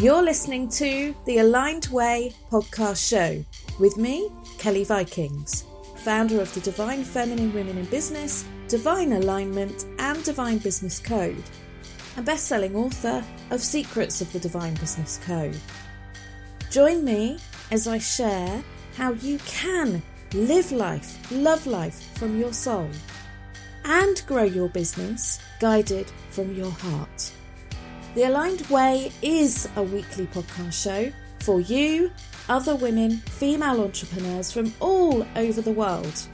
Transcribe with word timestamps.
You're 0.00 0.22
listening 0.22 0.68
to 0.70 1.12
the 1.24 1.38
Aligned 1.38 1.88
Way 1.88 2.32
podcast 2.52 3.08
show 3.08 3.44
with 3.80 3.96
me, 3.96 4.30
Kelly 4.56 4.84
Vikings, 4.84 5.64
founder 5.96 6.40
of 6.40 6.54
the 6.54 6.60
Divine 6.60 7.02
Feminine 7.02 7.52
Women 7.52 7.78
in 7.78 7.84
Business, 7.86 8.44
Divine 8.68 9.14
Alignment, 9.14 9.86
and 9.98 10.22
Divine 10.22 10.58
Business 10.58 11.00
Code, 11.00 11.42
and 12.16 12.24
best-selling 12.24 12.76
author 12.76 13.24
of 13.50 13.60
Secrets 13.60 14.20
of 14.20 14.32
the 14.32 14.38
Divine 14.38 14.74
Business 14.74 15.18
Code. 15.24 15.58
Join 16.70 17.04
me 17.04 17.40
as 17.72 17.88
I 17.88 17.98
share 17.98 18.62
how 18.96 19.14
you 19.14 19.38
can 19.46 20.00
live 20.32 20.70
life, 20.70 21.18
love 21.32 21.66
life 21.66 22.16
from 22.16 22.38
your 22.38 22.52
soul, 22.52 22.88
and 23.84 24.22
grow 24.28 24.44
your 24.44 24.68
business 24.68 25.40
guided 25.58 26.08
from 26.30 26.54
your 26.54 26.70
heart. 26.70 27.32
The 28.18 28.24
Aligned 28.24 28.62
Way 28.62 29.12
is 29.22 29.68
a 29.76 29.82
weekly 29.84 30.26
podcast 30.26 30.72
show 30.72 31.12
for 31.38 31.60
you, 31.60 32.10
other 32.48 32.74
women, 32.74 33.18
female 33.18 33.80
entrepreneurs 33.80 34.50
from 34.50 34.74
all 34.80 35.24
over 35.36 35.60
the 35.60 35.70
world, 35.70 36.26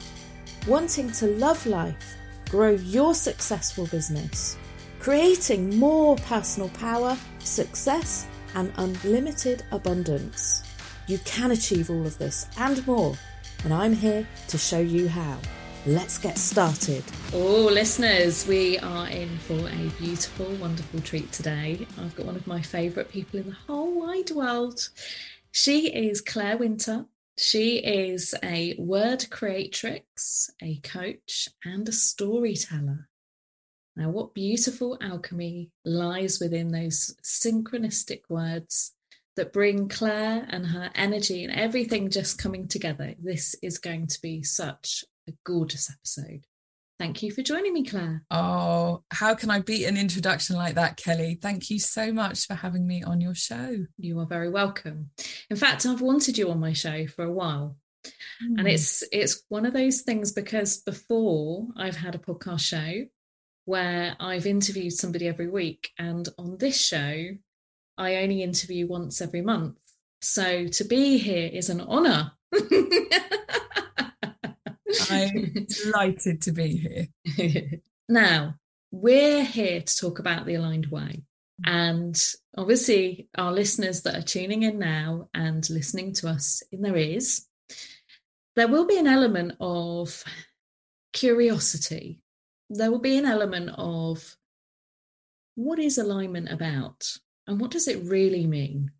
wanting 0.67 1.13
to 1.13 1.27
love 1.27 1.67
life, 1.67 2.17
grow 2.49 2.71
your 2.71 3.15
successful 3.15 3.87
business, 3.89 4.57
creating 4.99 5.79
more 5.79 6.17
personal 6.17 6.71
power, 6.71 7.19
success, 7.41 8.27
and 8.55 8.73
unlimited 8.79 9.63
abundance. 9.71 10.63
You 11.07 11.19
can 11.27 11.51
achieve 11.51 11.91
all 11.91 12.07
of 12.07 12.17
this 12.17 12.47
and 12.57 12.87
more, 12.87 13.15
and 13.63 13.75
I'm 13.75 13.93
here 13.93 14.27
to 14.49 14.57
show 14.57 14.81
you 14.81 15.07
how. 15.07 15.37
Let's 15.87 16.17
get 16.17 16.39
started. 16.39 17.05
Oh, 17.35 17.69
listeners, 17.71 18.47
we 18.47 18.79
are 18.79 19.07
in 19.07 19.37
for 19.41 19.69
a 19.69 19.91
beautiful, 20.01 20.47
wonderful 20.55 21.01
treat 21.01 21.31
today. 21.31 21.87
I've 22.01 22.17
got 22.17 22.25
one 22.25 22.37
of 22.37 22.47
my 22.47 22.63
favourite 22.63 23.11
people 23.11 23.41
in 23.41 23.51
the 23.51 23.57
whole 23.67 24.01
wide 24.01 24.31
world. 24.31 24.89
She 25.53 25.89
is 25.89 26.23
Claire 26.23 26.57
Winter. 26.57 27.05
She 27.37 27.81
is 27.81 28.35
a 28.43 28.75
word 28.79 29.29
creatrix, 29.29 30.51
a 30.63 30.77
coach, 30.77 31.51
and 31.67 31.87
a 31.87 31.93
storyteller. 31.93 33.11
Now, 33.95 34.09
what 34.09 34.33
beautiful 34.33 34.97
alchemy 35.03 35.71
lies 35.85 36.41
within 36.41 36.69
those 36.73 37.15
synchronistic 37.23 38.23
words 38.31 38.93
that 39.37 39.53
bring 39.53 39.91
Claire 39.91 40.47
and 40.49 40.65
her 40.65 40.91
energy 40.95 41.45
and 41.45 41.53
everything 41.53 42.09
just 42.09 42.39
coming 42.39 42.69
together. 42.69 43.15
This 43.23 43.55
is 43.63 43.77
going 43.77 44.07
to 44.07 44.23
be 44.23 44.43
such 44.43 45.05
a 45.29 45.33
gorgeous 45.45 45.91
episode. 45.91 46.47
Thank 46.99 47.23
you 47.23 47.33
for 47.33 47.43
joining 47.43 47.75
me, 47.75 47.85
Claire. 47.85 48.23
Oh, 48.31 49.03
how 49.11 49.35
can 49.35 49.51
I 49.51 49.61
beat 49.61 49.85
an 49.87 49.97
introduction 49.97 50.55
like 50.55 50.77
that, 50.77 50.97
Kelly? 50.97 51.39
Thank 51.43 51.69
you 51.69 51.81
so 51.81 52.13
much 52.13 52.47
for 52.47 52.55
having 52.55 52.87
me 52.87 53.03
on 53.03 53.21
your 53.21 53.35
show. 53.35 53.85
You 53.99 54.21
are 54.21 54.27
very 54.27 54.49
welcome. 54.49 55.11
In 55.51 55.57
fact, 55.57 55.87
I've 55.87 56.01
wanted 56.01 56.39
you 56.39 56.51
on 56.51 56.61
my 56.61 56.73
show 56.73 57.07
for 57.09 57.25
a 57.25 57.33
while. 57.33 57.77
Mm. 58.43 58.59
And 58.59 58.61
hmm. 58.61 58.67
it's 58.67 59.03
it's 59.13 59.43
one 59.49 59.67
of 59.67 59.73
those 59.73 60.03
things 60.03 60.31
because 60.33 60.83
before 60.83 61.67
I've 61.77 61.97
had 61.97 62.15
a 62.15 62.19
podcast 62.19 62.61
show 62.61 63.07
where 63.65 64.15
I've 64.21 64.47
interviewed 64.47 64.93
somebody 64.93 65.27
every 65.27 65.49
week 65.49 65.91
and 65.99 66.29
on 66.39 66.59
this 66.59 66.79
show 66.79 67.29
I 67.97 68.17
only 68.17 68.43
interview 68.43 68.87
once 68.87 69.21
every 69.21 69.41
month. 69.41 69.79
So 70.21 70.67
to 70.67 70.85
be 70.85 71.19
here 71.19 71.51
is 71.53 71.71
an 71.71 71.81
honor. 71.81 72.33
I'm 75.11 75.67
delighted 75.85 76.43
to 76.43 76.53
be 76.53 77.09
here. 77.37 77.81
now, 78.09 78.55
we're 78.91 79.45
here 79.45 79.81
to 79.81 79.97
talk 79.97 80.19
about 80.19 80.47
the 80.47 80.55
aligned 80.55 80.87
way. 80.87 81.23
And 81.65 82.21
obviously, 82.57 83.29
our 83.37 83.53
listeners 83.53 84.03
that 84.03 84.17
are 84.17 84.23
tuning 84.23 84.63
in 84.63 84.79
now 84.79 85.29
and 85.35 85.69
listening 85.71 86.13
to 86.15 86.29
us 86.29 86.63
in 86.73 86.83
their 86.83 86.97
ears, 86.97 87.47
there 88.57 88.69
will 88.69 88.87
be 88.87 88.99
an 88.99 89.07
element 89.07 89.53
of 89.61 90.25
curiosity. 91.13 92.21
There 92.71 92.91
will 92.91 93.01
be 93.01 93.17
an 93.19 93.27
element 93.27 93.71
of 93.77 94.37
what 95.55 95.79
is 95.79 95.99
alignment 95.99 96.51
about 96.51 97.17
and 97.47 97.61
what 97.61 97.71
does 97.71 97.89
it 97.89 98.05
really 98.05 98.47
mean? 98.47 98.91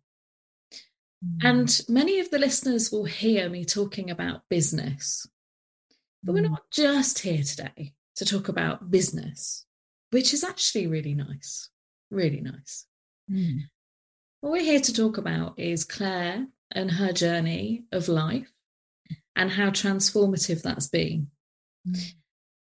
Mm. 1.23 1.49
And 1.49 1.81
many 1.89 2.19
of 2.19 2.29
the 2.31 2.39
listeners 2.39 2.91
will 2.91 3.05
hear 3.05 3.49
me 3.49 3.65
talking 3.65 4.09
about 4.09 4.43
business. 4.49 5.27
But 6.25 6.33
we're 6.33 6.43
mm. 6.43 6.49
not 6.49 6.71
just 6.71 7.19
here 7.19 7.43
today 7.43 7.93
to 8.15 8.25
talk 8.25 8.49
about 8.49 8.89
business, 8.89 9.65
which 10.09 10.33
is 10.33 10.43
actually 10.43 10.87
really 10.87 11.13
nice, 11.13 11.69
really 12.09 12.41
nice. 12.41 12.87
Mm. 13.31 13.59
What 14.41 14.53
we're 14.53 14.63
here 14.63 14.79
to 14.79 14.93
talk 14.93 15.17
about 15.19 15.59
is 15.59 15.85
Claire 15.85 16.47
and 16.71 16.89
her 16.91 17.13
journey 17.13 17.85
of 17.91 18.07
life 18.07 18.51
and 19.35 19.51
how 19.51 19.69
transformative 19.69 20.63
that's 20.63 20.87
been. 20.87 21.27
Mm. 21.87 22.13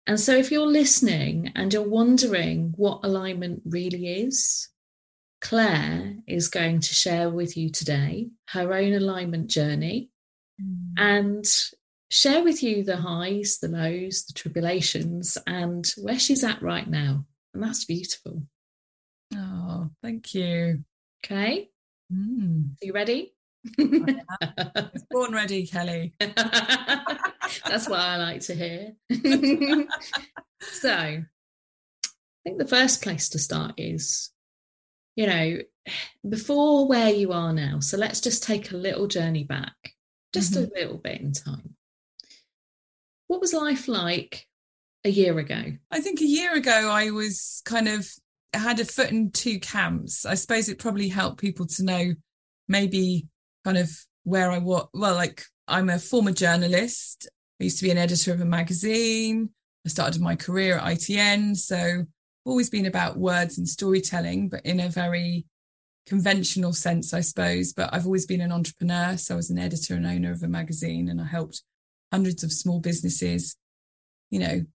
And 0.07 0.19
so, 0.19 0.35
if 0.35 0.51
you're 0.51 0.67
listening 0.67 1.51
and 1.55 1.73
you're 1.73 1.81
wondering 1.87 2.73
what 2.75 2.99
alignment 3.03 3.61
really 3.65 4.21
is, 4.23 4.69
Claire 5.41 6.17
is 6.27 6.49
going 6.49 6.81
to 6.81 6.93
share 6.93 7.29
with 7.29 7.55
you 7.55 7.69
today 7.69 8.29
her 8.49 8.73
own 8.73 8.93
alignment 8.93 9.47
journey 9.47 10.09
mm. 10.61 10.93
and 10.97 11.45
share 12.09 12.43
with 12.43 12.61
you 12.63 12.83
the 12.83 12.97
highs, 12.97 13.59
the 13.59 13.67
lows, 13.67 14.25
the 14.25 14.33
tribulations, 14.33 15.37
and 15.47 15.85
where 15.97 16.19
she's 16.19 16.43
at 16.43 16.61
right 16.61 16.87
now. 16.87 17.25
And 17.53 17.63
that's 17.63 17.85
beautiful. 17.85 18.43
Oh, 19.33 19.89
thank 20.01 20.33
you. 20.33 20.83
Okay. 21.23 21.69
Mm. 22.13 22.71
Are 22.81 22.85
you 22.85 22.93
ready? 22.93 23.33
born 25.09 25.33
ready, 25.33 25.65
Kelly. 25.65 26.13
that's 26.19 27.89
what 27.89 27.99
I 27.99 28.17
like 28.17 28.41
to 28.41 28.55
hear. 28.55 28.93
so, 30.61 30.91
I 30.91 31.23
think 32.43 32.59
the 32.59 32.67
first 32.67 33.01
place 33.01 33.29
to 33.29 33.39
start 33.39 33.73
is, 33.77 34.31
you 35.15 35.25
know, 35.27 35.57
before 36.27 36.87
where 36.87 37.09
you 37.09 37.31
are 37.31 37.53
now. 37.53 37.79
So 37.79 37.97
let's 37.97 38.21
just 38.21 38.43
take 38.43 38.71
a 38.71 38.77
little 38.77 39.07
journey 39.07 39.43
back, 39.43 39.75
just 40.33 40.53
mm-hmm. 40.53 40.65
a 40.65 40.79
little 40.79 40.97
bit 40.97 41.21
in 41.21 41.31
time. 41.31 41.75
What 43.27 43.41
was 43.41 43.53
life 43.53 43.87
like 43.87 44.47
a 45.03 45.09
year 45.09 45.37
ago? 45.39 45.63
I 45.91 46.01
think 46.01 46.21
a 46.21 46.25
year 46.25 46.55
ago, 46.55 46.89
I 46.89 47.11
was 47.11 47.61
kind 47.65 47.87
of 47.87 48.07
had 48.53 48.79
a 48.79 48.85
foot 48.85 49.11
in 49.11 49.31
two 49.31 49.59
camps. 49.59 50.25
I 50.25 50.35
suppose 50.35 50.69
it 50.69 50.79
probably 50.79 51.07
helped 51.07 51.39
people 51.39 51.65
to 51.67 51.83
know 51.83 52.13
maybe 52.67 53.27
kind 53.63 53.77
of 53.77 53.91
where 54.23 54.51
I 54.51 54.59
was. 54.59 54.87
Well, 54.93 55.15
like 55.15 55.43
I'm 55.67 55.89
a 55.89 55.99
former 55.99 56.31
journalist. 56.31 57.29
I 57.59 57.65
used 57.65 57.79
to 57.79 57.83
be 57.83 57.91
an 57.91 57.97
editor 57.97 58.33
of 58.33 58.41
a 58.41 58.45
magazine. 58.45 59.49
I 59.85 59.89
started 59.89 60.21
my 60.21 60.35
career 60.35 60.77
at 60.77 60.83
ITN. 60.83 61.55
So 61.55 62.05
always 62.45 62.69
been 62.69 62.85
about 62.85 63.17
words 63.17 63.57
and 63.57 63.67
storytelling, 63.67 64.49
but 64.49 64.65
in 64.65 64.79
a 64.79 64.89
very 64.89 65.45
conventional 66.05 66.73
sense, 66.73 67.13
I 67.13 67.21
suppose. 67.21 67.73
But 67.73 67.93
I've 67.93 68.05
always 68.05 68.25
been 68.25 68.41
an 68.41 68.51
entrepreneur. 68.51 69.17
So 69.17 69.35
I 69.35 69.37
was 69.37 69.49
an 69.49 69.59
editor 69.59 69.95
and 69.95 70.05
owner 70.05 70.31
of 70.31 70.43
a 70.43 70.47
magazine 70.47 71.09
and 71.09 71.19
I 71.19 71.25
helped 71.25 71.63
hundreds 72.11 72.43
of 72.43 72.51
small 72.51 72.79
businesses, 72.79 73.57
you 74.29 74.39
know, 74.39 74.65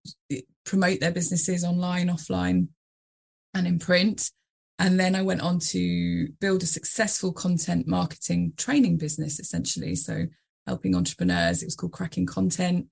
promote 0.64 1.00
their 1.00 1.12
businesses 1.12 1.64
online, 1.64 2.08
offline, 2.08 2.68
and 3.54 3.66
in 3.66 3.78
print. 3.78 4.30
And 4.78 4.98
then 4.98 5.14
I 5.14 5.22
went 5.22 5.42
on 5.42 5.58
to 5.58 6.28
build 6.40 6.62
a 6.62 6.66
successful 6.66 7.32
content 7.32 7.86
marketing 7.86 8.54
training 8.56 8.96
business, 8.96 9.38
essentially. 9.38 9.94
So 9.94 10.26
helping 10.66 10.94
entrepreneurs. 10.94 11.62
It 11.62 11.66
was 11.66 11.74
called 11.76 11.92
Cracking 11.92 12.26
Content. 12.26 12.86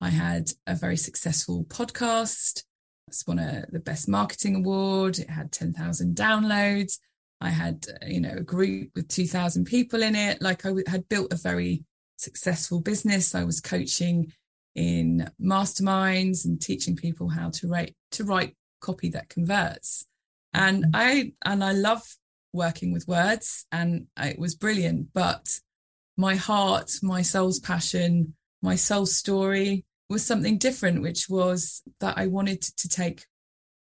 I 0.00 0.08
had 0.08 0.50
a 0.66 0.74
very 0.74 0.96
successful 0.96 1.64
podcast. 1.64 2.62
It's 3.08 3.26
won 3.26 3.38
a, 3.38 3.66
the 3.70 3.80
best 3.80 4.08
marketing 4.08 4.56
award. 4.56 5.18
It 5.18 5.30
had 5.30 5.52
10,000 5.52 6.16
downloads. 6.16 6.98
I 7.40 7.50
had, 7.50 7.84
uh, 7.88 8.06
you 8.06 8.20
know, 8.20 8.34
a 8.36 8.42
group 8.42 8.90
with 8.94 9.08
2000 9.08 9.64
people 9.64 10.02
in 10.02 10.14
it. 10.14 10.40
Like 10.40 10.64
I 10.66 10.72
had 10.86 11.08
built 11.08 11.32
a 11.32 11.36
very 11.36 11.84
successful 12.18 12.80
business. 12.80 13.34
I 13.34 13.44
was 13.44 13.60
coaching 13.60 14.32
in 14.74 15.28
masterminds 15.40 16.44
and 16.44 16.60
teaching 16.60 16.94
people 16.94 17.28
how 17.28 17.50
to 17.50 17.68
write 17.68 17.96
to 18.12 18.24
write 18.24 18.54
copy 18.80 19.08
that 19.10 19.28
converts. 19.28 20.06
And 20.54 20.84
mm-hmm. 20.84 20.96
I 20.96 21.32
and 21.44 21.64
I 21.64 21.72
love 21.72 22.02
working 22.52 22.92
with 22.92 23.08
words 23.08 23.66
and 23.72 24.06
it 24.18 24.38
was 24.38 24.54
brilliant, 24.54 25.12
but 25.12 25.60
my 26.16 26.34
heart, 26.34 26.92
my 27.02 27.22
soul's 27.22 27.60
passion, 27.60 28.34
my 28.62 28.74
soul 28.74 29.06
story 29.06 29.84
was 30.08 30.24
something 30.24 30.58
different, 30.58 31.02
which 31.02 31.28
was 31.28 31.82
that 32.00 32.18
I 32.18 32.26
wanted 32.26 32.62
to 32.62 32.88
take 32.88 33.24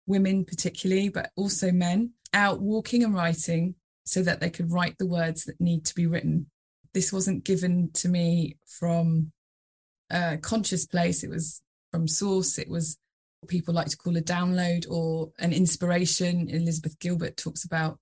women 0.05 0.45
particularly, 0.45 1.09
but 1.09 1.31
also 1.35 1.71
men 1.71 2.11
out 2.33 2.61
walking 2.61 3.03
and 3.03 3.13
writing 3.13 3.75
so 4.05 4.21
that 4.23 4.39
they 4.39 4.49
could 4.49 4.71
write 4.71 4.97
the 4.97 5.07
words 5.07 5.45
that 5.45 5.59
need 5.59 5.85
to 5.85 5.95
be 5.95 6.05
written 6.05 6.47
this 6.93 7.13
wasn't 7.13 7.43
given 7.43 7.89
to 7.93 8.09
me 8.09 8.57
from 8.65 9.31
a 10.09 10.37
conscious 10.37 10.85
place. 10.85 11.23
It 11.23 11.29
was 11.29 11.61
from 11.91 12.07
source. 12.07 12.57
It 12.57 12.69
was 12.69 12.97
what 13.39 13.49
people 13.49 13.73
like 13.73 13.87
to 13.87 13.97
call 13.97 14.17
a 14.17 14.21
download 14.21 14.89
or 14.89 15.31
an 15.39 15.53
inspiration. 15.53 16.49
Elizabeth 16.49 16.99
Gilbert 16.99 17.37
talks 17.37 17.63
about 17.63 17.97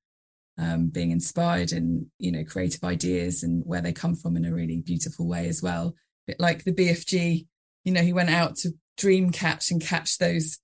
um, 0.57 0.88
being 0.88 1.12
inspired 1.12 1.71
and 1.71 2.07
you 2.18 2.31
know 2.31 2.44
creative 2.44 2.83
ideas 2.83 3.44
and 3.44 3.63
where 3.65 3.81
they 3.81 3.94
come 3.94 4.15
from 4.15 4.36
in 4.36 4.45
a 4.45 4.53
really 4.53 4.81
beautiful 4.81 5.27
way 5.27 5.47
as 5.47 5.62
well. 5.62 5.95
Bit 6.27 6.39
like 6.39 6.63
the 6.63 6.74
BFG, 6.74 7.47
you 7.85 7.92
know, 7.92 8.01
he 8.01 8.13
went 8.13 8.30
out 8.30 8.57
to 8.57 8.71
dream 8.97 9.31
catch 9.31 9.71
and 9.71 9.81
catch 9.81 10.18
those 10.18 10.59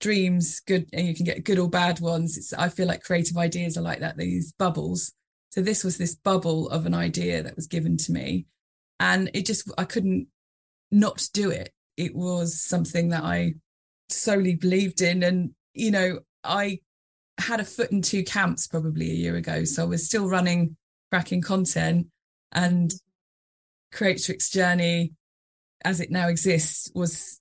dreams, 0.00 0.60
good, 0.60 0.88
and 0.92 1.06
you 1.06 1.14
can 1.14 1.24
get 1.24 1.44
good 1.44 1.58
or 1.58 1.68
bad 1.68 2.00
ones. 2.00 2.36
It's, 2.36 2.52
I 2.52 2.68
feel 2.68 2.86
like 2.86 3.04
creative 3.04 3.36
ideas 3.36 3.76
are 3.76 3.82
like 3.82 4.00
that, 4.00 4.16
these 4.16 4.52
bubbles. 4.58 5.12
So 5.54 5.62
this 5.62 5.84
was 5.84 5.98
this 5.98 6.16
bubble 6.16 6.68
of 6.70 6.84
an 6.84 6.94
idea 6.94 7.40
that 7.40 7.54
was 7.54 7.68
given 7.68 7.96
to 7.98 8.10
me, 8.12 8.46
and 8.98 9.30
it 9.34 9.46
just 9.46 9.70
I 9.78 9.84
couldn't 9.84 10.26
not 10.90 11.28
do 11.32 11.50
it. 11.50 11.72
It 11.96 12.12
was 12.12 12.60
something 12.60 13.10
that 13.10 13.22
I 13.22 13.54
solely 14.08 14.56
believed 14.56 15.00
in, 15.00 15.22
and 15.22 15.54
you 15.72 15.92
know 15.92 16.18
I 16.42 16.80
had 17.38 17.60
a 17.60 17.64
foot 17.64 17.92
in 17.92 18.02
two 18.02 18.24
camps 18.24 18.66
probably 18.66 19.12
a 19.12 19.14
year 19.14 19.36
ago. 19.36 19.62
So 19.62 19.84
I 19.84 19.86
was 19.86 20.04
still 20.04 20.28
running 20.28 20.76
cracking 21.12 21.40
content 21.40 22.08
and 22.50 22.92
Creatrix 23.92 24.50
journey 24.50 25.12
as 25.84 26.00
it 26.00 26.10
now 26.10 26.26
exists 26.26 26.90
was 26.96 27.40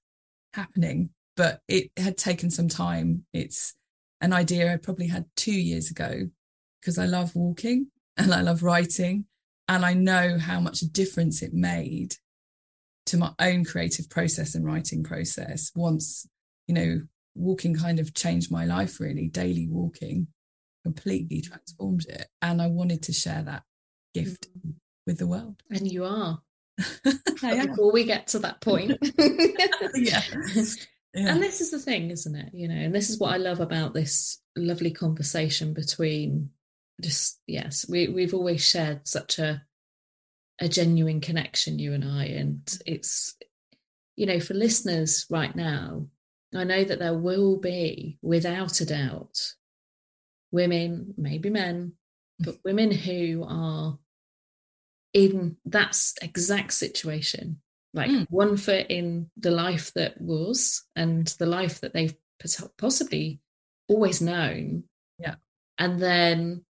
happening, 0.53 1.09
but 1.35 1.61
it 1.67 1.89
had 1.97 2.19
taken 2.19 2.51
some 2.51 2.67
time. 2.67 3.25
It's 3.33 3.73
an 4.21 4.33
idea 4.33 4.71
I 4.71 4.77
probably 4.77 5.07
had 5.07 5.25
two 5.35 5.59
years 5.59 5.89
ago 5.89 6.29
because 6.79 6.99
I 6.99 7.07
love 7.07 7.35
walking 7.35 7.87
and 8.17 8.33
I 8.33 8.41
love 8.41 8.63
writing. 8.63 9.25
And 9.67 9.85
I 9.85 9.93
know 9.93 10.37
how 10.37 10.59
much 10.59 10.81
a 10.81 10.89
difference 10.89 11.41
it 11.41 11.53
made 11.53 12.15
to 13.05 13.17
my 13.17 13.31
own 13.39 13.63
creative 13.63 14.09
process 14.09 14.55
and 14.55 14.65
writing 14.65 15.03
process 15.03 15.71
once, 15.73 16.27
you 16.67 16.75
know, 16.75 17.01
walking 17.35 17.75
kind 17.75 17.99
of 17.99 18.13
changed 18.13 18.51
my 18.51 18.65
life 18.65 18.99
really 18.99 19.27
daily 19.27 19.67
walking 19.67 20.27
completely 20.83 21.41
transformed 21.41 22.05
it 22.09 22.27
and 22.41 22.61
i 22.61 22.67
wanted 22.67 23.01
to 23.01 23.13
share 23.13 23.41
that 23.43 23.63
gift 24.13 24.47
mm-hmm. 24.57 24.71
with 25.07 25.17
the 25.17 25.27
world 25.27 25.61
and 25.69 25.91
you 25.91 26.03
are 26.03 26.41
before 27.03 27.91
we 27.91 28.03
get 28.03 28.27
to 28.27 28.39
that 28.39 28.59
point 28.61 28.97
yeah. 29.95 30.21
yeah 31.13 31.31
and 31.31 31.41
this 31.41 31.61
is 31.61 31.71
the 31.71 31.79
thing 31.79 32.11
isn't 32.11 32.35
it 32.35 32.49
you 32.53 32.67
know 32.67 32.75
and 32.75 32.93
this 32.93 33.09
is 33.09 33.19
what 33.19 33.33
i 33.33 33.37
love 33.37 33.59
about 33.59 33.93
this 33.93 34.41
lovely 34.55 34.91
conversation 34.91 35.73
between 35.73 36.49
just 37.01 37.39
yes 37.47 37.85
we, 37.89 38.07
we've 38.07 38.33
always 38.33 38.65
shared 38.65 39.07
such 39.07 39.39
a 39.39 39.63
a 40.61 40.69
genuine 40.69 41.19
connection 41.19 41.79
you 41.79 41.93
and 41.93 42.05
i 42.05 42.25
and 42.25 42.77
it's 42.85 43.35
you 44.15 44.25
know 44.25 44.39
for 44.39 44.53
listeners 44.53 45.25
right 45.29 45.55
now 45.55 46.05
I 46.55 46.63
know 46.63 46.83
that 46.83 46.99
there 46.99 47.17
will 47.17 47.57
be, 47.57 48.17
without 48.21 48.79
a 48.81 48.85
doubt, 48.85 49.53
women, 50.51 51.13
maybe 51.17 51.49
men, 51.49 51.93
but 52.39 52.57
women 52.65 52.91
who 52.91 53.45
are 53.47 53.97
in 55.13 55.57
that 55.65 55.97
exact 56.21 56.73
situation, 56.73 57.61
like 57.93 58.09
mm. 58.09 58.27
one 58.29 58.57
foot 58.57 58.87
in 58.89 59.29
the 59.37 59.51
life 59.51 59.93
that 59.93 60.19
was 60.19 60.83
and 60.95 61.27
the 61.39 61.45
life 61.45 61.81
that 61.81 61.93
they've 61.93 62.15
possibly 62.77 63.39
always 63.87 64.21
known. 64.21 64.83
Yeah. 65.19 65.35
And 65.77 65.99
then 65.99 66.65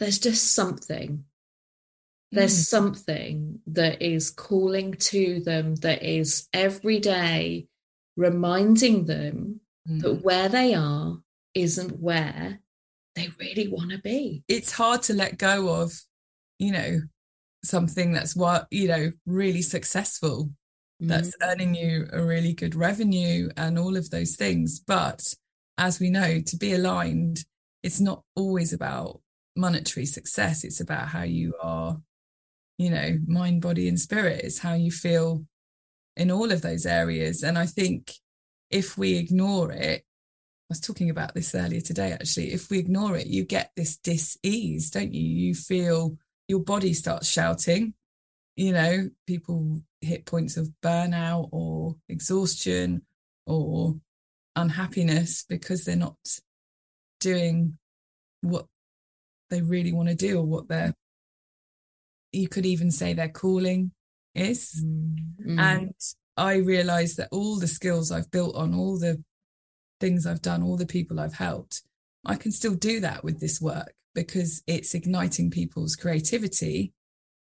there's 0.00 0.18
just 0.18 0.54
something. 0.54 1.24
There's 2.32 2.58
mm. 2.58 2.64
something 2.64 3.60
that 3.66 4.02
is 4.02 4.30
calling 4.30 4.94
to 4.94 5.40
them 5.40 5.76
that 5.76 6.02
is 6.02 6.48
every 6.52 6.98
day 6.98 7.68
reminding 8.16 9.04
them 9.04 9.60
mm. 9.88 10.00
that 10.02 10.24
where 10.24 10.48
they 10.48 10.74
are 10.74 11.18
isn't 11.54 12.00
where 12.00 12.60
they 13.14 13.28
really 13.38 13.68
want 13.68 13.90
to 13.90 13.98
be. 13.98 14.42
It's 14.48 14.72
hard 14.72 15.02
to 15.04 15.14
let 15.14 15.38
go 15.38 15.68
of, 15.82 15.92
you 16.58 16.72
know, 16.72 17.00
something 17.62 18.12
that's 18.12 18.34
what, 18.34 18.66
you 18.70 18.88
know, 18.88 19.12
really 19.26 19.62
successful, 19.62 20.50
mm. 21.02 21.08
that's 21.08 21.34
earning 21.42 21.74
you 21.74 22.08
a 22.12 22.22
really 22.22 22.54
good 22.54 22.74
revenue 22.74 23.50
and 23.56 23.78
all 23.78 23.96
of 23.96 24.08
those 24.10 24.36
things. 24.36 24.80
But 24.80 25.34
as 25.76 26.00
we 26.00 26.10
know, 26.10 26.40
to 26.40 26.56
be 26.56 26.72
aligned, 26.72 27.44
it's 27.82 28.00
not 28.00 28.22
always 28.36 28.72
about 28.72 29.20
monetary 29.56 30.06
success. 30.06 30.64
It's 30.64 30.80
about 30.80 31.08
how 31.08 31.22
you 31.22 31.54
are, 31.62 31.98
you 32.78 32.90
know, 32.90 33.18
mind, 33.26 33.62
body, 33.62 33.88
and 33.88 33.98
spirit. 33.98 34.42
It's 34.44 34.58
how 34.58 34.74
you 34.74 34.90
feel 34.90 35.44
in 36.16 36.30
all 36.30 36.50
of 36.50 36.62
those 36.62 36.86
areas. 36.86 37.42
And 37.42 37.58
I 37.58 37.66
think 37.66 38.12
if 38.70 38.96
we 38.96 39.16
ignore 39.16 39.72
it, 39.72 40.02
I 40.02 40.70
was 40.70 40.80
talking 40.80 41.10
about 41.10 41.34
this 41.34 41.54
earlier 41.54 41.80
today, 41.80 42.12
actually. 42.12 42.52
If 42.52 42.70
we 42.70 42.78
ignore 42.78 43.16
it, 43.16 43.26
you 43.26 43.44
get 43.44 43.72
this 43.76 43.96
dis 43.96 44.38
ease, 44.42 44.90
don't 44.90 45.12
you? 45.12 45.22
You 45.22 45.54
feel 45.54 46.16
your 46.46 46.60
body 46.60 46.94
starts 46.94 47.28
shouting. 47.28 47.94
You 48.56 48.72
know, 48.72 49.10
people 49.26 49.82
hit 50.00 50.26
points 50.26 50.56
of 50.56 50.70
burnout 50.82 51.48
or 51.52 51.96
exhaustion 52.08 53.02
or 53.46 53.96
unhappiness 54.54 55.44
because 55.48 55.84
they're 55.84 55.96
not 55.96 56.16
doing 57.20 57.78
what 58.42 58.66
they 59.50 59.62
really 59.62 59.92
want 59.92 60.08
to 60.08 60.14
do 60.14 60.38
or 60.38 60.44
what 60.44 60.68
they're 60.68 60.94
you 62.32 62.48
could 62.48 62.66
even 62.66 62.90
say 62.90 63.12
their 63.12 63.28
calling 63.28 63.92
is. 64.34 64.84
Mm. 64.84 65.60
And 65.60 65.94
I 66.36 66.56
realized 66.56 67.16
that 67.16 67.28
all 67.32 67.58
the 67.58 67.66
skills 67.66 68.12
I've 68.12 68.30
built 68.30 68.54
on, 68.56 68.74
all 68.74 68.98
the 68.98 69.22
things 69.98 70.26
I've 70.26 70.42
done, 70.42 70.62
all 70.62 70.76
the 70.76 70.86
people 70.86 71.20
I've 71.20 71.34
helped, 71.34 71.82
I 72.24 72.36
can 72.36 72.52
still 72.52 72.74
do 72.74 73.00
that 73.00 73.24
with 73.24 73.40
this 73.40 73.60
work 73.60 73.92
because 74.14 74.62
it's 74.66 74.94
igniting 74.94 75.50
people's 75.50 75.96
creativity. 75.96 76.92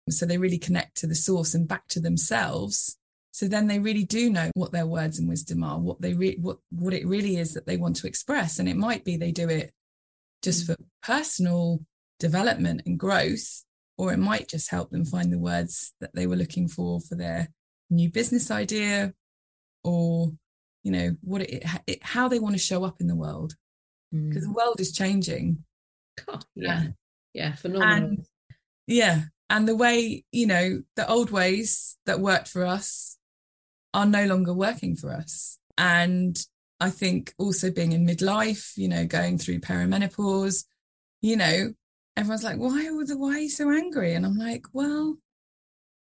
So 0.10 0.26
they 0.26 0.38
really 0.38 0.58
connect 0.58 0.98
to 0.98 1.08
the 1.08 1.16
source 1.16 1.54
and 1.54 1.68
back 1.68 1.88
to 1.90 2.00
themselves. 2.00 2.98
So 3.32 3.48
then 3.48 3.68
they 3.68 3.80
really 3.80 4.06
do 4.06 4.30
know 4.30 4.52
what 4.56 4.72
their 4.72 4.86
words 4.86 5.20
and 5.20 5.28
wisdom 5.28 5.64
are, 5.64 5.80
what 5.80 6.02
they 6.02 6.14
re- 6.14 6.38
what 6.42 6.58
what 6.72 6.94
it 6.94 7.06
really 7.06 7.38
is 7.38 7.54
that 7.54 7.68
they 7.68 7.78
want 7.78 7.98
to 7.98 8.08
express. 8.08 8.58
And 8.58 8.70
it 8.70 8.78
might 8.78 9.04
be 9.04 9.18
they 9.18 9.32
do 9.32 9.50
it 9.50 9.74
just 10.44 10.66
for 10.66 10.76
personal 11.04 11.80
development 12.20 12.82
and 12.86 13.00
growth, 13.00 13.64
or 13.98 14.14
it 14.14 14.18
might 14.18 14.48
just 14.48 14.70
help 14.70 14.90
them 14.92 15.06
find 15.06 15.32
the 15.32 15.40
words 15.40 15.94
that 16.00 16.14
they 16.14 16.28
were 16.28 16.36
looking 16.36 16.68
for 16.68 17.00
for 17.02 17.16
their 17.16 17.50
new 17.90 18.10
business 18.10 18.52
idea 18.52 19.14
or 19.84 20.32
you 20.84 20.92
know 20.92 21.16
what 21.22 21.42
it, 21.42 21.64
it 21.88 22.04
how 22.04 22.28
they 22.28 22.40
want 22.40 22.54
to 22.54 22.60
show 22.60 22.84
up 22.84 23.00
in 23.00 23.08
the 23.08 23.16
world. 23.16 23.54
Because 24.12 24.44
mm. 24.44 24.48
the 24.48 24.54
world 24.54 24.80
is 24.80 24.94
changing. 24.94 25.64
God, 26.26 26.46
yeah. 26.56 26.88
Yeah 27.34 27.56
phenomenal. 27.56 27.96
And, 27.96 28.26
yeah 28.88 29.24
and 29.50 29.68
the 29.68 29.76
way 29.76 30.24
you 30.32 30.48
know 30.48 30.82
the 30.96 31.08
old 31.08 31.30
ways 31.30 31.98
that 32.06 32.20
worked 32.20 32.48
for 32.48 32.66
us 32.66 33.18
are 33.94 34.06
no 34.06 34.26
longer 34.26 34.54
working 34.54 34.96
for 34.96 35.12
us. 35.12 35.58
And 35.78 36.38
i 36.80 36.90
think 36.90 37.34
also 37.38 37.72
being 37.72 37.92
in 37.92 38.06
midlife 38.06 38.78
you 38.78 38.88
know 38.88 39.06
going 39.06 39.38
through 39.38 39.60
perimenopause 39.60 40.66
you 41.22 41.36
know 41.36 41.72
everyone's 42.18 42.44
like, 42.44 42.58
why, 42.58 42.88
are 42.88 43.06
the, 43.06 43.16
why 43.16 43.36
are 43.36 43.40
you 43.40 43.50
so 43.50 43.70
angry? 43.70 44.16
And 44.16 44.26
I'm 44.26 44.38
like, 44.38 44.66
well, 44.74 45.18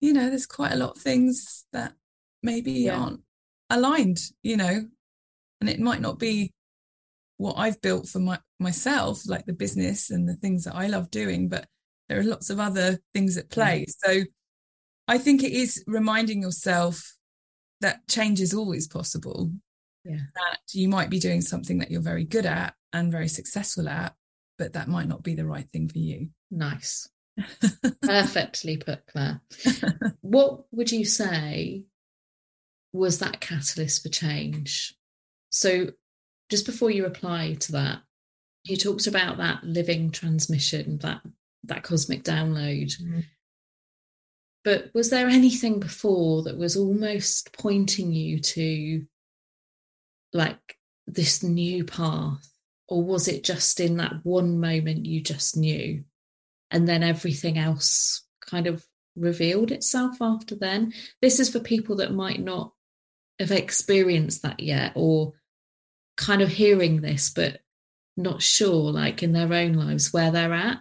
you 0.01 0.11
know, 0.11 0.29
there's 0.29 0.45
quite 0.45 0.73
a 0.73 0.77
lot 0.77 0.97
of 0.97 1.01
things 1.01 1.65
that 1.71 1.93
maybe 2.43 2.73
yeah. 2.73 2.99
aren't 2.99 3.21
aligned, 3.69 4.19
you 4.43 4.57
know, 4.57 4.85
and 5.61 5.69
it 5.69 5.79
might 5.79 6.01
not 6.01 6.19
be 6.19 6.51
what 7.37 7.55
I've 7.57 7.81
built 7.81 8.09
for 8.09 8.19
my, 8.19 8.37
myself, 8.59 9.21
like 9.25 9.45
the 9.45 9.53
business 9.53 10.11
and 10.11 10.27
the 10.27 10.35
things 10.35 10.65
that 10.65 10.75
I 10.75 10.87
love 10.87 11.09
doing, 11.09 11.47
but 11.47 11.65
there 12.09 12.19
are 12.19 12.23
lots 12.23 12.49
of 12.49 12.59
other 12.59 12.99
things 13.13 13.37
at 13.37 13.49
play. 13.49 13.85
So 13.87 14.23
I 15.07 15.17
think 15.17 15.41
it 15.41 15.53
is 15.53 15.83
reminding 15.87 16.41
yourself 16.41 17.15
that 17.79 18.05
change 18.09 18.41
is 18.41 18.53
always 18.53 18.87
possible. 18.87 19.51
Yeah. 20.05 20.19
That 20.35 20.59
you 20.73 20.89
might 20.89 21.09
be 21.09 21.19
doing 21.19 21.41
something 21.41 21.79
that 21.79 21.91
you're 21.91 22.01
very 22.01 22.25
good 22.25 22.45
at 22.45 22.75
and 22.91 23.11
very 23.11 23.27
successful 23.27 23.87
at, 23.87 24.15
but 24.57 24.73
that 24.73 24.87
might 24.87 25.07
not 25.07 25.23
be 25.23 25.35
the 25.35 25.45
right 25.45 25.69
thing 25.71 25.87
for 25.89 25.99
you. 25.99 26.29
Nice. 26.51 27.09
Perfectly 28.01 28.77
put, 28.77 29.05
Claire. 29.07 29.41
what 30.21 30.65
would 30.71 30.91
you 30.91 31.05
say 31.05 31.85
was 32.91 33.19
that 33.19 33.39
catalyst 33.39 34.03
for 34.03 34.09
change? 34.09 34.95
So, 35.49 35.87
just 36.49 36.65
before 36.65 36.91
you 36.91 37.03
reply 37.03 37.55
to 37.61 37.71
that, 37.73 38.01
you 38.63 38.77
talked 38.77 39.07
about 39.07 39.37
that 39.37 39.63
living 39.63 40.11
transmission, 40.11 40.99
that 40.99 41.21
that 41.63 41.83
cosmic 41.83 42.23
download. 42.23 42.91
Mm-hmm. 43.01 43.21
But 44.63 44.91
was 44.93 45.09
there 45.09 45.27
anything 45.27 45.79
before 45.79 46.43
that 46.43 46.57
was 46.57 46.77
almost 46.77 47.51
pointing 47.53 48.13
you 48.13 48.39
to 48.39 49.05
like 50.33 50.77
this 51.07 51.43
new 51.43 51.83
path 51.83 52.49
or 52.87 53.03
was 53.03 53.27
it 53.27 53.43
just 53.43 53.79
in 53.79 53.97
that 53.97 54.13
one 54.23 54.59
moment 54.59 55.05
you 55.05 55.21
just 55.21 55.57
knew 55.57 56.03
and 56.71 56.87
then 56.87 57.03
everything 57.03 57.57
else 57.57 58.23
kind 58.41 58.67
of 58.67 58.85
revealed 59.15 59.71
itself 59.71 60.17
after 60.21 60.55
then 60.55 60.91
this 61.21 61.39
is 61.39 61.49
for 61.49 61.59
people 61.59 61.97
that 61.97 62.13
might 62.13 62.39
not 62.39 62.71
have 63.39 63.51
experienced 63.51 64.41
that 64.41 64.59
yet 64.59 64.91
or 64.95 65.33
kind 66.17 66.41
of 66.41 66.49
hearing 66.49 67.01
this 67.01 67.29
but 67.29 67.59
not 68.15 68.41
sure, 68.41 68.91
like 68.91 69.23
in 69.23 69.33
their 69.33 69.51
own 69.51 69.73
lives, 69.73 70.13
where 70.13 70.31
they're 70.31 70.53
at. 70.53 70.79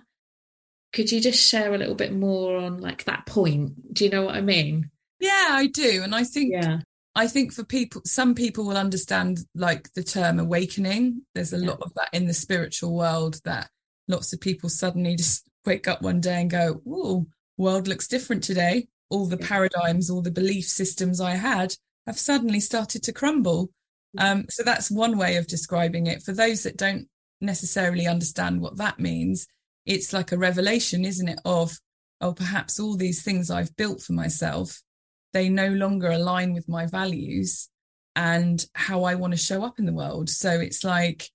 Could 0.92 1.10
you 1.10 1.20
just 1.20 1.42
share 1.42 1.72
a 1.72 1.78
little 1.78 1.94
bit 1.94 2.12
more 2.12 2.56
on 2.56 2.78
like 2.78 3.04
that 3.04 3.26
point? 3.26 3.94
Do 3.94 4.04
you 4.04 4.10
know 4.10 4.22
what 4.22 4.34
I 4.34 4.42
mean? 4.42 4.90
Yeah, 5.20 5.48
I 5.50 5.66
do. 5.68 6.02
And 6.02 6.14
I 6.14 6.24
think 6.24 6.52
Yeah. 6.52 6.80
I 7.14 7.26
think 7.26 7.52
for 7.52 7.64
people, 7.64 8.02
some 8.06 8.34
people 8.34 8.64
will 8.64 8.76
understand 8.76 9.40
like 9.54 9.92
the 9.94 10.02
term 10.02 10.38
awakening. 10.40 11.22
There's 11.34 11.52
a 11.52 11.58
Yeah. 11.58 11.70
lot 11.70 11.80
of 11.82 11.92
that 11.94 12.08
in 12.12 12.26
the 12.26 12.34
spiritual 12.34 12.94
world 12.94 13.40
that 13.44 13.70
lots 14.08 14.32
of 14.32 14.40
people 14.40 14.68
suddenly 14.70 15.16
just 15.16 15.44
wake 15.66 15.86
up 15.86 16.02
one 16.02 16.20
day 16.20 16.40
and 16.40 16.50
go, 16.50 16.82
"Oh, 16.86 17.26
world 17.58 17.86
looks 17.86 18.08
different 18.08 18.42
today." 18.42 18.88
All 19.10 19.26
the 19.26 19.36
Yeah. 19.38 19.46
paradigms, 19.46 20.08
all 20.08 20.22
the 20.22 20.30
belief 20.30 20.66
systems 20.66 21.20
I 21.20 21.34
had 21.34 21.76
have 22.06 22.18
suddenly 22.18 22.60
started 22.60 23.02
to 23.04 23.12
crumble. 23.12 23.70
Um, 24.18 24.46
so 24.48 24.62
that's 24.62 24.90
one 24.90 25.16
way 25.18 25.36
of 25.36 25.46
describing 25.46 26.06
it. 26.06 26.22
For 26.22 26.32
those 26.32 26.62
that 26.62 26.76
don't 26.76 27.08
necessarily 27.40 28.06
understand 28.06 28.60
what 28.60 28.76
that 28.78 28.98
means, 28.98 29.46
it's 29.84 30.12
like 30.12 30.32
a 30.32 30.38
revelation, 30.38 31.04
isn't 31.04 31.28
it? 31.28 31.40
Of, 31.44 31.78
oh, 32.20 32.32
perhaps 32.32 32.80
all 32.80 32.96
these 32.96 33.22
things 33.22 33.50
I've 33.50 33.76
built 33.76 34.00
for 34.02 34.12
myself 34.14 34.82
they 35.32 35.48
no 35.48 35.68
longer 35.68 36.10
align 36.10 36.52
with 36.52 36.68
my 36.68 36.86
values 36.86 37.68
and 38.14 38.64
how 38.74 39.04
I 39.04 39.14
want 39.14 39.32
to 39.32 39.38
show 39.38 39.64
up 39.64 39.78
in 39.78 39.86
the 39.86 39.92
world. 39.92 40.28
So 40.28 40.50
it's 40.50 40.84
like 40.84 41.28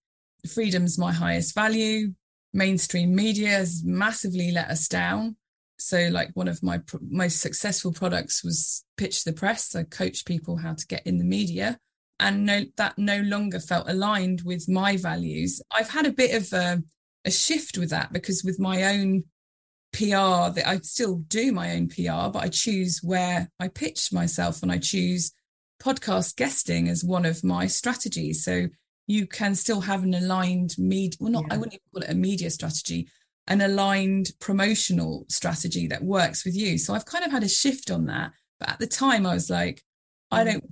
freedom's 0.47 0.97
my 0.97 1.11
highest 1.11 1.55
value. 1.55 2.13
Mainstream 2.53 3.15
media 3.15 3.49
has 3.49 3.83
massively 3.83 4.51
let 4.51 4.69
us 4.69 4.87
down. 4.87 5.35
So, 5.79 6.09
like 6.11 6.29
one 6.33 6.47
of 6.47 6.63
my 6.63 6.79
pr- 6.79 6.97
most 7.07 7.39
successful 7.39 7.93
products 7.93 8.43
was 8.43 8.83
Pitch 8.95 9.23
the 9.23 9.33
Press. 9.33 9.75
I 9.75 9.83
coach 9.83 10.25
people 10.25 10.57
how 10.57 10.73
to 10.73 10.87
get 10.87 11.05
in 11.05 11.19
the 11.19 11.23
media, 11.23 11.77
and 12.19 12.45
no, 12.47 12.61
that 12.77 12.97
no 12.97 13.19
longer 13.21 13.59
felt 13.59 13.87
aligned 13.87 14.41
with 14.43 14.67
my 14.67 14.97
values. 14.97 15.61
I've 15.71 15.89
had 15.89 16.07
a 16.07 16.11
bit 16.11 16.33
of 16.33 16.51
a, 16.51 16.81
a 17.25 17.31
shift 17.31 17.77
with 17.77 17.91
that 17.91 18.11
because 18.11 18.43
with 18.43 18.59
my 18.59 18.85
own 18.85 19.25
PR 19.97 20.53
that 20.53 20.67
I 20.67 20.77
still 20.83 21.15
do 21.27 21.51
my 21.51 21.71
own 21.71 21.87
PR, 21.89 22.29
but 22.31 22.43
I 22.43 22.49
choose 22.49 23.01
where 23.01 23.49
I 23.59 23.67
pitch 23.67 24.13
myself 24.13 24.61
and 24.61 24.71
I 24.71 24.77
choose 24.77 25.31
podcast 25.81 26.35
guesting 26.35 26.87
as 26.87 27.03
one 27.03 27.25
of 27.25 27.43
my 27.43 27.65
strategies. 27.65 28.43
So 28.43 28.67
you 29.07 29.25
can 29.25 29.55
still 29.55 29.81
have 29.81 30.03
an 30.03 30.13
aligned 30.13 30.75
media, 30.77 31.17
well, 31.19 31.31
not, 31.31 31.45
I 31.49 31.57
wouldn't 31.57 31.73
even 31.73 31.83
call 31.91 32.03
it 32.03 32.11
a 32.11 32.15
media 32.15 32.51
strategy, 32.51 33.07
an 33.47 33.61
aligned 33.61 34.29
promotional 34.39 35.25
strategy 35.29 35.87
that 35.87 36.03
works 36.03 36.45
with 36.45 36.55
you. 36.55 36.77
So 36.77 36.93
I've 36.93 37.05
kind 37.05 37.25
of 37.25 37.31
had 37.31 37.43
a 37.43 37.49
shift 37.49 37.89
on 37.89 38.05
that. 38.05 38.33
But 38.59 38.69
at 38.69 38.79
the 38.79 38.87
time, 38.87 39.25
I 39.25 39.33
was 39.33 39.49
like, 39.49 39.81
I 40.29 40.43
don't 40.43 40.63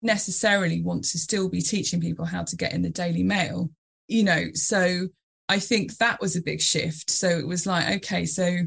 necessarily 0.00 0.82
want 0.82 1.04
to 1.04 1.18
still 1.18 1.50
be 1.50 1.60
teaching 1.60 2.00
people 2.00 2.24
how 2.24 2.44
to 2.44 2.56
get 2.56 2.72
in 2.72 2.80
the 2.80 2.90
Daily 2.90 3.24
Mail, 3.24 3.70
you 4.08 4.22
know. 4.22 4.46
So 4.54 5.08
I 5.50 5.58
think 5.58 5.96
that 5.98 6.20
was 6.20 6.36
a 6.36 6.42
big 6.42 6.60
shift. 6.60 7.10
So 7.10 7.28
it 7.28 7.46
was 7.46 7.66
like, 7.66 7.96
okay, 7.96 8.24
so 8.24 8.58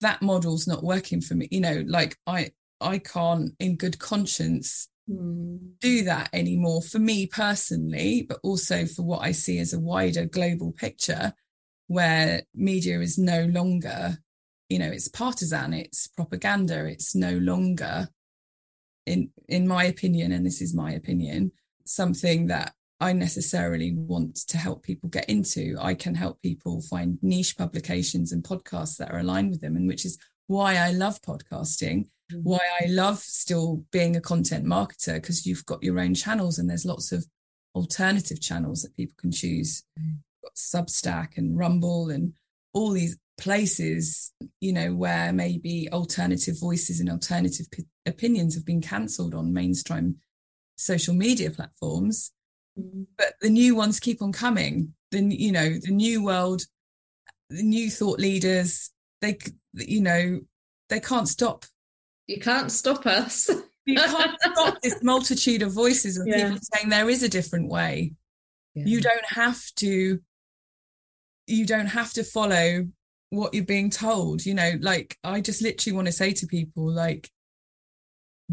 that 0.00 0.22
model's 0.22 0.68
not 0.68 0.84
working 0.84 1.20
for 1.20 1.34
me, 1.34 1.48
you 1.50 1.60
know, 1.60 1.84
like 1.86 2.16
I 2.26 2.52
I 2.80 2.98
can't 2.98 3.52
in 3.58 3.76
good 3.76 3.98
conscience 3.98 4.88
Mm. 5.10 5.78
do 5.80 6.04
that 6.04 6.28
anymore 6.34 6.82
for 6.82 6.98
me 6.98 7.26
personally, 7.26 8.26
but 8.28 8.38
also 8.42 8.84
for 8.84 9.02
what 9.02 9.22
I 9.22 9.32
see 9.32 9.58
as 9.58 9.72
a 9.72 9.80
wider 9.80 10.26
global 10.26 10.70
picture 10.72 11.32
where 11.86 12.42
media 12.54 13.00
is 13.00 13.16
no 13.16 13.46
longer, 13.46 14.18
you 14.68 14.78
know, 14.78 14.90
it's 14.90 15.08
partisan, 15.08 15.72
it's 15.72 16.08
propaganda, 16.08 16.84
it's 16.84 17.14
no 17.14 17.32
longer 17.38 18.08
in 19.06 19.30
in 19.48 19.66
my 19.66 19.84
opinion, 19.84 20.30
and 20.32 20.44
this 20.44 20.60
is 20.60 20.74
my 20.74 20.92
opinion, 20.92 21.52
something 21.86 22.48
that 22.48 22.74
I 23.00 23.12
necessarily 23.12 23.94
want 23.94 24.36
to 24.48 24.58
help 24.58 24.82
people 24.82 25.08
get 25.08 25.28
into. 25.28 25.76
I 25.80 25.94
can 25.94 26.14
help 26.14 26.42
people 26.42 26.80
find 26.82 27.18
niche 27.22 27.56
publications 27.56 28.32
and 28.32 28.42
podcasts 28.42 28.96
that 28.96 29.10
are 29.12 29.18
aligned 29.20 29.50
with 29.50 29.60
them, 29.60 29.76
and 29.76 29.86
which 29.86 30.04
is 30.04 30.18
why 30.46 30.76
I 30.76 30.90
love 30.92 31.20
podcasting 31.22 32.06
Mm. 32.30 32.42
why 32.42 32.60
I 32.82 32.84
love 32.88 33.20
still 33.20 33.86
being 33.90 34.14
a 34.14 34.20
content 34.20 34.66
marketer 34.66 35.14
because 35.14 35.46
you've 35.46 35.64
got 35.64 35.82
your 35.82 35.98
own 35.98 36.12
channels 36.14 36.58
and 36.58 36.68
there's 36.68 36.84
lots 36.84 37.10
of 37.10 37.26
alternative 37.74 38.38
channels 38.38 38.82
that 38.82 38.94
people 38.94 39.14
can 39.18 39.32
choose. 39.32 39.82
Mm. 39.98 40.18
Got 40.42 40.54
Substack 40.54 41.38
and 41.38 41.56
Rumble 41.56 42.10
and 42.10 42.34
all 42.74 42.90
these 42.90 43.16
places, 43.38 44.32
you 44.60 44.74
know, 44.74 44.94
where 44.94 45.32
maybe 45.32 45.88
alternative 45.90 46.60
voices 46.60 47.00
and 47.00 47.08
alternative 47.08 47.70
p- 47.70 47.86
opinions 48.04 48.54
have 48.54 48.66
been 48.66 48.82
cancelled 48.82 49.34
on 49.34 49.54
mainstream 49.54 50.16
social 50.76 51.14
media 51.14 51.50
platforms. 51.50 52.32
Mm. 52.78 53.06
But 53.16 53.34
the 53.40 53.50
new 53.50 53.74
ones 53.74 54.00
keep 54.00 54.22
on 54.22 54.32
coming. 54.32 54.94
The 55.10 55.20
you 55.22 55.52
know 55.52 55.68
the 55.80 55.90
new 55.92 56.22
world, 56.24 56.62
the 57.50 57.62
new 57.62 57.90
thought 57.90 58.18
leaders. 58.20 58.90
They 59.20 59.36
you 59.74 60.00
know 60.00 60.40
they 60.88 61.00
can't 61.00 61.28
stop 61.28 61.64
You 62.26 62.38
can't 62.40 62.70
stop 62.70 63.04
us. 63.06 63.50
you 63.84 63.94
can't 63.96 64.36
stop 64.40 64.80
this 64.82 65.02
multitude 65.02 65.62
of 65.62 65.72
voices 65.72 66.18
of 66.18 66.26
Yeah. 66.26 66.48
people 66.50 66.60
saying 66.72 66.88
there 66.88 67.10
is 67.10 67.22
a 67.22 67.28
different 67.28 67.68
way 67.68 68.12
Yeah. 68.74 68.84
you 68.86 69.00
don't 69.00 69.24
have 69.26 69.60
to 69.76 70.20
you 71.46 71.66
don't 71.66 71.86
have 71.86 72.12
to 72.12 72.22
follow 72.24 72.86
what 73.30 73.54
you're 73.54 73.64
being 73.64 73.90
told 73.90 74.44
you 74.46 74.54
know 74.54 74.72
like 74.80 75.16
i 75.24 75.40
just 75.40 75.62
literally 75.62 75.94
want 75.96 76.06
to 76.06 76.12
say 76.12 76.32
to 76.32 76.46
people 76.46 76.90
like 76.90 77.30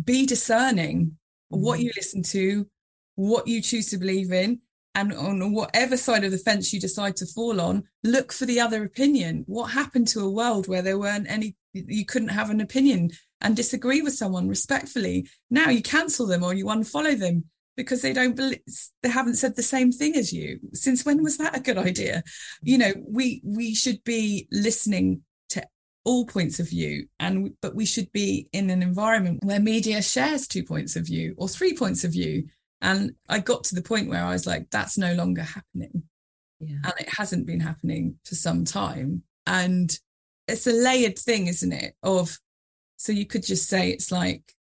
be 0.03 0.25
discerning 0.25 1.17
what 1.49 1.79
Mhm. 1.79 1.83
you 1.83 1.91
listen 1.95 2.23
to 2.23 2.67
what 3.15 3.47
you 3.47 3.61
choose 3.61 3.89
to 3.89 3.97
believe 3.97 4.31
in 4.31 4.61
and 4.95 5.13
on 5.13 5.53
whatever 5.53 5.97
side 5.97 6.23
of 6.23 6.31
the 6.31 6.37
fence 6.37 6.73
you 6.73 6.79
decide 6.79 7.15
to 7.17 7.25
fall 7.25 7.59
on 7.59 7.83
look 8.03 8.31
for 8.31 8.45
the 8.45 8.59
other 8.59 8.83
opinion. 8.83 9.43
What 9.45 9.71
happened 9.71 10.07
to 10.09 10.21
a 10.21 10.29
world 10.29 10.67
where 10.67 10.81
there 10.81 10.97
weren't 10.97 11.29
any 11.29 11.55
you 11.73 12.05
couldn't 12.05 12.29
have 12.29 12.49
an 12.49 12.61
opinion 12.61 13.11
and 13.41 13.55
disagree 13.55 14.01
with 14.01 14.15
someone 14.15 14.47
respectfully? 14.47 15.27
Now 15.49 15.69
you 15.69 15.81
cancel 15.81 16.25
them 16.25 16.43
or 16.43 16.53
you 16.53 16.65
unfollow 16.65 17.19
them 17.19 17.45
because 17.75 18.01
they 18.01 18.13
don't 18.13 18.37
believe 18.37 18.61
they 19.03 19.09
haven't 19.09 19.35
said 19.35 19.57
the 19.57 19.63
same 19.63 19.91
thing 19.91 20.15
as 20.15 20.31
you. 20.31 20.59
Since 20.73 21.05
when 21.05 21.21
was 21.21 21.37
that 21.37 21.57
a 21.57 21.61
good 21.61 21.77
idea? 21.77 22.23
You 22.63 22.77
know 22.77 22.93
we 23.05 23.41
we 23.43 23.75
should 23.75 24.01
be 24.05 24.47
listening 24.51 25.21
to 25.49 25.67
all 26.05 26.25
points 26.25 26.61
of 26.61 26.69
view 26.69 27.07
and 27.19 27.51
but 27.61 27.75
we 27.75 27.85
should 27.85 28.11
be 28.13 28.47
in 28.53 28.69
an 28.69 28.81
environment 28.81 29.39
where 29.43 29.59
media 29.59 30.01
shares 30.01 30.47
two 30.47 30.63
points 30.63 30.95
of 30.95 31.05
view 31.05 31.35
or 31.37 31.49
three 31.49 31.75
points 31.75 32.05
of 32.05 32.13
view 32.13 32.45
and 32.85 33.11
i 33.29 33.39
got 33.39 33.63
to 33.63 33.75
the 33.75 33.81
point 33.81 34.09
where 34.09 34.23
i 34.23 34.31
was 34.31 34.45
like 34.45 34.69
that's 34.69 34.97
no 34.97 35.13
longer 35.13 35.41
happening. 35.43 36.03
Yeah. 36.59 36.77
and 36.85 36.93
it 36.99 37.09
hasn't 37.17 37.45
been 37.45 37.59
happening 37.59 38.15
for 38.23 38.35
some 38.35 38.63
time. 38.63 39.23
And 39.45 39.95
it's 40.47 40.65
a 40.67 40.71
layered 40.71 41.19
thing 41.19 41.47
isn't 41.47 41.73
it 41.73 41.95
of 42.01 42.39
so 42.95 43.11
you 43.11 43.25
could 43.25 43.43
just 43.45 43.67
say 43.67 43.89
it's 43.89 44.11
like 44.11 44.53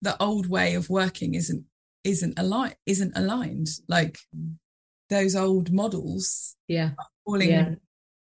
the 0.00 0.20
old 0.20 0.48
way 0.48 0.74
of 0.74 0.88
working 0.88 1.34
isn't 1.34 1.64
isn't 2.04 2.38
aligned 2.38 2.76
isn't 2.86 3.12
aligned. 3.16 3.68
Like 3.86 4.18
mm. 4.34 4.54
those 5.10 5.36
old 5.36 5.70
models 5.70 6.56
Yeah. 6.68 6.92
falling 7.24 7.50
Yeah. 7.50 7.74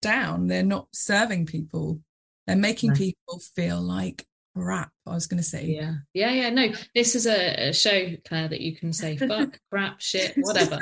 down. 0.01 0.47
They're 0.47 0.63
not 0.63 0.87
serving 0.91 1.45
people. 1.45 2.01
They're 2.47 2.55
making 2.55 2.95
people 2.95 3.39
feel 3.55 3.79
like 3.79 4.25
crap 4.55 4.91
i 5.07 5.13
was 5.13 5.27
going 5.27 5.37
to 5.41 5.43
say 5.47 5.65
Yeah. 5.65 5.93
Yeah. 6.13 6.31
Yeah. 6.31 6.49
No, 6.49 6.67
this 6.93 7.15
is 7.15 7.25
a, 7.25 7.69
a 7.69 7.73
show, 7.73 8.09
Claire, 8.27 8.49
that 8.49 8.59
you 8.61 8.75
can 8.75 8.91
say 8.91 9.15
fuck, 9.17 9.57
crap, 9.71 10.01
shit, 10.01 10.33
whatever. 10.37 10.77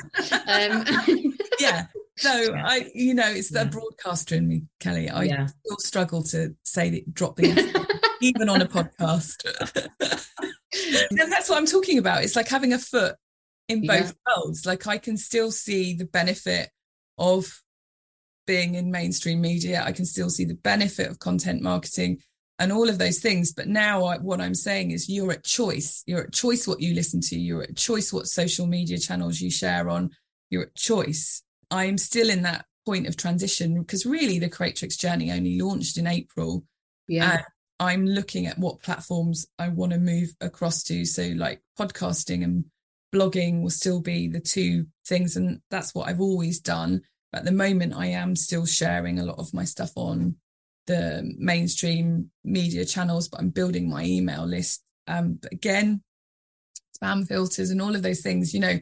Um, 0.48 0.86
yeah 1.60 1.86
so 2.18 2.34
Yeah. 2.54 2.64
i 2.66 2.90
you 2.94 3.14
know 3.14 3.28
it's 3.28 3.50
the 3.50 3.60
Yeah. 3.60 3.66
broadcaster 3.66 4.36
in 4.36 4.48
me 4.48 4.64
kelly 4.80 5.10
i 5.10 5.24
Yeah. 5.24 5.46
still 5.48 5.78
struggle 5.80 6.24
to 6.24 6.56
say 6.64 6.90
that 6.90 7.14
drop 7.14 7.36
the 7.38 7.98
even 8.22 8.50
on 8.50 8.62
a 8.62 8.66
podcast 8.66 9.46
and 11.12 11.32
that's 11.32 11.50
what 11.50 11.58
i'm 11.58 11.66
talking 11.66 11.98
about 11.98 12.24
it's 12.24 12.36
like 12.36 12.48
having 12.48 12.74
a 12.74 12.80
foot 12.80 13.16
in 13.68 13.86
both 13.86 14.14
worlds 14.28 14.66
like 14.66 14.88
i 14.88 14.98
can 14.98 15.16
still 15.18 15.52
see 15.52 15.94
the 15.94 16.06
benefit 16.06 16.70
of 17.18 17.62
being 18.48 18.76
in 18.76 18.92
mainstream 18.92 19.40
media 19.42 19.84
i 19.86 19.92
can 19.92 20.06
still 20.06 20.30
see 20.30 20.44
the 20.46 20.56
benefit 20.56 21.10
of 21.10 21.20
content 21.20 21.62
marketing 21.62 22.20
and 22.60 22.72
all 22.72 22.90
of 22.90 22.98
those 22.98 23.20
things 23.20 23.54
but 23.54 23.68
now 23.68 24.04
I, 24.06 24.18
what 24.18 24.42
i'm 24.42 24.56
saying 24.56 24.92
is 24.92 25.10
you're 25.10 25.32
at 25.32 25.44
choice 25.44 26.04
you're 26.06 26.24
at 26.24 26.34
choice 26.34 26.68
what 26.68 26.82
you 26.82 26.94
listen 26.94 27.22
to 27.22 27.40
you're 27.40 27.64
at 27.64 27.76
choice 27.76 28.14
what 28.14 28.28
social 28.28 28.68
media 28.68 28.98
channels 28.98 29.42
you 29.42 29.50
share 29.50 29.90
on 29.90 30.12
you're 30.50 30.64
at 30.64 30.76
choice 30.76 31.44
i'm 31.72 31.98
still 31.98 32.30
in 32.30 32.44
that 32.44 32.66
point 32.86 33.08
of 33.08 33.18
transition 33.18 33.82
because 33.82 34.06
really 34.06 34.40
the 34.40 34.50
creatrix 34.50 34.98
journey 34.98 35.32
only 35.32 35.60
launched 35.60 35.98
in 35.98 36.08
april 36.08 36.64
yeah. 37.08 37.34
and 37.34 37.44
I'm 37.80 38.06
looking 38.06 38.46
at 38.46 38.60
what 38.60 38.82
platforms 38.82 39.48
I 39.58 39.70
want 39.70 39.94
to 39.94 40.00
move 40.00 40.34
across 40.42 40.84
to. 40.84 41.06
So, 41.06 41.32
like 41.36 41.62
podcasting 41.80 42.44
and 42.44 42.66
blogging 43.14 43.62
will 43.62 43.70
still 43.70 44.02
be 44.02 44.28
the 44.28 44.42
two 44.42 44.88
things, 45.08 45.38
and 45.38 45.62
that's 45.72 45.96
what 45.96 46.08
I've 46.08 46.20
always 46.20 46.60
done. 46.60 47.02
But 47.32 47.40
at 47.40 47.46
the 47.46 47.52
moment, 47.52 47.94
I 47.96 48.08
am 48.08 48.36
still 48.36 48.66
sharing 48.66 49.20
a 49.20 49.26
lot 49.26 49.40
of 49.40 49.54
my 49.54 49.64
stuff 49.64 49.92
on 49.96 50.36
the 50.90 51.32
mainstream 51.38 52.32
media 52.44 52.84
channels, 52.84 53.30
but 53.30 53.40
I'm 53.40 53.50
building 53.52 53.88
my 53.90 54.04
email 54.04 54.46
list. 54.46 54.84
Um, 55.08 55.40
but 55.42 55.54
again, 55.54 56.02
spam 57.02 57.28
filters 57.28 57.70
and 57.70 57.82
all 57.82 57.96
of 57.96 58.02
those 58.02 58.22
things, 58.22 58.54
you 58.54 58.60
know, 58.60 58.80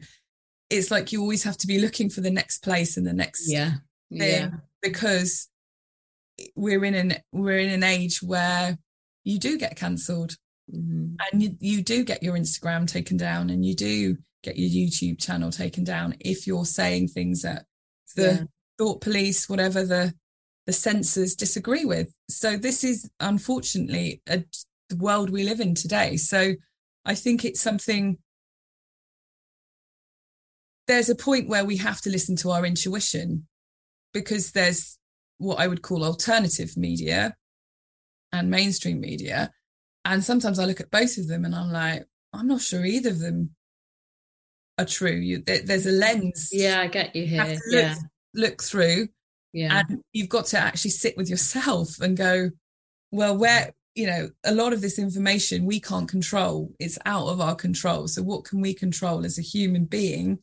it's 0.70 0.90
like 0.90 1.12
you 1.12 1.20
always 1.20 1.44
have 1.44 1.58
to 1.58 1.66
be 1.66 1.78
looking 1.78 2.08
for 2.10 2.22
the 2.22 2.30
next 2.30 2.62
place 2.62 2.96
and 2.96 3.06
the 3.06 3.12
next 3.12 3.50
yeah 3.50 3.72
thing 4.10 4.20
yeah 4.20 4.50
because 4.82 5.48
we're 6.56 6.84
in 6.84 6.94
an 6.94 7.14
we're 7.32 7.58
in 7.58 7.70
an 7.70 7.82
age 7.82 8.22
where 8.22 8.76
you 9.24 9.38
do 9.38 9.56
get 9.58 9.76
cancelled 9.76 10.36
Mhm. 10.70 11.16
and 11.32 11.42
you, 11.42 11.56
you 11.60 11.82
do 11.82 12.04
get 12.04 12.22
your 12.22 12.36
Instagram 12.36 12.86
taken 12.86 13.16
down 13.16 13.48
and 13.48 13.64
you 13.64 13.74
do 13.74 14.16
get 14.42 14.58
your 14.58 14.68
YouTube 14.68 15.18
channel 15.18 15.50
taken 15.50 15.82
down 15.84 16.14
if 16.20 16.46
you're 16.46 16.66
saying 16.66 17.08
things 17.08 17.40
that 17.42 17.64
the 18.16 18.22
Yeah. 18.22 18.44
thought 18.78 19.00
police, 19.00 19.48
whatever 19.48 19.84
the 19.86 20.14
the 20.68 20.72
censors 20.74 21.34
disagree 21.34 21.86
with. 21.86 22.14
So 22.28 22.58
this 22.58 22.84
is 22.84 23.10
unfortunately 23.20 24.20
a, 24.28 24.44
the 24.90 24.96
world 24.96 25.30
we 25.30 25.42
live 25.42 25.60
in 25.60 25.74
today. 25.74 26.18
So 26.18 26.52
I 27.06 27.14
think 27.14 27.46
it's 27.46 27.62
something. 27.62 28.18
There's 30.86 31.08
a 31.08 31.14
point 31.14 31.48
where 31.48 31.64
we 31.64 31.78
have 31.78 32.02
to 32.02 32.10
listen 32.10 32.36
to 32.36 32.50
our 32.50 32.66
intuition 32.66 33.48
because 34.12 34.52
there's 34.52 34.98
what 35.38 35.58
I 35.58 35.68
would 35.68 35.80
call 35.80 36.04
alternative 36.04 36.76
media 36.76 37.34
and 38.30 38.50
mainstream 38.50 39.00
media. 39.00 39.50
And 40.04 40.22
sometimes 40.22 40.58
I 40.58 40.66
look 40.66 40.80
at 40.80 40.90
both 40.90 41.16
of 41.16 41.28
them 41.28 41.46
and 41.46 41.54
I'm 41.54 41.72
like, 41.72 42.04
I'm 42.34 42.46
not 42.46 42.60
sure 42.60 42.84
either 42.84 43.08
of 43.08 43.20
them 43.20 43.52
are 44.76 44.84
true. 44.84 45.16
You, 45.16 45.38
there, 45.38 45.62
there's 45.62 45.86
a 45.86 45.92
lens 45.92 46.50
yeah 46.52 46.80
i 46.82 46.86
get 46.86 47.16
you 47.16 47.22
you 47.22 47.28
here 47.28 47.44
look, 47.46 47.60
yeah 47.72 47.94
look 48.34 48.62
through 48.62 49.08
yeah. 49.52 49.82
And 49.88 50.02
you've 50.12 50.28
got 50.28 50.46
to 50.46 50.58
actually 50.58 50.90
sit 50.90 51.16
with 51.16 51.30
yourself 51.30 52.00
and 52.00 52.16
go 52.16 52.50
well 53.10 53.36
where 53.36 53.72
you 53.94 54.06
know 54.06 54.28
a 54.44 54.54
lot 54.54 54.72
of 54.72 54.80
this 54.80 54.98
information 54.98 55.64
we 55.64 55.80
can't 55.80 56.08
control. 56.08 56.70
It's 56.78 56.98
out 57.06 57.28
of 57.28 57.40
our 57.40 57.54
control. 57.54 58.08
So 58.08 58.22
what 58.22 58.44
can 58.44 58.60
we 58.60 58.74
control 58.74 59.24
as 59.24 59.38
a 59.38 59.42
human 59.42 59.84
being? 59.84 60.38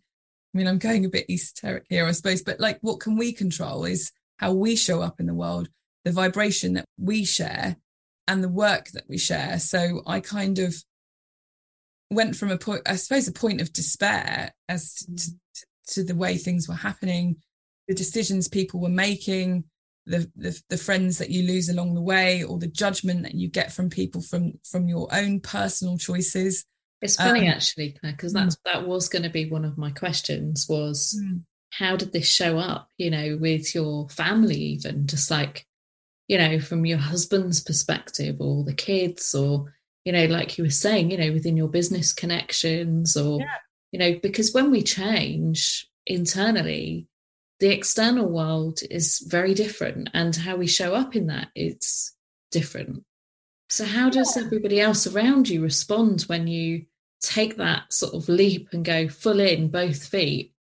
I 0.53 0.57
mean 0.57 0.67
i'm 0.67 0.77
going 0.77 1.03
a 1.03 1.09
bit 1.09 1.29
esoteric 1.29 1.83
here 1.89 2.05
i 2.05 2.11
suppose 2.13 2.41
but 2.41 2.61
like 2.61 2.77
what 2.79 3.01
can 3.01 3.17
we 3.17 3.33
control 3.33 3.83
is 3.83 4.13
how 4.37 4.53
we 4.53 4.77
show 4.77 5.01
up 5.01 5.19
in 5.19 5.25
the 5.25 5.33
world 5.33 5.67
the 6.05 6.13
vibration 6.13 6.75
that 6.75 6.85
we 6.97 7.25
share 7.25 7.75
and 8.27 8.43
the 8.43 8.49
work 8.49 8.89
that 8.91 9.03
we 9.09 9.17
share. 9.17 9.59
So 9.59 10.01
i 10.07 10.19
kind 10.19 10.59
of 10.59 10.75
went 12.09 12.35
from 12.35 12.51
a 12.51 12.57
point 12.57 12.83
i 12.85 12.95
suppose 12.95 13.27
a 13.27 13.33
point 13.33 13.59
of 13.59 13.73
despair 13.73 14.53
as 14.69 14.93
to, 14.93 15.63
to 15.87 16.03
the 16.03 16.15
way 16.15 16.37
things 16.37 16.69
were 16.69 16.75
happening 16.75 17.37
the 17.87 17.93
decisions 17.93 18.47
people 18.47 18.79
were 18.79 18.89
making 18.89 19.65
the, 20.05 20.29
the 20.35 20.61
the 20.69 20.77
friends 20.77 21.17
that 21.17 21.31
you 21.31 21.47
lose 21.47 21.67
along 21.69 21.95
the 21.95 22.01
way 22.01 22.43
or 22.43 22.59
the 22.59 22.67
judgment 22.67 23.23
that 23.23 23.33
you 23.33 23.47
get 23.47 23.71
from 23.71 23.89
people 23.89 24.21
from 24.21 24.53
from 24.63 24.87
your 24.87 25.07
own 25.11 25.39
personal 25.39 25.97
choices 25.97 26.65
it's 27.01 27.15
funny 27.15 27.47
Um, 27.47 27.53
actually 27.55 27.97
because 28.01 28.31
mm. 28.31 28.35
that's 28.35 28.57
that 28.65 28.87
was 28.87 29.09
going 29.09 29.23
to 29.23 29.29
be 29.29 29.49
one 29.49 29.65
of 29.65 29.77
my 29.77 29.91
questions 29.91 30.67
was 30.69 31.19
how 31.71 31.95
did 31.95 32.13
this 32.13 32.27
show 32.27 32.57
up 32.57 32.89
you 32.97 33.09
know 33.09 33.37
with 33.39 33.73
your 33.73 34.07
family 34.09 34.55
even 34.55 35.07
just 35.07 35.31
like 35.31 35.65
you 36.27 36.37
know 36.37 36.59
from 36.59 36.85
your 36.85 36.97
husband's 36.99 37.59
perspective 37.61 38.37
or 38.39 38.63
the 38.63 38.73
kids 38.73 39.33
or 39.33 39.73
you 40.05 40.13
know 40.13 40.25
like 40.25 40.57
you 40.57 40.63
were 40.63 40.69
saying 40.69 41.11
you 41.11 41.17
know 41.17 41.31
within 41.31 41.57
your 41.57 41.67
business 41.67 42.13
connections 42.13 43.17
or 43.17 43.39
Yeah. 43.39 43.47
you 43.91 43.99
know 43.99 44.19
because 44.21 44.53
when 44.53 44.71
we 44.71 44.83
change 44.83 45.87
internally 46.05 47.07
the 47.59 47.69
external 47.69 48.27
world 48.27 48.79
is 48.89 49.19
very 49.19 49.53
different 49.53 50.09
and 50.13 50.35
how 50.35 50.55
we 50.55 50.67
show 50.67 50.93
up 50.93 51.15
in 51.15 51.27
that 51.27 51.49
it's 51.55 52.13
different. 52.51 53.03
So 53.69 53.85
how 53.85 54.09
does 54.09 54.37
everybody 54.37 54.79
else 54.79 55.07
around 55.07 55.49
you 55.49 55.63
respond 55.63 56.23
when 56.23 56.47
you 56.47 56.85
take 57.21 57.57
that 57.57 57.91
sort 57.91 58.13
of 58.13 58.29
leap 58.29 58.69
and 58.71 58.85
go 58.85 59.07
full 59.07 59.39
in 59.39 59.69
both 59.69 60.05
feet 60.05 60.53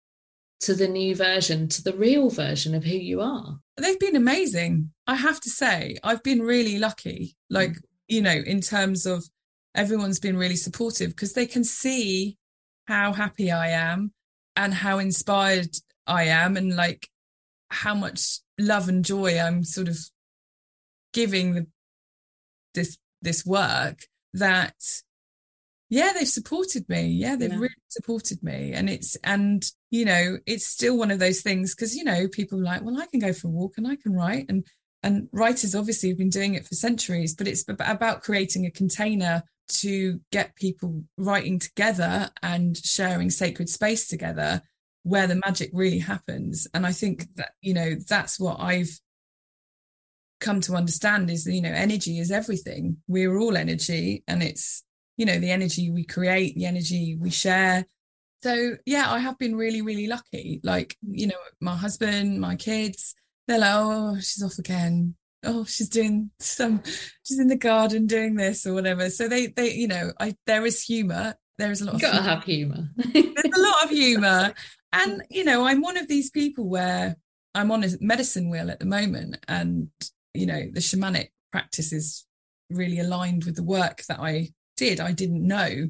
to 0.62 0.74
the 0.74 0.88
new 0.88 1.14
version, 1.14 1.68
to 1.68 1.84
the 1.84 1.94
real 1.94 2.30
version 2.30 2.74
of 2.74 2.86
who 2.86 2.96
you 2.96 3.20
are. 3.22 3.60
they've 3.76 4.00
been 4.00 4.16
amazing 4.16 4.92
i 5.08 5.16
have 5.16 5.42
to 5.42 5.50
say. 5.50 5.98
I've 6.04 6.24
been 6.24 6.42
really 6.42 6.80
lucky 6.80 7.36
like 7.50 7.72
mm. 7.72 7.82
you 8.08 8.22
know 8.22 8.40
in 8.54 8.62
terms 8.62 9.06
of 9.06 9.26
everyone's 9.76 10.20
been 10.20 10.38
really 10.38 10.56
supportive 10.56 11.10
because 11.10 11.34
they 11.34 11.46
can 11.46 11.64
see 11.64 12.38
how 12.88 13.12
happy 13.12 13.52
i 13.52 13.70
am 13.70 14.14
and 14.56 14.74
how 14.74 15.00
inspired 15.00 15.76
i 16.08 16.24
am 16.24 16.58
and 16.58 16.76
like 16.76 17.08
how 17.70 17.96
much 17.96 18.40
love 18.60 18.88
and 18.90 19.04
joy 19.06 19.40
i'm 19.40 19.64
sort 19.64 19.88
of 19.88 19.98
giving 21.14 21.54
the 21.54 21.68
this 22.74 22.98
this 23.22 23.46
work 23.46 24.00
that 24.34 24.76
yeah 25.90 26.12
they've 26.14 26.28
supported 26.28 26.88
me. 26.90 27.04
Yeah 27.08 27.36
they've 27.36 27.52
Yeah. 27.52 27.58
really 27.60 27.76
supported 27.88 28.42
me. 28.42 28.74
And 28.74 28.90
it's 28.90 29.16
and 29.24 29.64
you 29.92 30.06
know 30.06 30.40
it's 30.48 30.66
still 30.66 30.98
one 30.98 31.12
of 31.12 31.20
those 31.20 31.42
things 31.42 31.76
because 31.76 31.96
you 31.96 32.04
know 32.04 32.28
people 32.28 32.60
are 32.60 32.64
like 32.64 32.84
well 32.84 33.00
i 33.00 33.06
can 33.06 33.20
go 33.20 33.32
for 33.32 33.48
a 33.48 33.52
walk 33.52 33.74
and 33.78 33.88
i 33.88 33.96
can 33.96 34.14
write. 34.14 34.48
And 34.50 34.66
and 35.04 35.28
writers 35.32 35.76
obviously 35.76 36.10
have 36.10 36.18
been 36.18 36.30
doing 36.30 36.56
it 36.56 36.66
for 36.66 36.74
centuries 36.76 37.36
but 37.36 37.48
it's 37.48 37.64
about 37.68 38.24
creating 38.24 38.66
a 38.66 38.72
container 38.72 39.44
to 39.68 40.20
get 40.32 40.56
people 40.56 41.04
writing 41.18 41.60
together 41.60 42.30
and 42.42 42.76
sharing 42.78 43.30
sacred 43.30 43.70
space 43.70 44.08
together 44.08 44.62
where 45.04 45.28
the 45.28 45.36
magic 45.46 45.70
really 45.74 46.00
happens. 46.00 46.68
And 46.74 46.86
i 46.86 46.92
think 46.92 47.28
that 47.36 47.52
you 47.62 47.74
know 47.74 47.96
that's 48.08 48.40
what 48.40 48.58
i've 48.60 49.00
come 50.40 50.60
to 50.62 50.74
understand 50.76 51.30
is 51.30 51.46
that 51.46 51.54
you 51.54 51.62
know 51.62 51.72
energy 51.72 52.20
is 52.20 52.32
everything. 52.32 52.98
We're 53.08 53.38
all 53.38 53.56
energy 53.56 54.24
and 54.28 54.44
it's 54.44 54.84
you 55.18 55.26
know 55.26 55.40
the 55.40 55.52
energy 55.52 55.90
we 55.92 56.04
create 56.06 56.56
the 56.56 56.66
energy 56.66 57.16
we 57.20 57.30
share. 57.30 57.86
So 58.44 58.76
yeah 58.86 59.10
i 59.10 59.20
have 59.20 59.38
been 59.40 59.56
really 59.56 59.82
really 59.82 60.08
lucky. 60.08 60.60
Like 60.64 60.98
you 61.02 61.28
know 61.28 61.38
my 61.62 61.76
husband 61.76 62.42
my 62.42 62.56
kids 62.56 63.16
they're 63.48 63.60
like 63.60 63.72
oh 63.74 64.16
she's 64.20 64.44
off 64.44 64.58
again. 64.60 65.16
Oh 65.46 65.64
she's 65.66 65.90
doing 65.90 66.32
some 66.40 66.82
she's 67.24 67.40
in 67.40 67.48
the 67.48 67.58
garden 67.58 68.06
doing 68.06 68.36
this 68.36 68.66
or 68.66 68.74
whatever. 68.74 69.10
So 69.10 69.28
they 69.30 69.48
they 69.48 69.74
you 69.74 69.88
know 69.88 70.12
i 70.20 70.36
there 70.46 70.66
is 70.66 70.82
humor. 70.82 71.36
There 71.58 71.72
is 71.72 71.82
a 71.82 71.86
lot 71.86 72.02
You 72.02 72.08
of 72.08 72.14
gotta 72.14 72.40
humor. 72.44 72.90
have 72.90 73.14
humour. 73.14 73.34
there's 73.44 73.58
a 73.58 73.62
lot 73.62 73.84
of 73.86 73.90
humor 73.92 74.54
and 74.94 75.24
you 75.30 75.44
know 75.44 75.66
i'm 75.66 75.82
one 75.82 75.98
of 75.98 76.08
these 76.08 76.30
people 76.30 76.70
where 76.70 77.16
i'm 77.54 77.72
on 77.72 77.84
a 77.84 77.90
medicine 78.00 78.50
wheel 78.50 78.72
at 78.72 78.80
the 78.80 78.86
moment 78.86 79.38
and 79.48 79.90
you 80.34 80.46
know 80.46 80.62
the 80.72 80.80
shamanic 80.80 81.30
practice 81.52 81.92
is 81.92 82.26
really 82.70 83.00
aligned 83.00 83.44
with 83.44 83.56
the 83.56 83.64
work 83.64 84.04
that 84.08 84.20
i 84.20 84.48
did. 84.76 85.00
I 85.00 85.12
didn't 85.12 85.46
know. 85.46 85.90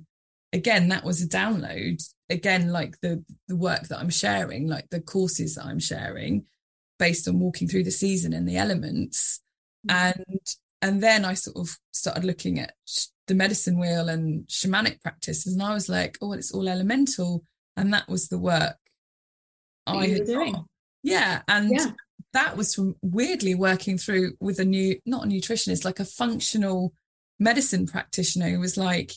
Again 0.52 0.90
that 0.90 1.04
was 1.04 1.22
a 1.22 1.28
download. 1.28 2.04
Again 2.30 2.72
like 2.72 3.00
the 3.02 3.24
the 3.48 3.56
work 3.56 3.88
that 3.88 4.00
i'm 4.00 4.10
sharing 4.10 4.68
like 4.68 4.90
the 4.90 5.02
courses 5.02 5.56
that 5.56 5.66
i'm 5.66 5.80
sharing 5.80 6.46
based 7.00 7.28
on 7.28 7.40
walking 7.40 7.68
through 7.68 7.84
the 7.84 7.92
season 7.92 8.34
and 8.34 8.48
the 8.48 8.58
elements. 8.58 9.42
Mm-hmm. 9.88 10.22
And 10.22 10.48
and 10.82 11.02
then 11.02 11.26
i 11.26 11.34
sort 11.34 11.58
of 11.58 11.78
started 11.92 12.24
looking 12.24 12.60
at 12.60 12.74
sh- 12.86 13.08
the 13.28 13.36
medicine 13.36 13.80
wheel 13.80 14.10
and 14.10 14.46
shamanic 14.48 15.02
practices 15.02 15.54
and 15.54 15.64
i 15.64 15.74
was 15.74 15.88
like 15.90 16.18
oh 16.22 16.34
it's 16.34 16.52
all 16.52 16.70
elemental. 16.70 17.44
And 17.76 17.92
that 17.92 18.08
was 18.08 18.28
the 18.28 18.38
work 18.38 18.78
Oh, 19.88 19.98
I 20.00 20.06
you 20.06 20.14
had 20.16 20.26
doing. 20.26 20.56
yeah 21.04 21.42
and 21.48 21.72
Yeah. 21.72 21.92
that 22.34 22.56
was 22.58 22.74
from 22.76 22.96
weirdly 23.02 23.56
working 23.56 23.98
through 23.98 24.34
with 24.40 24.60
a 24.60 24.66
new 24.66 24.98
not 25.06 25.26
a 25.26 25.28
nutritionist 25.28 25.84
like 25.86 26.00
a 26.00 26.06
functional 26.06 26.94
medicine 27.40 27.86
practitioner 27.86 28.50
who 28.50 28.60
was 28.60 28.78
like 28.78 29.12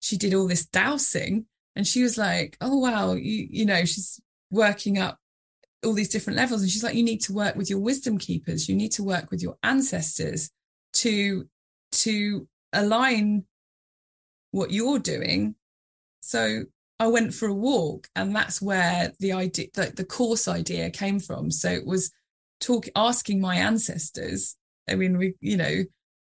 she 0.00 0.16
did 0.16 0.32
all 0.34 0.46
this 0.48 0.64
dowsing 0.66 1.46
and 1.74 1.86
she 1.86 2.02
was 2.02 2.16
like 2.16 2.56
oh 2.60 2.78
wow 2.78 3.12
you 3.12 3.46
you 3.50 3.66
know 3.66 3.84
she's 3.84 4.20
working 4.50 4.98
up 4.98 5.18
all 5.84 5.92
these 5.92 6.08
different 6.08 6.36
levels 6.38 6.62
and 6.62 6.70
she's 6.70 6.82
like 6.82 6.94
you 6.94 7.02
need 7.02 7.20
to 7.20 7.32
work 7.32 7.54
with 7.56 7.68
your 7.68 7.78
wisdom 7.80 8.16
keepers 8.18 8.68
you 8.68 8.74
need 8.74 8.92
to 8.92 9.02
work 9.04 9.30
with 9.30 9.42
your 9.42 9.56
ancestors 9.62 10.50
to 10.92 11.46
to 11.92 12.48
align 12.72 13.44
what 14.52 14.70
you're 14.70 14.98
doing 14.98 15.54
so 16.20 16.64
i 16.98 17.06
went 17.06 17.34
for 17.34 17.46
a 17.48 17.54
walk 17.54 18.08
and 18.16 18.34
that's 18.34 18.60
where 18.62 19.12
the 19.20 19.32
idea 19.32 19.66
the, 19.74 19.92
the 19.94 20.04
course 20.04 20.48
idea 20.48 20.90
came 20.90 21.20
from. 21.20 21.50
So 21.50 21.70
it 21.70 21.86
was 21.86 22.10
talk 22.60 22.88
asking 22.96 23.40
my 23.40 23.56
ancestors 23.56 24.56
i 24.88 24.94
mean 24.94 25.18
we 25.18 25.34
you 25.40 25.56
know 25.56 25.84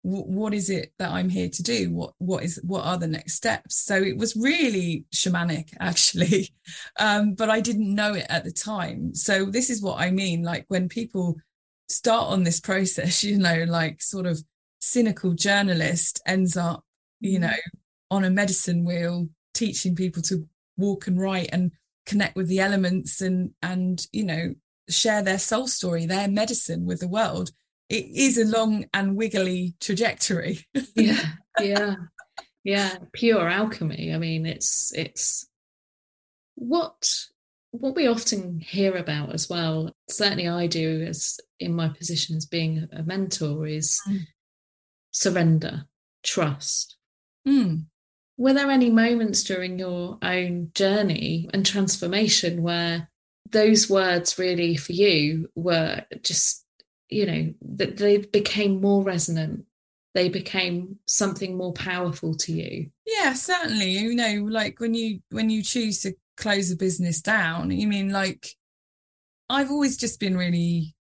what 0.07 0.53
is 0.53 0.68
it 0.68 0.92
that 0.98 1.11
i'm 1.11 1.31
here 1.31 1.48
to 1.48 1.62
do? 1.62 1.90
What 1.90 2.12
what 2.18 2.44
is 2.44 2.61
what 2.62 2.85
are 2.85 2.98
the 2.98 3.07
next 3.07 3.35
steps? 3.35 3.77
So 3.77 3.96
it 3.96 4.18
was 4.18 4.37
really 4.37 5.07
shamanic 5.14 5.70
actually. 5.81 6.50
Um 7.00 7.35
but 7.35 7.48
i 7.48 7.61
didn't 7.61 7.94
know 7.94 8.14
it 8.14 8.27
at 8.29 8.44
the 8.44 8.53
time. 8.53 9.14
So 9.14 9.46
this 9.46 9.70
is 9.70 9.83
what 9.83 10.00
i 10.00 10.11
mean 10.11 10.42
like 10.42 10.66
when 10.68 10.88
people 10.88 11.37
start 11.88 12.29
on 12.29 12.44
this 12.44 12.61
process 12.70 13.24
you 13.24 13.38
know 13.38 13.64
like 13.66 14.03
sort 14.03 14.27
of 14.27 14.42
cynical 14.81 15.33
journalist 15.33 16.20
ends 16.27 16.57
up 16.57 16.85
you 17.20 17.38
know 17.38 17.57
on 18.11 18.24
a 18.24 18.31
medicine 18.31 18.85
wheel 18.85 19.27
teaching 19.55 19.94
people 19.94 20.20
to 20.20 20.46
walk 20.77 21.07
and 21.07 21.21
write 21.21 21.49
and 21.53 21.73
connect 22.07 22.37
with 22.37 22.49
the 22.49 22.61
elements 22.61 23.21
and 23.21 23.51
and 23.63 24.07
you 24.13 24.25
know 24.25 24.55
share 24.89 25.23
their 25.23 25.39
soul 25.39 25.67
story 25.67 26.05
their 26.05 26.29
medicine 26.29 26.85
with 26.85 27.01
the 27.01 27.09
world 27.09 27.51
it 27.89 28.05
is 28.07 28.39
a 28.39 28.45
long 28.45 28.85
and 28.93 29.17
wiggly 29.17 29.75
trajectory 29.81 30.67
yeah, 30.95 31.21
yeah, 31.61 31.95
yeah. 32.65 32.97
Pure 33.13 33.49
alchemy. 33.49 34.13
I 34.13 34.19
mean, 34.19 34.47
it's 34.47 34.93
it's 34.95 35.47
what 36.55 37.27
what 37.71 37.95
we 37.95 38.07
often 38.07 38.61
hear 38.61 38.97
about 38.97 39.35
as 39.35 39.49
well, 39.49 39.93
certainly 40.09 40.49
I 40.49 40.67
do 40.67 41.05
as 41.09 41.39
in 41.59 41.75
my 41.75 41.89
position 41.89 42.37
as 42.37 42.47
being 42.47 42.89
a 42.93 43.03
mentor, 43.03 43.67
is 43.67 44.01
mm. 44.09 44.21
surrender, 45.11 45.87
trust. 46.23 46.97
Mm. 47.47 47.87
Were 48.37 48.53
there 48.53 48.70
any 48.70 48.90
moments 48.90 49.42
during 49.44 49.79
your 49.79 50.18
own 50.23 50.70
journey 50.75 51.49
and 51.53 51.64
transformation 51.64 52.62
where 52.62 53.11
those 53.51 53.88
words 53.88 54.38
really 54.38 54.77
for 54.77 54.92
you 54.92 55.49
were 55.55 56.03
just, 56.23 56.64
you 57.09 57.27
know, 57.27 57.55
that 57.77 57.97
they 57.97 58.18
became 58.18 58.81
more 58.81 59.05
resonant? 59.05 59.66
They 60.14 60.29
became 60.29 60.99
something 61.07 61.57
more 61.57 61.73
powerful 61.73 62.35
to 62.37 62.53
you. 62.53 62.90
Yeah, 63.07 63.35
certainly. 63.35 63.90
You 63.90 64.14
know, 64.14 64.47
like 64.49 64.79
when 64.81 64.94
you 64.94 65.20
when 65.31 65.51
you 65.51 65.62
choose 65.62 66.01
to 66.03 66.14
close 66.37 66.70
a 66.70 66.77
business 66.77 67.20
down. 67.20 67.70
You 67.70 67.87
mean 67.88 68.11
like 68.11 68.49
I've 69.49 69.70
always 69.70 69.97
just 69.97 70.20
been 70.20 70.37
really 70.37 70.94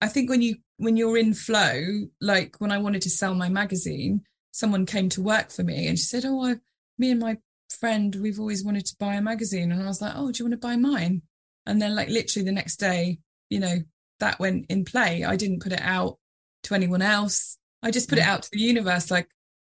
I 0.00 0.08
think 0.08 0.28
when 0.28 0.42
you 0.42 0.56
when 0.76 0.96
you're 0.96 1.16
in 1.16 1.32
flow, 1.32 2.08
like 2.20 2.56
when 2.58 2.70
I 2.70 2.78
wanted 2.78 3.02
to 3.02 3.10
sell 3.10 3.34
my 3.34 3.48
magazine, 3.48 4.22
someone 4.56 4.86
came 4.86 5.08
to 5.10 5.22
work 5.22 5.50
for 5.50 5.62
me 5.62 5.86
and 5.86 5.98
she 5.98 6.04
said, 6.04 6.24
Oh, 6.24 6.42
I, 6.44 6.56
me 6.98 7.10
and 7.10 7.20
my 7.20 7.36
friend, 7.68 8.14
we've 8.14 8.40
always 8.40 8.64
wanted 8.64 8.86
to 8.86 8.96
buy 8.98 9.14
a 9.14 9.20
magazine. 9.20 9.70
And 9.70 9.82
I 9.82 9.86
was 9.86 10.00
like, 10.00 10.14
Oh, 10.16 10.32
do 10.32 10.38
you 10.38 10.48
want 10.48 10.60
to 10.60 10.66
buy 10.66 10.76
mine? 10.76 11.22
And 11.66 11.80
then 11.80 11.94
like 11.94 12.08
literally 12.08 12.44
the 12.44 12.52
next 12.52 12.76
day, 12.76 13.18
you 13.50 13.60
know, 13.60 13.76
that 14.20 14.40
went 14.40 14.66
in 14.70 14.84
play. 14.84 15.24
I 15.24 15.36
didn't 15.36 15.62
put 15.62 15.72
it 15.72 15.82
out 15.82 16.18
to 16.64 16.74
anyone 16.74 17.02
else. 17.02 17.58
I 17.82 17.90
just 17.90 18.08
put 18.08 18.18
it 18.18 18.22
mm. 18.22 18.28
out 18.28 18.44
to 18.44 18.48
the 18.50 18.60
universe 18.60 19.10
like, 19.10 19.28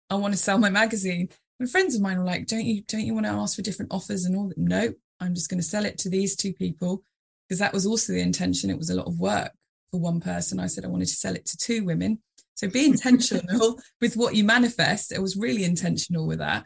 I 0.09 0.15
want 0.15 0.33
to 0.33 0.39
sell 0.39 0.57
my 0.57 0.69
magazine. 0.69 1.29
And 1.59 1.69
friends 1.69 1.95
of 1.95 2.01
mine 2.01 2.17
were 2.17 2.25
like, 2.25 2.47
"Don't 2.47 2.65
you 2.65 2.81
don't 2.87 3.05
you 3.05 3.13
want 3.13 3.27
to 3.27 3.31
ask 3.31 3.55
for 3.55 3.61
different 3.61 3.93
offers 3.93 4.25
and 4.25 4.35
all 4.35 4.49
that?" 4.49 4.57
No, 4.57 4.91
I'm 5.19 5.35
just 5.35 5.47
going 5.47 5.59
to 5.59 5.65
sell 5.65 5.85
it 5.85 5.99
to 5.99 6.09
these 6.09 6.35
two 6.35 6.53
people 6.53 7.03
because 7.47 7.59
that 7.59 7.71
was 7.71 7.85
also 7.85 8.13
the 8.13 8.19
intention. 8.19 8.71
It 8.71 8.79
was 8.79 8.89
a 8.89 8.95
lot 8.95 9.07
of 9.07 9.19
work 9.19 9.51
for 9.91 9.99
one 9.99 10.19
person. 10.19 10.59
I 10.59 10.65
said 10.65 10.83
I 10.83 10.89
wanted 10.89 11.07
to 11.09 11.15
sell 11.15 11.35
it 11.35 11.45
to 11.45 11.57
two 11.57 11.85
women. 11.85 12.19
So 12.55 12.69
be 12.69 12.85
intentional 12.85 13.79
with 14.01 14.15
what 14.15 14.35
you 14.35 14.43
manifest. 14.43 15.11
It 15.11 15.21
was 15.21 15.35
really 15.35 15.63
intentional 15.63 16.27
with 16.27 16.39
that. 16.39 16.65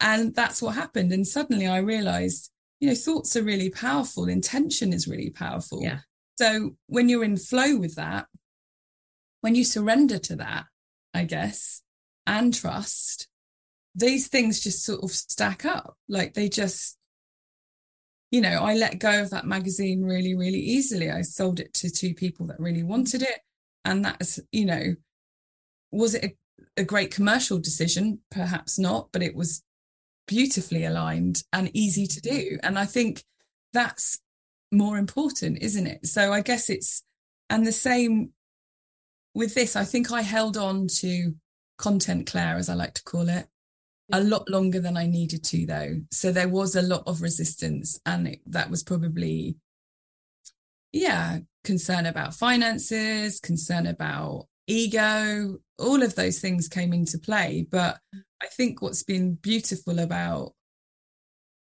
And 0.00 0.34
that's 0.34 0.60
what 0.62 0.74
happened. 0.74 1.12
And 1.12 1.26
suddenly 1.26 1.66
I 1.66 1.78
realized, 1.78 2.50
you 2.80 2.88
know, 2.88 2.94
thoughts 2.94 3.36
are 3.36 3.42
really 3.42 3.70
powerful. 3.70 4.28
Intention 4.28 4.92
is 4.92 5.08
really 5.08 5.30
powerful. 5.30 5.82
Yeah. 5.82 5.98
So 6.38 6.76
when 6.86 7.08
you're 7.08 7.24
in 7.24 7.36
flow 7.36 7.76
with 7.76 7.96
that, 7.96 8.26
when 9.40 9.54
you 9.54 9.64
surrender 9.64 10.18
to 10.18 10.36
that, 10.36 10.64
I 11.14 11.24
guess, 11.24 11.82
and 12.26 12.54
trust, 12.54 13.28
these 13.94 14.28
things 14.28 14.60
just 14.60 14.84
sort 14.84 15.02
of 15.02 15.10
stack 15.10 15.64
up. 15.64 15.96
Like 16.08 16.34
they 16.34 16.48
just, 16.48 16.96
you 18.30 18.40
know, 18.40 18.62
I 18.62 18.74
let 18.74 18.98
go 18.98 19.22
of 19.22 19.30
that 19.30 19.46
magazine 19.46 20.02
really, 20.02 20.34
really 20.34 20.60
easily. 20.60 21.10
I 21.10 21.22
sold 21.22 21.60
it 21.60 21.74
to 21.74 21.90
two 21.90 22.14
people 22.14 22.46
that 22.46 22.60
really 22.60 22.82
wanted 22.82 23.22
it. 23.22 23.40
And 23.84 24.04
that's, 24.04 24.40
you 24.52 24.64
know, 24.64 24.94
was 25.92 26.14
it 26.14 26.24
a, 26.24 26.80
a 26.80 26.84
great 26.84 27.14
commercial 27.14 27.58
decision? 27.58 28.20
Perhaps 28.30 28.78
not, 28.78 29.10
but 29.12 29.22
it 29.22 29.36
was 29.36 29.62
beautifully 30.26 30.84
aligned 30.84 31.42
and 31.52 31.70
easy 31.74 32.06
to 32.06 32.20
do. 32.20 32.58
And 32.62 32.78
I 32.78 32.86
think 32.86 33.24
that's 33.72 34.20
more 34.70 34.98
important, 34.98 35.58
isn't 35.60 35.86
it? 35.86 36.06
So 36.06 36.32
I 36.32 36.40
guess 36.40 36.70
it's, 36.70 37.02
and 37.50 37.66
the 37.66 37.72
same 37.72 38.30
with 39.34 39.54
this, 39.54 39.76
I 39.76 39.84
think 39.84 40.10
I 40.10 40.22
held 40.22 40.56
on 40.56 40.86
to 41.00 41.34
content, 41.78 42.26
Claire, 42.26 42.56
as 42.56 42.68
I 42.68 42.74
like 42.74 42.94
to 42.94 43.02
call 43.02 43.28
it, 43.28 43.46
a 44.12 44.22
lot 44.22 44.48
longer 44.48 44.80
than 44.80 44.96
I 44.96 45.06
needed 45.06 45.42
to, 45.44 45.66
though. 45.66 46.00
So 46.10 46.32
there 46.32 46.48
was 46.48 46.76
a 46.76 46.82
lot 46.82 47.02
of 47.06 47.22
resistance, 47.22 47.98
and 48.04 48.28
it, 48.28 48.40
that 48.46 48.70
was 48.70 48.82
probably, 48.82 49.56
yeah, 50.92 51.38
concern 51.64 52.06
about 52.06 52.34
finances, 52.34 53.40
concern 53.40 53.86
about 53.86 54.48
ego, 54.66 55.58
all 55.82 56.02
of 56.02 56.14
those 56.14 56.38
things 56.38 56.68
came 56.68 56.92
into 56.92 57.18
play. 57.18 57.66
But 57.70 57.98
I 58.42 58.46
think 58.46 58.80
what's 58.80 59.02
been 59.02 59.34
beautiful 59.34 59.98
about 59.98 60.54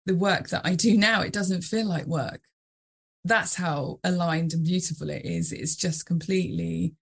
the 0.07 0.15
work 0.15 0.49
that 0.49 0.63
I 0.65 0.75
do 0.75 0.97
now, 0.97 1.23
it 1.23 1.33
doesn't 1.33 1.63
feel 1.63 1.87
like 1.87 2.07
work. 2.07 2.41
That's 3.25 3.55
how 3.55 4.01
aligned 4.03 4.53
and 4.53 4.65
beautiful 4.65 5.11
it 5.11 5.25
is. 5.25 5.53
It's 5.53 5.77
just 5.77 6.07
completely, 6.07 6.95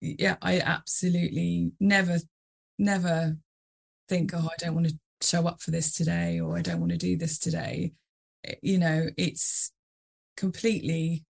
yeah, 0.00 0.36
I 0.40 0.60
absolutely 0.60 1.72
never, 1.78 2.18
never 2.78 3.36
think, 4.08 4.32
oh, 4.34 4.48
I 4.50 4.54
don't 4.58 4.74
want 4.74 4.88
to 4.88 4.98
show 5.22 5.46
up 5.46 5.60
for 5.60 5.70
this 5.70 5.92
today 5.92 6.40
or 6.40 6.56
I 6.56 6.62
don't 6.62 6.80
want 6.80 6.92
to 6.92 6.98
do 6.98 7.16
this 7.16 7.38
today. 7.38 7.92
Eh, 8.44 8.54
you 8.62 8.78
know, 8.78 9.06
it's 9.16 9.72
completely 10.36 11.24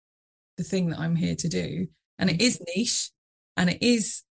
the 0.57 0.64
thing 0.64 0.90
that 0.90 1.01
I'm 1.01 1.16
here 1.16 1.35
to 1.35 1.49
do. 1.49 1.88
And 2.19 2.31
it 2.31 2.40
is 2.40 2.62
niche 2.77 3.11
and 3.57 3.71
it 3.71 3.83
is, 3.83 4.23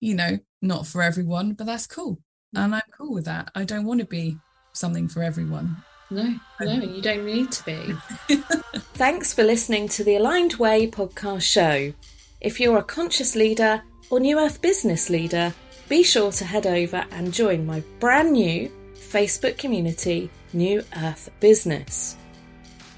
you 0.00 0.14
know, 0.14 0.38
not 0.62 0.86
for 0.86 1.02
everyone, 1.02 1.52
but 1.52 1.66
that's 1.66 1.86
cool. 1.86 2.18
Mm. 2.54 2.64
And 2.64 2.74
I'm 2.76 2.82
cool 2.96 3.14
with 3.14 3.26
that. 3.26 3.50
I 3.54 3.64
don't 3.64 3.84
want 3.84 4.00
to 4.00 4.06
be 4.06 4.38
something 4.72 5.08
for 5.08 5.22
everyone. 5.22 5.76
No, 6.10 6.34
no, 6.60 6.72
you 6.72 7.00
don't 7.00 7.24
need 7.24 7.52
to 7.52 7.64
be. 7.64 8.36
Thanks 8.94 9.32
for 9.32 9.44
listening 9.44 9.86
to 9.90 10.02
the 10.02 10.16
Aligned 10.16 10.54
Way 10.54 10.88
podcast 10.88 11.42
show. 11.42 11.92
If 12.40 12.58
you're 12.58 12.78
a 12.78 12.82
conscious 12.82 13.36
leader 13.36 13.82
or 14.10 14.18
New 14.18 14.38
Earth 14.40 14.60
business 14.60 15.08
leader, 15.08 15.54
be 15.88 16.02
sure 16.02 16.32
to 16.32 16.44
head 16.44 16.66
over 16.66 17.04
and 17.12 17.32
join 17.32 17.64
my 17.64 17.82
brand 18.00 18.32
new 18.32 18.70
Facebook 18.94 19.56
community, 19.56 20.30
New 20.52 20.82
Earth 20.96 21.30
Business. 21.38 22.16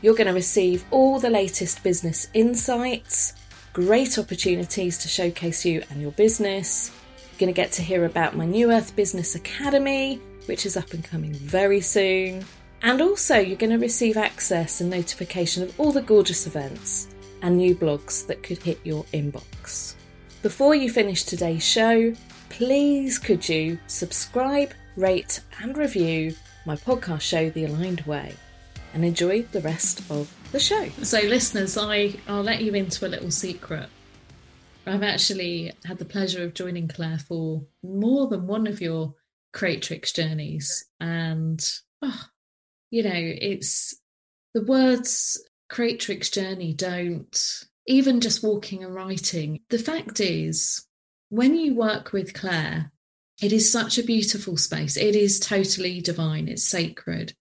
You're 0.00 0.14
going 0.14 0.26
to 0.26 0.32
receive 0.32 0.84
all 0.90 1.18
the 1.18 1.30
latest 1.30 1.82
business 1.82 2.28
insights, 2.34 3.34
great 3.72 4.18
opportunities 4.18 4.98
to 4.98 5.08
showcase 5.08 5.64
you 5.64 5.82
and 5.90 6.00
your 6.00 6.12
business. 6.12 6.90
You're 7.16 7.38
going 7.38 7.54
to 7.54 7.60
get 7.60 7.72
to 7.72 7.82
hear 7.82 8.04
about 8.04 8.36
my 8.36 8.44
New 8.44 8.70
Earth 8.70 8.94
Business 8.94 9.34
Academy, 9.34 10.20
which 10.46 10.66
is 10.66 10.76
up 10.76 10.92
and 10.92 11.02
coming 11.02 11.32
very 11.32 11.80
soon. 11.80 12.44
And 12.82 13.00
also, 13.00 13.38
you're 13.38 13.56
going 13.56 13.72
to 13.72 13.78
receive 13.78 14.16
access 14.16 14.80
and 14.80 14.90
notification 14.90 15.62
of 15.62 15.78
all 15.80 15.92
the 15.92 16.02
gorgeous 16.02 16.46
events 16.46 17.08
and 17.40 17.56
new 17.56 17.74
blogs 17.74 18.26
that 18.26 18.42
could 18.42 18.58
hit 18.58 18.78
your 18.84 19.04
inbox. 19.12 19.94
Before 20.42 20.74
you 20.74 20.90
finish 20.90 21.22
today's 21.22 21.64
show, 21.64 22.14
please 22.50 23.18
could 23.18 23.48
you 23.48 23.78
subscribe, 23.86 24.72
rate, 24.96 25.40
and 25.62 25.76
review 25.78 26.34
my 26.66 26.76
podcast 26.76 27.22
show, 27.22 27.48
The 27.50 27.64
Aligned 27.64 28.02
Way, 28.02 28.34
and 28.92 29.04
enjoy 29.04 29.42
the 29.42 29.60
rest 29.60 30.00
of 30.10 30.30
the 30.52 30.60
show. 30.60 30.88
So, 31.02 31.18
listeners, 31.20 31.76
I, 31.76 32.14
I'll 32.28 32.42
let 32.42 32.62
you 32.62 32.74
into 32.74 33.06
a 33.06 33.08
little 33.08 33.30
secret. 33.30 33.88
I've 34.86 35.02
actually 35.02 35.72
had 35.84 35.98
the 35.98 36.04
pleasure 36.04 36.44
of 36.44 36.54
joining 36.54 36.88
Claire 36.88 37.18
for 37.18 37.64
more 37.82 38.28
than 38.28 38.46
one 38.46 38.66
of 38.66 38.80
your 38.80 39.14
creatrix 39.52 40.12
journeys. 40.12 40.84
And, 41.00 41.64
oh, 42.02 42.24
you 42.90 43.02
know, 43.02 43.10
it's 43.14 43.94
the 44.54 44.62
words 44.64 45.42
creatrix 45.68 46.28
journey 46.28 46.74
don't, 46.74 47.64
even 47.86 48.20
just 48.20 48.42
walking 48.42 48.84
and 48.84 48.94
writing. 48.94 49.60
The 49.70 49.78
fact 49.78 50.20
is, 50.20 50.86
when 51.30 51.56
you 51.56 51.74
work 51.74 52.12
with 52.12 52.34
Claire, 52.34 52.92
it 53.40 53.52
is 53.52 53.72
such 53.72 53.98
a 53.98 54.04
beautiful 54.04 54.56
space. 54.58 54.96
It 54.96 55.16
is 55.16 55.40
totally 55.40 56.00
divine. 56.00 56.48
It's 56.48 56.68
sacred. 56.68 57.34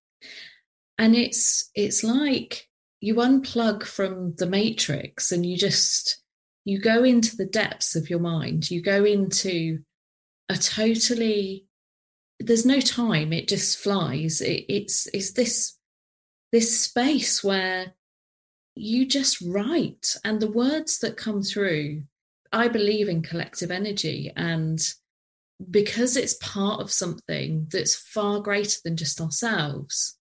And 0.98 1.16
it's 1.16 1.70
it's 1.76 2.04
like 2.04 2.70
you 3.02 3.16
unplug 3.16 3.84
from 3.84 4.36
the 4.36 4.46
matrix 4.46 5.32
and 5.32 5.46
you 5.46 5.58
just 5.58 6.22
you 6.64 6.80
go 6.80 7.04
into 7.04 7.36
the 7.36 7.46
depths 7.46 7.96
of 7.96 8.10
your 8.10 8.20
mind. 8.20 8.70
You 8.70 8.82
go 8.82 9.04
into 9.04 9.80
a 10.48 10.56
totally 10.56 11.66
there's 12.40 12.66
no 12.66 12.80
time, 12.80 13.34
it 13.34 13.48
just 13.48 13.78
flies. 13.80 14.42
It, 14.42 14.66
it's 14.70 15.08
it's 15.08 15.34
this 15.34 15.78
this 16.52 16.80
space 16.80 17.44
where 17.44 17.94
you 18.76 19.06
just 19.06 19.42
write 19.42 20.16
and 20.24 20.40
the 20.40 20.52
words 20.52 21.00
that 21.00 21.18
come 21.18 21.42
through 21.42 22.04
I 22.54 22.68
believe 22.68 23.10
in 23.10 23.22
collective 23.22 23.72
energy 23.72 24.32
and 24.36 24.80
because 25.70 26.18
it's 26.18 26.34
part 26.36 26.82
of 26.82 26.92
something 26.92 27.68
that's 27.72 27.96
far 27.96 28.40
greater 28.40 28.78
than 28.84 28.98
just 28.98 29.22
ourselves, 29.22 30.18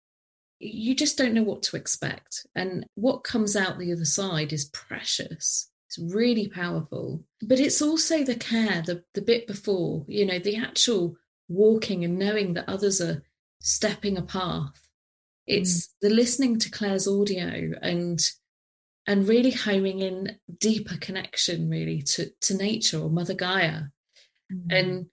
you 0.61 0.95
just 0.95 1.17
don't 1.17 1.35
know 1.35 1.43
what 1.43 1.63
to 1.65 1.77
expect. 1.77 2.47
And 2.55 2.87
what 2.95 3.25
comes 3.25 3.57
out 3.57 3.79
the 3.79 3.93
other 3.93 4.05
side 4.05 4.53
is 4.53 4.67
precious. 4.67 5.71
It's 5.89 6.15
really 6.15 6.49
powerful. 6.49 7.25
But 7.43 7.59
it's 7.59 7.83
also 7.83 8.23
the 8.23 8.37
care, 8.37 8.83
the, 8.83 9.03
the 9.15 9.23
bit 9.23 9.47
before, 9.47 10.05
you 10.07 10.27
know, 10.27 10.39
the 10.39 10.57
actual 10.57 11.17
walking 11.49 12.05
and 12.05 12.19
knowing 12.19 12.55
that 12.55 12.69
others 12.69 13.01
are 13.01 13.23
stepping 13.61 14.19
a 14.19 14.23
path. 14.23 14.89
It's 15.47 15.87
mm. 15.87 15.91
the 16.03 16.11
listening 16.11 16.59
to 16.61 16.71
Claire's 16.71 17.09
audio 17.09 17.73
and 17.83 18.21
and 19.07 19.27
really 19.27 19.51
homing 19.51 20.01
in 20.01 20.37
deeper 20.59 20.97
connection 20.99 21.69
really 21.69 22.03
to, 22.03 22.31
to 22.43 22.55
nature 22.55 23.01
or 23.01 23.11
Mother 23.11 23.35
Gaia. 23.35 23.85
Mm. 24.53 24.67
And 24.71 25.07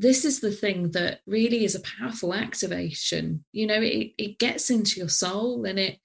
this 0.00 0.24
is 0.24 0.40
the 0.40 0.50
thing 0.50 0.92
that 0.92 1.20
really 1.26 1.64
is 1.64 1.74
a 1.74 1.80
powerful 1.80 2.32
activation. 2.32 3.44
You 3.52 3.66
know, 3.66 3.80
it, 3.80 4.12
it 4.16 4.38
gets 4.38 4.70
into 4.70 4.98
your 4.98 5.10
soul 5.10 5.64
and 5.66 5.78
it 5.78 5.98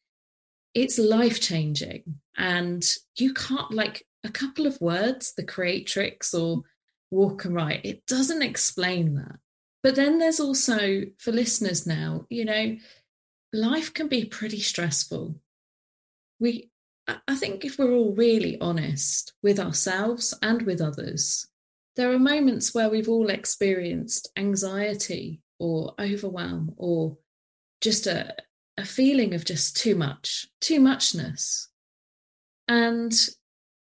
it's 0.73 0.99
life 0.99 1.39
changing. 1.39 2.03
And 2.37 2.85
you 3.17 3.33
can't 3.33 3.71
like 3.71 4.05
a 4.25 4.29
couple 4.29 4.67
of 4.67 4.81
words, 4.81 5.33
the 5.37 5.45
creatrix 5.45 6.33
or 6.33 6.63
walk 7.09 7.45
and 7.45 7.55
write, 7.55 7.85
it 7.85 8.05
doesn't 8.05 8.41
explain 8.41 9.15
that. 9.15 9.37
But 9.81 9.95
then 9.95 10.19
there's 10.19 10.41
also 10.41 11.03
for 11.17 11.31
listeners 11.31 11.87
now, 11.87 12.25
you 12.29 12.43
know, 12.43 12.75
life 13.53 13.93
can 13.93 14.09
be 14.09 14.25
pretty 14.25 14.59
stressful. 14.59 15.35
We 16.39 16.69
I 17.07 17.35
think 17.35 17.63
if 17.63 17.77
we're 17.77 17.93
all 17.93 18.13
really 18.13 18.59
honest 18.59 19.33
with 19.41 19.59
ourselves 19.59 20.33
and 20.41 20.63
with 20.63 20.81
others, 20.81 21.47
there 21.95 22.11
are 22.11 22.19
moments 22.19 22.73
where 22.73 22.89
we've 22.89 23.09
all 23.09 23.29
experienced 23.29 24.29
anxiety 24.35 25.41
or 25.59 25.93
overwhelm 25.99 26.73
or 26.77 27.17
just 27.81 28.07
a, 28.07 28.35
a 28.77 28.85
feeling 28.85 29.33
of 29.33 29.45
just 29.45 29.77
too 29.77 29.95
much, 29.95 30.47
too 30.59 30.79
muchness. 30.79 31.69
And 32.67 33.13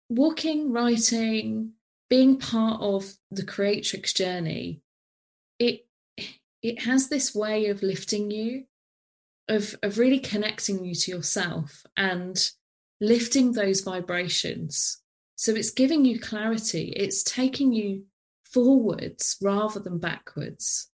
walking, 0.09 0.71
writing, 0.71 1.73
being 2.09 2.37
part 2.37 2.81
of 2.81 3.11
the 3.31 3.43
creatrix 3.43 4.13
journey, 4.13 4.81
it 5.59 5.85
it 6.63 6.81
has 6.83 7.07
this 7.07 7.35
way 7.35 7.67
of 7.67 7.83
lifting 7.83 8.31
you, 8.31 8.65
of 9.49 9.75
of 9.83 9.97
really 9.97 10.19
connecting 10.19 10.85
you 10.85 10.95
to 10.95 11.11
yourself 11.11 11.85
and 11.97 12.51
lifting 13.01 13.51
those 13.51 13.81
vibrations. 13.81 15.01
So 15.37 15.53
it's 15.53 15.69
giving 15.69 16.03
you 16.03 16.19
clarity, 16.19 16.91
it's 16.95 17.23
taking 17.23 17.71
you 17.71 18.03
forwards 18.43 19.37
rather 19.41 19.79
than 19.79 19.99
backwards. 19.99 20.89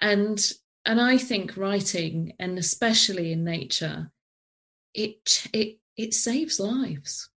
And 0.00 0.40
and 0.84 1.00
I 1.00 1.18
think 1.18 1.56
writing, 1.56 2.32
and 2.40 2.58
especially 2.58 3.30
in 3.30 3.44
nature, 3.44 4.10
it 4.94 5.46
it 5.52 5.78
it 5.96 6.14
saves 6.14 6.58
lives. 6.58 7.28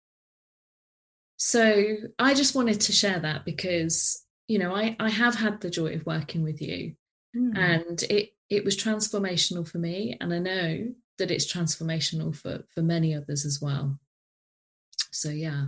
So 1.35 1.97
I 2.17 2.33
just 2.33 2.55
wanted 2.55 2.81
to 2.81 2.93
share 2.93 3.19
that 3.19 3.45
because 3.45 4.25
you 4.47 4.57
know 4.57 4.73
I 4.73 4.95
I 4.99 5.09
have 5.09 5.35
had 5.35 5.61
the 5.61 5.69
joy 5.69 5.95
of 5.95 6.05
working 6.05 6.43
with 6.43 6.61
you, 6.61 6.95
mm. 7.35 7.57
and 7.57 8.01
it 8.03 8.29
it 8.49 8.63
was 8.63 8.77
transformational 8.77 9.67
for 9.67 9.79
me, 9.79 10.17
and 10.19 10.33
I 10.33 10.39
know 10.39 10.93
that 11.17 11.29
it's 11.29 11.51
transformational 11.51 12.35
for 12.35 12.63
for 12.73 12.81
many 12.81 13.13
others 13.13 13.45
as 13.45 13.59
well 13.61 13.99
so 15.11 15.29
yeah 15.29 15.65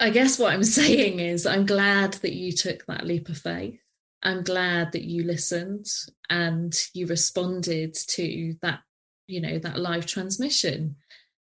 i 0.00 0.10
guess 0.10 0.38
what 0.38 0.52
i'm 0.52 0.64
saying 0.80 1.20
is 1.20 1.46
i'm 1.46 1.66
glad 1.66 2.14
that 2.14 2.32
you 2.32 2.52
took 2.52 2.84
that 2.86 3.06
leap 3.06 3.28
of 3.28 3.38
faith. 3.38 3.78
I'm 4.22 4.42
glad 4.42 4.92
that 4.92 5.02
you 5.02 5.24
listened 5.24 5.86
and 6.30 6.74
you 6.94 7.06
responded 7.06 7.94
to 7.94 8.54
that 8.62 8.80
you 9.26 9.40
know 9.40 9.58
that 9.58 9.78
live 9.78 10.06
transmission. 10.06 10.96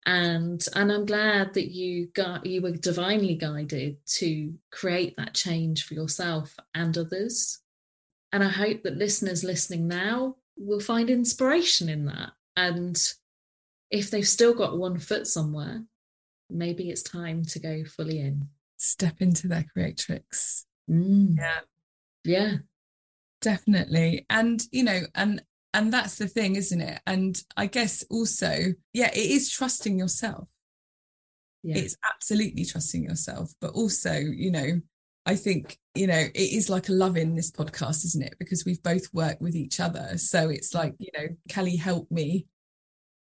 And 0.04 0.64
and 0.74 0.90
i'm 0.90 1.06
glad 1.06 1.54
that 1.54 1.70
you 1.70 2.08
got 2.08 2.44
you 2.44 2.60
were 2.60 2.72
divinely 2.72 3.36
guided 3.36 3.98
to 4.18 4.54
create 4.72 5.16
that 5.16 5.34
change 5.34 5.84
for 5.84 5.94
yourself 5.94 6.56
and 6.74 6.96
others. 6.96 7.60
And 8.32 8.42
i 8.42 8.48
hope 8.48 8.82
that 8.82 8.96
listeners 8.96 9.44
listening 9.44 9.86
now 9.88 10.36
will 10.56 10.80
find 10.80 11.10
inspiration 11.10 11.88
in 11.88 12.06
that. 12.06 12.30
And 12.56 13.00
if 13.90 14.10
they've 14.10 14.26
still 14.26 14.54
got 14.54 14.78
one 14.78 14.98
foot 14.98 15.26
somewhere, 15.26 15.82
maybe 16.52 16.90
it's 16.90 17.02
time 17.02 17.44
to 17.46 17.58
go 17.58 17.84
fully 17.84 18.20
in. 18.20 18.48
Step 18.76 19.16
into 19.20 19.48
their 19.48 19.64
creatrix. 19.72 20.66
Mm. 20.90 21.36
Yeah. 21.36 21.60
Yeah. 22.24 22.52
Definitely. 23.40 24.26
And, 24.30 24.62
you 24.70 24.84
know, 24.84 25.00
and 25.14 25.42
and 25.74 25.92
that's 25.92 26.16
the 26.16 26.28
thing, 26.28 26.56
isn't 26.56 26.80
it? 26.80 27.00
And 27.06 27.40
I 27.56 27.66
guess 27.66 28.04
also, 28.10 28.74
yeah, 28.92 29.10
it 29.10 29.30
is 29.30 29.50
trusting 29.50 29.98
yourself. 29.98 30.48
Yeah. 31.62 31.78
It's 31.78 31.96
absolutely 32.04 32.64
trusting 32.64 33.04
yourself, 33.04 33.52
but 33.60 33.72
also, 33.72 34.12
you 34.12 34.50
know, 34.50 34.80
I 35.24 35.36
think, 35.36 35.78
you 35.94 36.08
know, 36.08 36.18
it 36.18 36.34
is 36.34 36.68
like 36.68 36.88
a 36.88 36.92
love 36.92 37.16
in 37.16 37.36
this 37.36 37.50
podcast, 37.50 38.04
isn't 38.04 38.22
it? 38.24 38.34
Because 38.38 38.64
we've 38.64 38.82
both 38.82 39.12
worked 39.14 39.40
with 39.40 39.54
each 39.54 39.80
other. 39.80 40.18
So 40.18 40.48
it's 40.48 40.74
like, 40.74 40.94
you 40.98 41.10
know, 41.16 41.28
Kelly 41.48 41.76
helped 41.76 42.10
me 42.10 42.46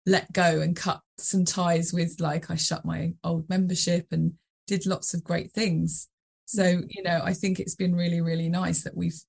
let 0.06 0.32
go 0.34 0.62
and 0.62 0.76
cut 0.76 1.02
some 1.18 1.46
ties 1.46 1.94
with, 1.94 2.20
like, 2.20 2.52
I 2.52 2.56
shut 2.56 2.86
my 2.86 3.14
old 3.24 3.48
membership 3.50 4.08
and 4.12 4.34
did 4.68 4.86
lots 4.86 5.14
of 5.14 5.24
great 5.24 5.52
things. 5.52 6.10
So, 6.46 6.64
mm-hmm. 6.64 6.88
you 6.90 7.04
know, 7.04 7.22
I 7.24 7.34
think 7.34 7.60
it's 7.60 7.76
been 7.76 7.96
really, 7.96 8.22
really 8.22 8.50
nice 8.50 8.84
that 8.84 8.98
we've 8.98 9.20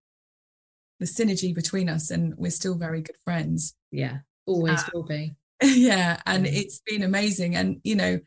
the 1.01 1.07
synergy 1.07 1.53
between 1.55 1.89
us 1.89 2.11
and 2.11 2.35
we're 2.37 2.51
still 2.51 2.77
very 2.77 3.03
good 3.03 3.17
friends. 3.25 3.75
Yeah, 3.91 4.19
always 4.47 4.81
uh, 4.81 4.89
will 4.93 5.05
be. 5.05 5.35
Yeah. 5.63 6.21
And 6.27 6.45
yeah. 6.45 6.53
it's 6.53 6.83
been 6.85 7.03
amazing. 7.03 7.57
And, 7.57 7.81
you 7.85 7.95
know, 7.95 8.21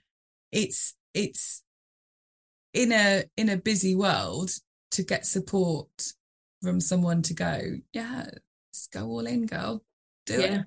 it's, 0.51 0.95
it's, 1.13 1.61
in 2.77 2.91
a 2.91 3.23
in 3.35 3.49
a 3.49 3.57
busy 3.57 3.95
world 3.95 4.51
to 4.91 5.03
get 5.03 5.25
support 5.25 5.89
from 6.61 6.79
someone 6.79 7.21
to 7.23 7.33
go 7.33 7.59
yeah 7.93 8.25
let's 8.25 8.87
go 8.93 9.05
all 9.07 9.25
in 9.25 9.45
girl 9.45 9.83
do 10.25 10.39
yeah. 10.39 10.59
it 10.59 10.65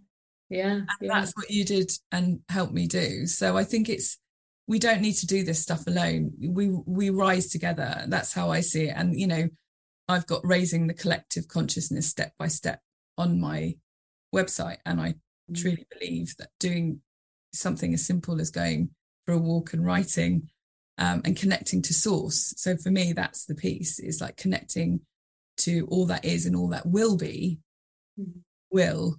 yeah, 0.51 0.73
and 0.73 0.89
yeah. 1.01 1.21
that's 1.21 1.33
what 1.37 1.51
you 1.51 1.65
did 1.65 1.91
and 2.13 2.41
helped 2.49 2.73
me 2.73 2.87
do 2.87 3.27
so 3.27 3.57
i 3.57 3.65
think 3.65 3.89
it's 3.89 4.19
we 4.67 4.79
don't 4.79 5.01
need 5.01 5.15
to 5.15 5.27
do 5.27 5.43
this 5.43 5.61
stuff 5.63 5.87
alone 5.87 6.33
we 6.41 6.69
we 6.87 7.11
rise 7.11 7.49
together 7.49 8.05
that's 8.09 8.33
how 8.33 8.51
i 8.51 8.61
see 8.61 8.85
it 8.85 8.95
and 8.97 9.19
you 9.19 9.27
know 9.27 9.49
i've 10.09 10.27
got 10.27 10.45
raising 10.45 10.87
the 10.87 10.95
collective 10.95 11.49
consciousness 11.49 12.09
step 12.09 12.33
by 12.39 12.49
step 12.49 12.81
on 13.17 13.41
my 13.41 13.75
website 14.35 14.79
and 14.85 15.01
i 15.01 15.15
mm. 15.51 15.61
truly 15.61 15.87
believe 15.99 16.35
that 16.39 16.51
doing 16.59 17.01
something 17.53 17.95
as 17.95 18.07
simple 18.07 18.41
as 18.41 18.51
going 18.51 18.91
for 19.27 19.33
a 19.33 19.39
walk 19.39 19.73
and 19.73 19.85
writing 19.85 20.49
um, 20.99 21.23
and 21.25 21.37
connecting 21.37 21.83
to 21.83 21.95
source. 21.95 22.55
So 22.57 22.77
for 22.77 22.91
me, 22.91 23.13
that's 23.13 23.47
the 23.47 23.55
piece 23.55 23.99
is 23.99 24.21
like 24.21 24.37
connecting 24.37 25.01
to 25.59 25.87
all 25.91 26.07
that 26.07 26.25
is 26.25 26.47
and 26.47 26.55
all 26.55 26.69
that 26.69 26.87
will 26.87 27.17
be, 27.17 27.59
mm-hmm. 28.19 28.41
will 28.71 29.17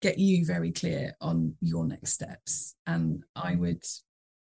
get 0.00 0.18
you 0.18 0.44
very 0.44 0.72
clear 0.72 1.14
on 1.20 1.54
your 1.60 1.86
next 1.86 2.12
steps. 2.12 2.74
And 2.86 3.24
I 3.34 3.52
mm-hmm. 3.52 3.60
would, 3.60 3.84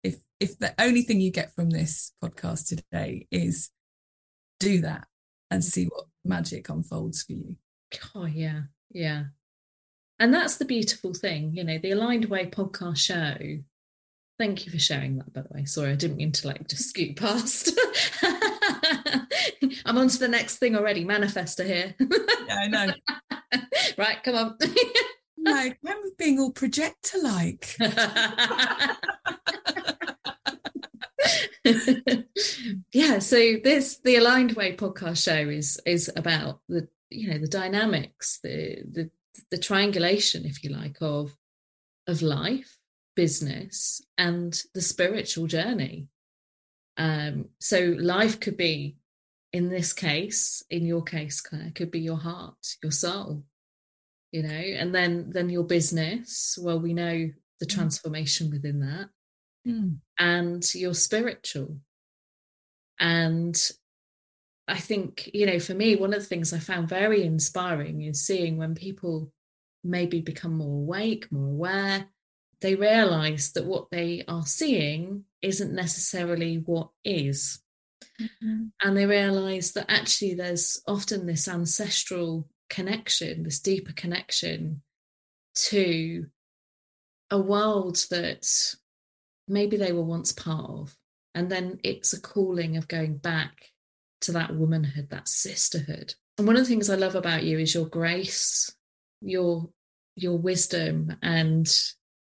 if 0.03 0.17
if 0.39 0.57
the 0.59 0.73
only 0.79 1.03
thing 1.03 1.21
you 1.21 1.31
get 1.31 1.53
from 1.53 1.69
this 1.69 2.13
podcast 2.23 2.67
today 2.67 3.27
is 3.31 3.69
do 4.59 4.81
that 4.81 5.07
and 5.49 5.61
mm-hmm. 5.61 5.69
see 5.69 5.85
what 5.85 6.05
magic 6.23 6.69
unfolds 6.69 7.23
for 7.23 7.33
you. 7.33 7.55
Oh 8.15 8.25
yeah, 8.25 8.61
yeah. 8.91 9.25
And 10.19 10.33
that's 10.33 10.57
the 10.57 10.65
beautiful 10.65 11.13
thing, 11.13 11.55
you 11.55 11.63
know, 11.63 11.79
the 11.79 11.91
Aligned 11.91 12.25
Way 12.25 12.45
podcast 12.45 12.97
show 12.97 13.63
Thank 14.41 14.65
you 14.65 14.71
for 14.71 14.79
sharing 14.79 15.17
that, 15.17 15.31
by 15.33 15.41
the 15.41 15.49
way. 15.53 15.65
Sorry, 15.65 15.91
I 15.91 15.95
didn't 15.95 16.17
mean 16.17 16.31
to 16.31 16.47
like 16.47 16.67
just 16.67 16.89
scoot 16.89 17.15
past. 17.15 17.79
I'm 19.85 19.99
on 19.99 20.07
to 20.07 20.17
the 20.17 20.27
next 20.27 20.57
thing 20.57 20.75
already. 20.75 21.05
Manifester 21.05 21.63
here. 21.63 21.93
yeah, 21.99 22.55
I 22.55 22.67
know. 22.67 22.91
right, 23.99 24.23
come 24.23 24.33
on. 24.33 24.57
like, 25.43 25.77
we're 25.81 25.95
being 26.17 26.39
all 26.39 26.51
projector 26.51 27.17
like. 27.21 27.75
yeah, 32.93 33.19
so 33.19 33.57
this 33.63 33.99
the 34.03 34.15
Aligned 34.15 34.53
Way 34.53 34.75
podcast 34.75 35.23
show 35.23 35.49
is 35.49 35.79
is 35.85 36.11
about 36.15 36.61
the 36.67 36.87
you 37.09 37.29
know 37.29 37.37
the 37.37 37.47
dynamics, 37.47 38.39
the 38.43 38.83
the 38.89 39.09
the 39.51 39.57
triangulation, 39.57 40.45
if 40.45 40.63
you 40.63 40.71
like, 40.71 40.97
of 41.01 41.35
of 42.07 42.21
life 42.21 42.77
business 43.15 44.01
and 44.17 44.61
the 44.73 44.81
spiritual 44.81 45.47
journey. 45.47 46.07
Um, 46.97 47.49
so 47.59 47.95
life 47.99 48.39
could 48.39 48.57
be, 48.57 48.97
in 49.53 49.69
this 49.69 49.93
case, 49.93 50.63
in 50.69 50.85
your 50.85 51.03
case, 51.03 51.41
Claire, 51.41 51.71
could 51.75 51.91
be 51.91 51.99
your 51.99 52.17
heart, 52.17 52.77
your 52.81 52.91
soul, 52.91 53.43
you 54.31 54.43
know, 54.43 54.49
and 54.49 54.93
then 54.93 55.29
then 55.31 55.49
your 55.49 55.63
business. 55.63 56.57
Well, 56.61 56.79
we 56.79 56.93
know 56.93 57.29
the 57.59 57.65
mm. 57.65 57.69
transformation 57.69 58.49
within 58.49 58.79
that, 58.79 59.09
mm. 59.67 59.97
and 60.17 60.75
your 60.75 60.93
spiritual. 60.93 61.77
And 62.99 63.59
I 64.67 64.77
think, 64.77 65.29
you 65.33 65.45
know, 65.45 65.59
for 65.59 65.73
me, 65.73 65.95
one 65.95 66.13
of 66.13 66.21
the 66.21 66.25
things 66.27 66.53
I 66.53 66.59
found 66.59 66.87
very 66.87 67.23
inspiring 67.23 68.03
is 68.03 68.25
seeing 68.25 68.57
when 68.57 68.75
people 68.75 69.31
maybe 69.83 70.21
become 70.21 70.57
more 70.57 70.83
awake, 70.83 71.31
more 71.31 71.47
aware, 71.47 72.07
they 72.61 72.75
realize 72.75 73.53
that 73.53 73.65
what 73.65 73.89
they 73.91 74.23
are 74.27 74.45
seeing 74.45 75.25
isn't 75.41 75.73
necessarily 75.73 76.57
what 76.57 76.89
is. 77.03 77.59
Mm-hmm. 78.21 78.65
And 78.83 78.97
they 78.97 79.07
realize 79.07 79.71
that 79.73 79.89
actually 79.89 80.35
there's 80.35 80.81
often 80.87 81.25
this 81.25 81.47
ancestral 81.47 82.47
connection, 82.71 83.43
this 83.43 83.59
deeper 83.59 83.93
connection 83.93 84.81
to 85.53 86.25
a 87.29 87.39
world 87.39 87.97
that 88.09 88.47
maybe 89.47 89.77
they 89.77 89.91
were 89.91 90.01
once 90.03 90.31
part 90.31 90.69
of. 90.69 90.97
And 91.35 91.51
then 91.51 91.79
it's 91.83 92.13
a 92.13 92.21
calling 92.21 92.77
of 92.77 92.87
going 92.87 93.17
back 93.17 93.71
to 94.21 94.31
that 94.31 94.55
womanhood, 94.55 95.09
that 95.09 95.27
sisterhood. 95.27 96.15
And 96.37 96.47
one 96.47 96.55
of 96.55 96.63
the 96.63 96.69
things 96.69 96.89
I 96.89 96.95
love 96.95 97.15
about 97.15 97.43
you 97.43 97.59
is 97.59 97.75
your 97.75 97.87
grace, 97.87 98.73
your 99.21 99.69
your 100.15 100.37
wisdom 100.37 101.15
and 101.21 101.69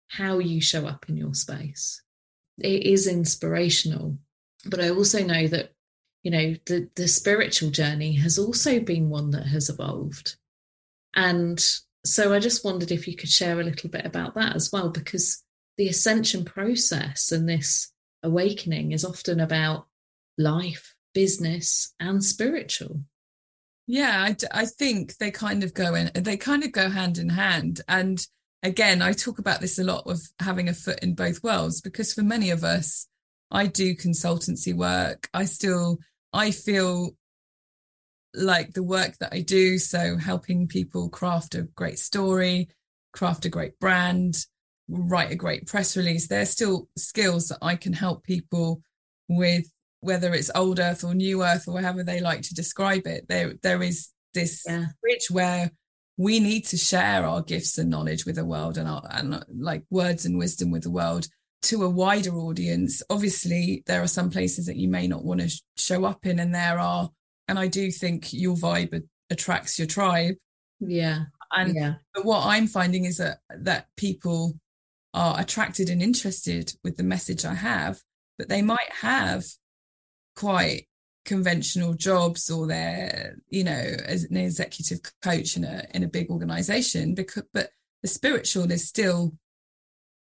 how 0.08 0.39
you 0.39 0.62
show 0.62 0.86
up 0.86 1.06
in 1.10 1.17
your 1.17 1.34
space. 1.34 2.01
It 2.60 2.84
is 2.84 3.08
inspirational. 3.08 4.17
But 4.65 4.79
I 4.79 4.89
also 4.89 5.23
know 5.23 5.47
that, 5.47 5.73
you 6.23 6.31
know, 6.31 6.55
the, 6.65 6.89
the 6.95 7.07
spiritual 7.07 7.69
journey 7.69 8.13
has 8.13 8.39
also 8.39 8.79
been 8.79 9.09
one 9.09 9.31
that 9.31 9.47
has 9.47 9.69
evolved. 9.69 10.38
And 11.15 11.63
so 12.05 12.33
I 12.33 12.39
just 12.39 12.65
wondered 12.65 12.91
if 12.91 13.07
you 13.07 13.15
could 13.15 13.29
share 13.29 13.59
a 13.59 13.63
little 13.63 13.89
bit 13.89 14.05
about 14.05 14.36
that 14.36 14.55
as 14.55 14.71
well, 14.71 14.89
because 14.89 15.43
the 15.77 15.88
ascension 15.88 16.45
process 16.45 17.31
and 17.31 17.47
this 17.47 17.91
awakening 18.23 18.91
is 18.91 19.05
often 19.05 19.39
about 19.39 19.88
life, 20.38 20.95
business, 21.13 21.93
and 21.99 22.23
spiritual. 22.23 23.01
Yeah, 23.86 24.25
I, 24.29 24.62
I 24.62 24.65
think 24.65 25.17
they 25.17 25.29
kind 25.29 25.63
of 25.63 25.73
go 25.73 25.93
in, 25.93 26.09
they 26.15 26.38
kind 26.38 26.63
of 26.63 26.71
go 26.71 26.89
hand 26.89 27.17
in 27.17 27.29
hand. 27.29 27.81
And 27.88 28.25
again, 28.63 29.01
I 29.01 29.12
talk 29.12 29.39
about 29.39 29.59
this 29.59 29.77
a 29.77 29.83
lot 29.83 30.07
of 30.07 30.21
having 30.39 30.69
a 30.69 30.73
foot 30.73 30.99
in 31.03 31.15
both 31.15 31.43
worlds 31.43 31.81
because 31.81 32.13
for 32.13 32.23
many 32.23 32.49
of 32.49 32.63
us, 32.63 33.07
I 33.51 33.67
do 33.67 33.95
consultancy 33.95 34.73
work. 34.73 35.29
I 35.33 35.45
still, 35.45 35.99
I 36.34 36.52
feel 36.52 37.15
like 38.34 38.74
the 38.74 38.84
work 38.84 39.17
that 39.19 39.34
I 39.34 39.41
do. 39.41 39.78
So 39.78 40.17
helping 40.17 40.67
people 40.67 41.10
craft 41.10 41.56
a 41.56 41.63
great 41.76 42.00
story, 42.00 42.69
craft 43.13 43.46
a 43.46 43.50
great 43.50 43.80
brand, 43.80 44.36
write 44.89 45.32
a 45.32 45.36
great 45.36 45.67
press 45.67 45.96
release. 45.96 46.28
They're 46.28 46.46
still 46.46 46.88
skills 46.98 47.50
that 47.50 47.60
I 47.62 47.76
can 47.76 47.93
help 47.93 48.24
people 48.24 48.82
with, 49.30 49.65
whether 50.02 50.34
it's 50.34 50.52
old 50.56 50.80
earth 50.80 51.04
or 51.04 51.13
new 51.13 51.43
earth 51.43 51.67
or 51.67 51.80
however 51.80 52.04
they 52.04 52.19
like 52.19 52.41
to 52.43 52.54
describe 52.54 53.06
it. 53.08 53.28
There, 53.28 53.54
there 53.62 53.84
is 53.84 54.10
this 54.34 54.63
yeah. 54.67 54.88
bridge 55.02 55.28
where 55.30 55.72
we 56.17 56.39
need 56.39 56.65
to 56.65 56.78
share 56.78 57.26
our 57.26 57.41
gifts 57.41 57.78
and 57.78 57.89
knowledge 57.89 58.26
with 58.26 58.36
the 58.36 58.46
world 58.46 58.78
and 58.78 58.88
our 58.88 59.04
and 59.10 59.43
like 59.52 59.84
words 59.89 60.26
and 60.26 60.38
wisdom 60.38 60.69
with 60.72 60.84
the 60.84 60.91
world 60.91 61.28
to 61.63 61.84
a 61.84 61.89
wider 61.89 62.36
audience. 62.36 63.02
Obviously, 63.10 63.84
there 63.86 64.02
are 64.02 64.08
some 64.08 64.30
places 64.30 64.65
that 64.67 64.78
you 64.78 64.88
may 64.88 65.08
not 65.08 65.23
want 65.23 65.41
to 65.41 65.49
sh- 65.49 65.62
show 65.78 66.06
up 66.06 66.26
in, 66.26 66.39
and 66.39 66.54
there 66.54 66.80
are, 66.80 67.10
and 67.47 67.58
I 67.58 67.67
do 67.67 67.91
think 67.91 68.34
your 68.34 68.56
vibe 68.56 69.02
attracts 69.30 69.80
your 69.80 69.88
tribe. 69.88 70.36
Yeah. 70.80 71.26
And 71.56 71.76
yeah. 71.76 71.95
but 72.13 72.26
what 72.26 72.45
I'm 72.45 72.67
finding 72.67 73.06
is 73.06 73.17
that 73.17 73.39
that 73.49 73.88
people 73.97 74.54
are 75.13 75.39
attracted 75.39 75.89
and 75.89 76.02
interested 76.02 76.73
with 76.84 76.97
the 76.97 77.04
message 77.04 77.45
I 77.45 77.54
have, 77.54 77.99
but 78.38 78.49
they 78.49 78.62
might 78.62 78.91
have 79.02 79.45
quite 80.36 80.88
conventional 81.26 81.93
jobs 81.93 82.49
or 82.49 82.67
they're, 82.67 83.36
you 83.49 83.63
know, 83.63 83.71
as 84.06 84.23
an 84.26 84.38
executive 84.38 84.99
coach 85.21 85.56
in 85.56 85.63
a 85.63 85.86
in 85.93 86.04
a 86.04 86.08
big 86.08 86.30
organization 86.30 87.13
because 87.13 87.43
but 87.54 87.69
the 88.02 88.08
spiritual 88.08 88.71
is 88.71 88.88
still 88.88 89.34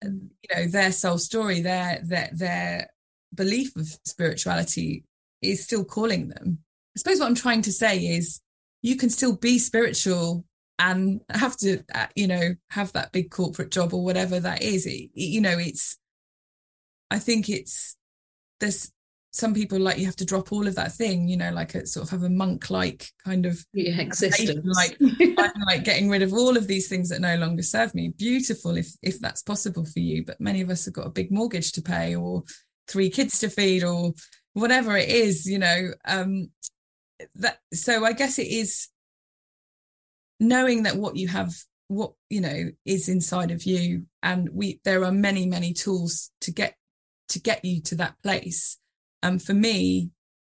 you 0.04 0.54
know 0.54 0.66
their 0.66 0.92
soul 0.92 1.18
story 1.18 1.60
their 1.60 2.00
their 2.02 2.30
their 2.32 2.90
belief 3.34 3.74
of 3.76 3.86
spirituality 4.04 5.04
is 5.40 5.64
still 5.64 5.84
calling 5.84 6.28
them. 6.28 6.58
I 6.96 6.98
suppose 6.98 7.18
what 7.18 7.26
i'm 7.26 7.34
trying 7.34 7.62
to 7.62 7.72
say 7.72 7.98
is 7.98 8.40
you 8.82 8.96
can 8.96 9.10
still 9.10 9.36
be 9.36 9.58
spiritual 9.58 10.44
and 10.78 11.20
have 11.30 11.56
to 11.58 11.82
uh, 11.94 12.06
you 12.16 12.26
know 12.26 12.54
have 12.70 12.92
that 12.92 13.12
big 13.12 13.30
corporate 13.30 13.70
job 13.70 13.94
or 13.94 14.04
whatever 14.04 14.40
that 14.40 14.62
is. 14.62 14.86
It, 14.86 15.10
you 15.14 15.40
know 15.40 15.58
it's 15.58 15.98
i 17.10 17.18
think 17.18 17.48
it's 17.48 17.96
there's 18.60 18.90
some 19.32 19.54
people 19.54 19.80
like 19.80 19.98
you 19.98 20.04
have 20.04 20.16
to 20.16 20.26
drop 20.26 20.52
all 20.52 20.66
of 20.66 20.74
that 20.74 20.92
thing 20.92 21.26
you 21.26 21.36
know 21.36 21.50
like 21.50 21.74
a 21.74 21.86
sort 21.86 22.04
of 22.04 22.10
have 22.10 22.22
a 22.22 22.28
monk 22.28 22.68
like 22.70 23.10
kind 23.24 23.46
of 23.46 23.64
yeah, 23.72 23.98
existence 23.98 24.64
like 24.76 24.96
i'm 25.38 25.62
like 25.66 25.84
getting 25.84 26.10
rid 26.10 26.22
of 26.22 26.32
all 26.32 26.56
of 26.56 26.66
these 26.66 26.88
things 26.88 27.08
that 27.08 27.20
no 27.20 27.34
longer 27.36 27.62
serve 27.62 27.94
me. 27.94 28.12
Beautiful 28.16 28.76
if 28.76 28.88
if 29.02 29.18
that's 29.20 29.42
possible 29.42 29.84
for 29.84 30.00
you 30.00 30.24
but 30.24 30.40
many 30.40 30.60
of 30.60 30.70
us 30.70 30.84
have 30.84 30.94
got 30.94 31.06
a 31.06 31.10
big 31.10 31.32
mortgage 31.32 31.72
to 31.72 31.82
pay 31.82 32.14
or 32.14 32.42
three 32.86 33.08
kids 33.08 33.38
to 33.38 33.48
feed 33.48 33.82
or 33.82 34.12
whatever 34.52 34.96
it 34.96 35.08
is 35.08 35.46
you 35.46 35.58
know 35.58 35.88
um 36.04 36.50
that 37.34 37.58
so 37.72 38.04
i 38.04 38.12
guess 38.12 38.38
it 38.38 38.48
is 38.48 38.88
knowing 40.40 40.82
that 40.82 40.96
what 40.96 41.16
you 41.16 41.28
have 41.28 41.54
what 41.88 42.12
you 42.28 42.40
know 42.40 42.70
is 42.84 43.08
inside 43.08 43.50
of 43.50 43.64
you 43.64 44.04
and 44.22 44.48
we 44.52 44.80
there 44.84 45.04
are 45.04 45.12
many 45.12 45.46
many 45.46 45.72
tools 45.72 46.30
to 46.40 46.50
get 46.50 46.74
to 47.28 47.40
get 47.40 47.64
you 47.64 47.80
to 47.80 47.94
that 47.94 48.14
place 48.22 48.78
and 49.22 49.42
for 49.42 49.54
me 49.54 50.10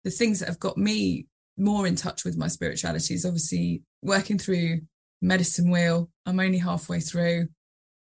the 0.04 0.10
things 0.10 0.40
that 0.40 0.48
have 0.48 0.60
got 0.60 0.76
me 0.76 1.26
more 1.58 1.86
in 1.86 1.96
touch 1.96 2.24
with 2.24 2.36
my 2.36 2.48
spirituality 2.48 3.14
is 3.14 3.24
obviously 3.24 3.82
working 4.02 4.38
through 4.38 4.80
medicine 5.22 5.70
wheel 5.70 6.10
i'm 6.26 6.40
only 6.40 6.58
halfway 6.58 7.00
through 7.00 7.48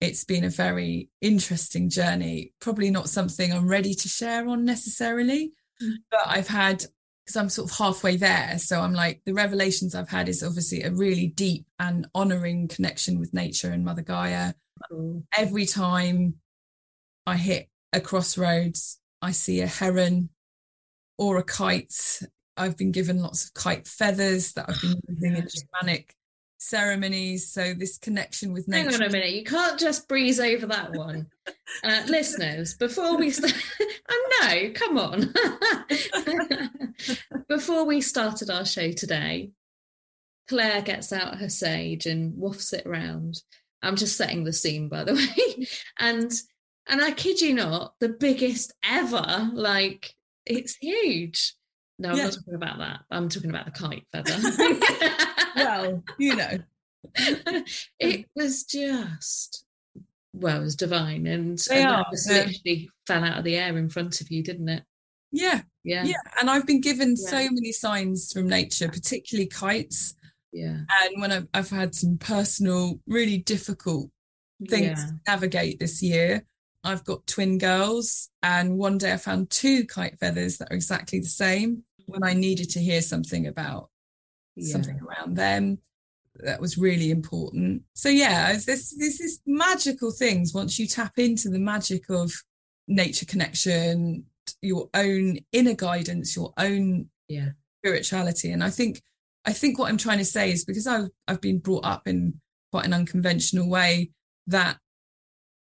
it's 0.00 0.24
been 0.24 0.44
a 0.44 0.50
very 0.50 1.08
interesting 1.20 1.88
journey 1.88 2.52
probably 2.60 2.90
not 2.90 3.08
something 3.08 3.52
i'm 3.52 3.68
ready 3.68 3.94
to 3.94 4.08
share 4.08 4.46
on 4.48 4.64
necessarily 4.64 5.52
mm. 5.82 5.92
but 6.10 6.20
i've 6.26 6.48
had 6.48 6.84
because 7.30 7.40
I'm 7.40 7.48
sort 7.48 7.70
of 7.70 7.76
halfway 7.76 8.16
there. 8.16 8.58
So 8.58 8.80
I'm 8.80 8.92
like, 8.92 9.22
the 9.24 9.32
revelations 9.32 9.94
I've 9.94 10.08
had 10.08 10.28
is 10.28 10.42
obviously 10.42 10.82
a 10.82 10.90
really 10.90 11.28
deep 11.28 11.64
and 11.78 12.08
honoring 12.12 12.66
connection 12.66 13.20
with 13.20 13.32
nature 13.32 13.70
and 13.70 13.84
Mother 13.84 14.02
Gaia. 14.02 14.54
Cool. 14.90 15.22
Every 15.36 15.64
time 15.64 16.34
I 17.26 17.36
hit 17.36 17.68
a 17.92 18.00
crossroads, 18.00 18.98
I 19.22 19.30
see 19.30 19.60
a 19.60 19.68
heron 19.68 20.30
or 21.20 21.36
a 21.36 21.44
kite. 21.44 22.22
I've 22.56 22.78
been 22.78 22.92
given 22.92 23.22
lots 23.22 23.44
of 23.44 23.54
kite 23.54 23.86
feathers 23.86 24.54
that 24.54 24.70
I've 24.70 24.80
been 24.80 25.00
using 25.06 25.36
in 25.36 25.46
shamanic 25.46 26.10
ceremonies. 26.56 27.52
So 27.52 27.74
this 27.74 27.98
connection 27.98 28.54
with 28.54 28.66
nature. 28.66 28.90
Hang 28.90 29.02
on 29.02 29.06
a 29.06 29.10
minute, 29.10 29.32
you 29.32 29.44
can't 29.44 29.78
just 29.78 30.08
breeze 30.08 30.40
over 30.40 30.66
that 30.66 30.92
one. 30.92 31.28
Uh, 31.84 32.02
listeners, 32.08 32.74
before 32.74 33.16
we 33.16 33.30
start, 33.30 33.54
oh 34.10 34.30
no, 34.42 34.70
come 34.72 34.98
on. 34.98 35.32
before 37.48 37.84
we 37.84 38.00
started 38.00 38.50
our 38.50 38.64
show 38.64 38.90
today, 38.90 39.50
Claire 40.48 40.82
gets 40.82 41.12
out 41.12 41.38
her 41.38 41.48
sage 41.48 42.06
and 42.06 42.36
wafts 42.36 42.72
it 42.72 42.84
around. 42.86 43.40
I'm 43.82 43.94
just 43.94 44.16
setting 44.16 44.42
the 44.42 44.52
scene, 44.52 44.88
by 44.88 45.04
the 45.04 45.14
way. 45.14 45.66
and 46.00 46.32
and 46.88 47.00
I 47.00 47.12
kid 47.12 47.40
you 47.40 47.54
not, 47.54 47.94
the 48.00 48.08
biggest 48.08 48.74
ever. 48.84 49.48
Like 49.54 50.14
it's 50.56 50.76
huge. 50.76 51.54
No, 51.98 52.10
I'm 52.10 52.16
yeah. 52.16 52.24
not 52.24 52.32
talking 52.32 52.54
about 52.54 52.78
that. 52.78 53.00
I'm 53.10 53.28
talking 53.28 53.50
about 53.50 53.66
the 53.66 53.72
kite 53.72 54.06
feather 54.10 55.16
well, 55.56 56.02
you 56.18 56.36
know. 56.36 56.58
it 57.98 58.26
was 58.34 58.64
just 58.64 59.64
well, 60.32 60.60
it 60.60 60.62
was 60.62 60.76
divine 60.76 61.26
and, 61.26 61.58
they 61.68 61.82
and 61.82 61.90
are, 61.90 62.06
literally 62.10 62.90
fell 63.06 63.24
out 63.24 63.38
of 63.38 63.44
the 63.44 63.56
air 63.56 63.76
in 63.76 63.88
front 63.88 64.20
of 64.20 64.30
you, 64.30 64.42
didn't 64.42 64.68
it? 64.68 64.84
Yeah. 65.32 65.62
Yeah. 65.84 66.04
Yeah. 66.04 66.16
And 66.40 66.50
I've 66.50 66.66
been 66.66 66.80
given 66.80 67.16
yeah. 67.18 67.30
so 67.30 67.36
many 67.50 67.72
signs 67.72 68.32
from 68.32 68.48
nature, 68.48 68.88
particularly 68.88 69.48
kites. 69.48 70.14
Yeah. 70.52 70.78
And 71.02 71.20
when 71.20 71.32
I've, 71.32 71.48
I've 71.54 71.70
had 71.70 71.94
some 71.94 72.18
personal, 72.18 73.00
really 73.06 73.38
difficult 73.38 74.10
things 74.68 75.00
yeah. 75.00 75.06
to 75.06 75.20
navigate 75.26 75.78
this 75.78 76.02
year, 76.02 76.44
I've 76.82 77.04
got 77.04 77.26
twin 77.26 77.58
girls. 77.58 78.30
And 78.42 78.78
one 78.78 78.98
day 78.98 79.12
I 79.12 79.16
found 79.16 79.50
two 79.50 79.84
kite 79.86 80.18
feathers 80.18 80.58
that 80.58 80.70
are 80.70 80.76
exactly 80.76 81.20
the 81.20 81.26
same 81.26 81.84
when 82.06 82.24
I 82.24 82.34
needed 82.34 82.70
to 82.70 82.80
hear 82.80 83.02
something 83.02 83.46
about 83.46 83.90
yeah. 84.56 84.72
something 84.72 85.00
around 85.00 85.36
them 85.36 85.78
that 86.42 86.60
was 86.60 86.78
really 86.78 87.10
important 87.10 87.82
so 87.94 88.08
yeah 88.08 88.52
this 88.52 88.94
this 88.96 89.20
is 89.20 89.40
magical 89.46 90.10
things 90.10 90.54
once 90.54 90.78
you 90.78 90.86
tap 90.86 91.18
into 91.18 91.48
the 91.48 91.58
magic 91.58 92.08
of 92.08 92.32
nature 92.88 93.26
connection 93.26 94.24
your 94.62 94.88
own 94.94 95.38
inner 95.52 95.74
guidance 95.74 96.36
your 96.36 96.52
own 96.56 97.08
yeah 97.28 97.50
spirituality 97.80 98.50
and 98.50 98.64
i 98.64 98.70
think 98.70 99.02
i 99.44 99.52
think 99.52 99.78
what 99.78 99.88
i'm 99.88 99.98
trying 99.98 100.18
to 100.18 100.24
say 100.24 100.50
is 100.50 100.64
because 100.64 100.86
i've 100.86 101.08
i've 101.28 101.40
been 101.40 101.58
brought 101.58 101.84
up 101.84 102.06
in 102.06 102.40
quite 102.70 102.86
an 102.86 102.94
unconventional 102.94 103.68
way 103.68 104.10
that 104.46 104.78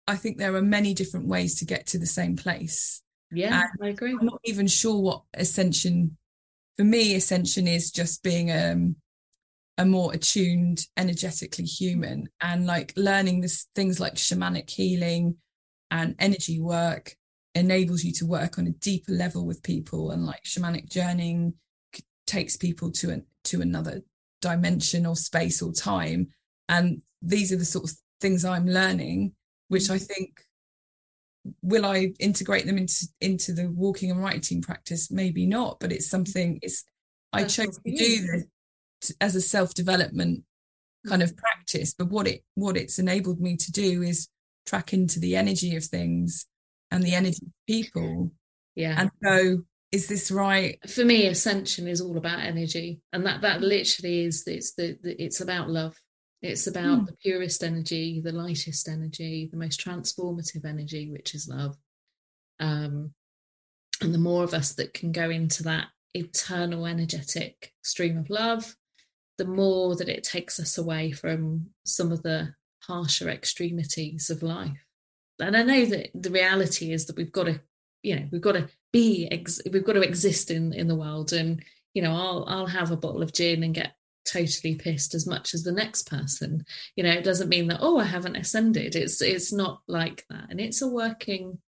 i 0.08 0.16
think 0.16 0.38
there 0.38 0.56
are 0.56 0.62
many 0.62 0.94
different 0.94 1.28
ways 1.28 1.60
to 1.60 1.66
get 1.66 1.88
to 1.88 2.00
the 2.00 2.06
same 2.06 2.36
place. 2.36 3.02
Yeah 3.32 3.62
and 3.62 3.86
i 3.86 3.90
agree. 3.90 4.16
I'm 4.20 4.26
not 4.26 4.42
even 4.46 4.68
sure 4.68 5.02
what 5.02 5.24
ascension 5.34 6.18
for 6.78 6.84
me, 6.84 7.16
ascension 7.16 7.68
is 7.68 7.92
just 7.92 8.24
being 8.24 8.52
um, 8.52 8.96
a 9.78 9.86
more 9.86 10.14
attuned, 10.14 10.86
energetically 10.96 11.66
human, 11.66 12.30
and 12.40 12.66
like 12.68 12.94
learning 12.96 13.42
this 13.42 13.68
things 13.76 14.00
like 14.00 14.16
shamanic 14.16 14.70
healing 14.70 15.38
and 15.90 16.16
energy 16.20 16.60
work 16.60 17.16
enables 17.56 18.04
you 18.04 18.12
to 18.14 18.28
work 18.28 18.60
on 18.60 18.68
a 18.68 18.72
deeper 18.72 19.12
level 19.12 19.46
with 19.46 19.64
people, 19.64 20.12
and 20.12 20.26
like 20.26 20.44
shamanic 20.44 20.88
journeying 20.88 21.54
takes 22.28 22.56
people 22.56 22.92
to 22.92 23.10
an, 23.10 23.26
to 23.46 23.62
another 23.62 24.02
dimension 24.42 25.06
or 25.06 25.16
space 25.16 25.62
or 25.62 25.72
time, 25.72 26.28
and 26.70 27.02
these 27.24 27.52
are 27.52 27.58
the 27.58 27.66
sort 27.66 27.90
of 27.90 27.98
things 28.22 28.46
I'm 28.46 28.68
learning, 28.68 29.34
which 29.68 29.90
I 29.90 29.98
think 29.98 30.42
will 31.62 31.86
I 31.86 32.14
integrate 32.20 32.66
them 32.66 32.78
into 32.78 33.08
into 33.22 33.54
the 33.54 33.70
walking 33.70 34.12
and 34.12 34.22
writing 34.22 34.62
practice? 34.62 35.12
Maybe 35.12 35.46
not, 35.46 35.80
but 35.80 35.92
it's 35.92 36.10
something. 36.10 36.60
It's 36.62 36.84
I 37.34 37.44
chose 37.44 37.78
to 37.86 37.92
do 37.92 38.28
this 38.28 39.16
as 39.22 39.36
a 39.36 39.42
self 39.42 39.74
development 39.74 40.44
kind 41.08 41.24
of 41.24 41.34
mm. 41.34 41.38
practice. 41.38 41.94
But 41.98 42.10
what 42.10 42.28
it 42.28 42.44
what 42.56 42.78
it's 42.78 43.00
enabled 43.00 43.40
me 43.40 43.58
to 43.58 43.72
do 43.72 44.02
is 44.02 44.28
track 44.66 44.94
into 44.94 45.20
the 45.20 45.36
energy 45.36 45.76
of 45.76 45.84
things 45.84 46.46
and 46.92 47.04
the 47.04 47.16
energy 47.16 47.46
of 47.46 47.54
people. 47.68 48.32
Yeah. 48.76 48.96
And 48.98 49.12
so 49.24 49.64
is 49.92 50.08
this 50.08 50.32
right? 50.32 50.78
For 50.90 51.06
me, 51.06 51.28
ascension 51.28 51.88
is 51.88 52.02
all 52.02 52.18
about 52.18 52.40
energy. 52.40 53.00
And 53.14 53.26
that 53.26 53.42
that 53.42 53.62
literally 53.62 54.26
is 54.26 54.44
it's 54.46 54.74
the, 54.74 54.98
the 55.02 55.22
it's 55.22 55.42
about 55.42 55.70
love. 55.70 55.96
It's 56.42 56.68
about 56.68 57.02
mm. 57.02 57.06
the 57.08 57.14
purest 57.14 57.64
energy, 57.64 58.22
the 58.22 58.32
lightest 58.32 58.88
energy, 58.88 59.50
the 59.52 59.58
most 59.58 59.84
transformative 59.84 60.66
energy, 60.66 61.10
which 61.10 61.34
is 61.34 61.48
love. 61.48 61.76
Um, 62.60 63.14
and 64.02 64.14
the 64.14 64.20
more 64.20 64.44
of 64.44 64.54
us 64.54 64.74
that 64.74 64.94
can 64.94 65.12
go 65.12 65.30
into 65.30 65.64
that 65.64 65.88
eternal 66.14 66.86
energetic 66.86 67.74
stream 67.82 68.18
of 68.18 68.30
love, 68.30 68.76
the 69.38 69.46
more 69.46 69.96
that 69.96 70.10
it 70.10 70.24
takes 70.24 70.60
us 70.60 70.78
away 70.78 71.12
from 71.12 71.68
some 71.86 72.12
of 72.12 72.22
the 72.24 72.54
harsher 72.82 73.30
extremities 73.30 74.30
of 74.30 74.44
life. 74.44 74.78
And 75.40 75.56
I 75.56 75.64
know 75.64 75.86
that 75.86 76.10
the 76.14 76.32
reality 76.32 76.92
is 76.92 77.06
that 77.06 77.16
we've 77.16 77.32
got 77.32 77.46
to, 77.46 77.60
you 78.04 78.16
know, 78.16 78.28
we've 78.32 78.42
got 78.42 78.54
to 78.54 78.70
be, 78.92 79.28
ex- 79.32 79.62
we've 79.72 79.86
got 79.86 79.94
to 79.94 80.02
exist 80.02 80.50
in 80.50 80.74
in 80.74 80.88
the 80.88 80.96
world. 80.96 81.34
And 81.34 81.64
you 81.94 82.02
know, 82.02 82.14
I'll 82.14 82.46
I'll 82.48 82.68
have 82.68 82.92
a 82.92 82.98
bottle 82.98 83.22
of 83.22 83.34
gin 83.34 83.64
and 83.64 83.74
get 83.74 83.94
totally 84.32 84.76
pissed 84.76 85.16
as 85.16 85.26
much 85.26 85.54
as 85.54 85.64
the 85.64 85.72
next 85.72 86.10
person. 86.10 86.66
You 86.96 87.04
know, 87.04 87.12
it 87.12 87.24
doesn't 87.24 87.50
mean 87.50 87.68
that 87.68 87.80
oh, 87.82 87.98
I 87.98 88.04
haven't 88.04 88.36
ascended. 88.36 88.96
It's 88.96 89.22
it's 89.22 89.54
not 89.54 89.82
like 89.88 90.26
that, 90.30 90.48
and 90.50 90.60
it's 90.60 90.82
a 90.82 90.88
working 90.88 91.60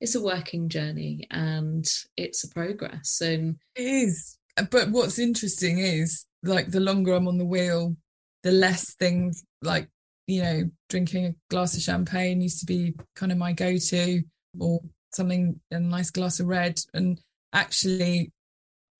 it's 0.00 0.14
a 0.14 0.22
working 0.22 0.68
journey 0.68 1.26
and 1.30 1.86
it's 2.16 2.44
a 2.44 2.48
progress 2.48 3.20
and 3.20 3.56
it 3.74 3.82
is 3.82 4.38
uh, 4.56 4.64
but 4.70 4.90
what's 4.90 5.18
interesting 5.18 5.78
is 5.78 6.26
like 6.42 6.70
the 6.70 6.80
longer 6.80 7.14
i'm 7.14 7.28
on 7.28 7.38
the 7.38 7.44
wheel 7.44 7.96
the 8.42 8.52
less 8.52 8.94
things 8.94 9.44
like 9.62 9.88
you 10.26 10.42
know 10.42 10.70
drinking 10.88 11.26
a 11.26 11.34
glass 11.50 11.76
of 11.76 11.82
champagne 11.82 12.40
used 12.40 12.60
to 12.60 12.66
be 12.66 12.94
kind 13.16 13.32
of 13.32 13.38
my 13.38 13.52
go-to 13.52 14.22
or 14.60 14.80
something 15.12 15.58
a 15.70 15.80
nice 15.80 16.10
glass 16.10 16.38
of 16.38 16.46
red 16.46 16.78
and 16.94 17.20
actually 17.52 18.32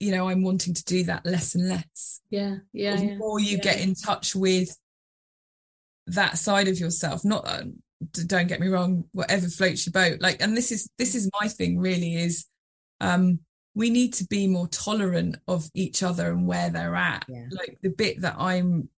you 0.00 0.12
know 0.12 0.28
i'm 0.28 0.42
wanting 0.42 0.74
to 0.74 0.84
do 0.84 1.04
that 1.04 1.24
less 1.26 1.54
and 1.54 1.68
less 1.68 2.20
yeah 2.30 2.56
yeah 2.72 2.96
the 2.96 3.06
yeah, 3.06 3.16
more 3.16 3.40
you 3.40 3.56
yeah. 3.56 3.62
get 3.62 3.80
in 3.80 3.94
touch 3.94 4.34
with 4.34 4.76
that 6.06 6.38
side 6.38 6.68
of 6.68 6.78
yourself 6.78 7.24
not 7.24 7.46
uh, 7.46 7.62
don't 8.26 8.46
get 8.46 8.60
me 8.60 8.68
wrong 8.68 9.04
whatever 9.12 9.48
floats 9.48 9.86
your 9.86 9.92
boat 9.92 10.20
like 10.20 10.40
and 10.40 10.56
this 10.56 10.70
is 10.70 10.88
this 10.98 11.14
is 11.14 11.28
my 11.40 11.48
thing 11.48 11.78
really 11.78 12.14
is 12.14 12.46
um 13.00 13.40
we 13.74 13.90
need 13.90 14.12
to 14.12 14.24
be 14.26 14.46
more 14.46 14.68
tolerant 14.68 15.36
of 15.46 15.68
each 15.74 16.02
other 16.02 16.30
and 16.30 16.46
where 16.46 16.70
they're 16.70 16.96
at 16.96 17.24
Yeah. 17.28 17.46
like 17.50 17.78
the 17.82 17.90
bit 17.90 18.20
that 18.22 18.36
i'm 18.38 18.88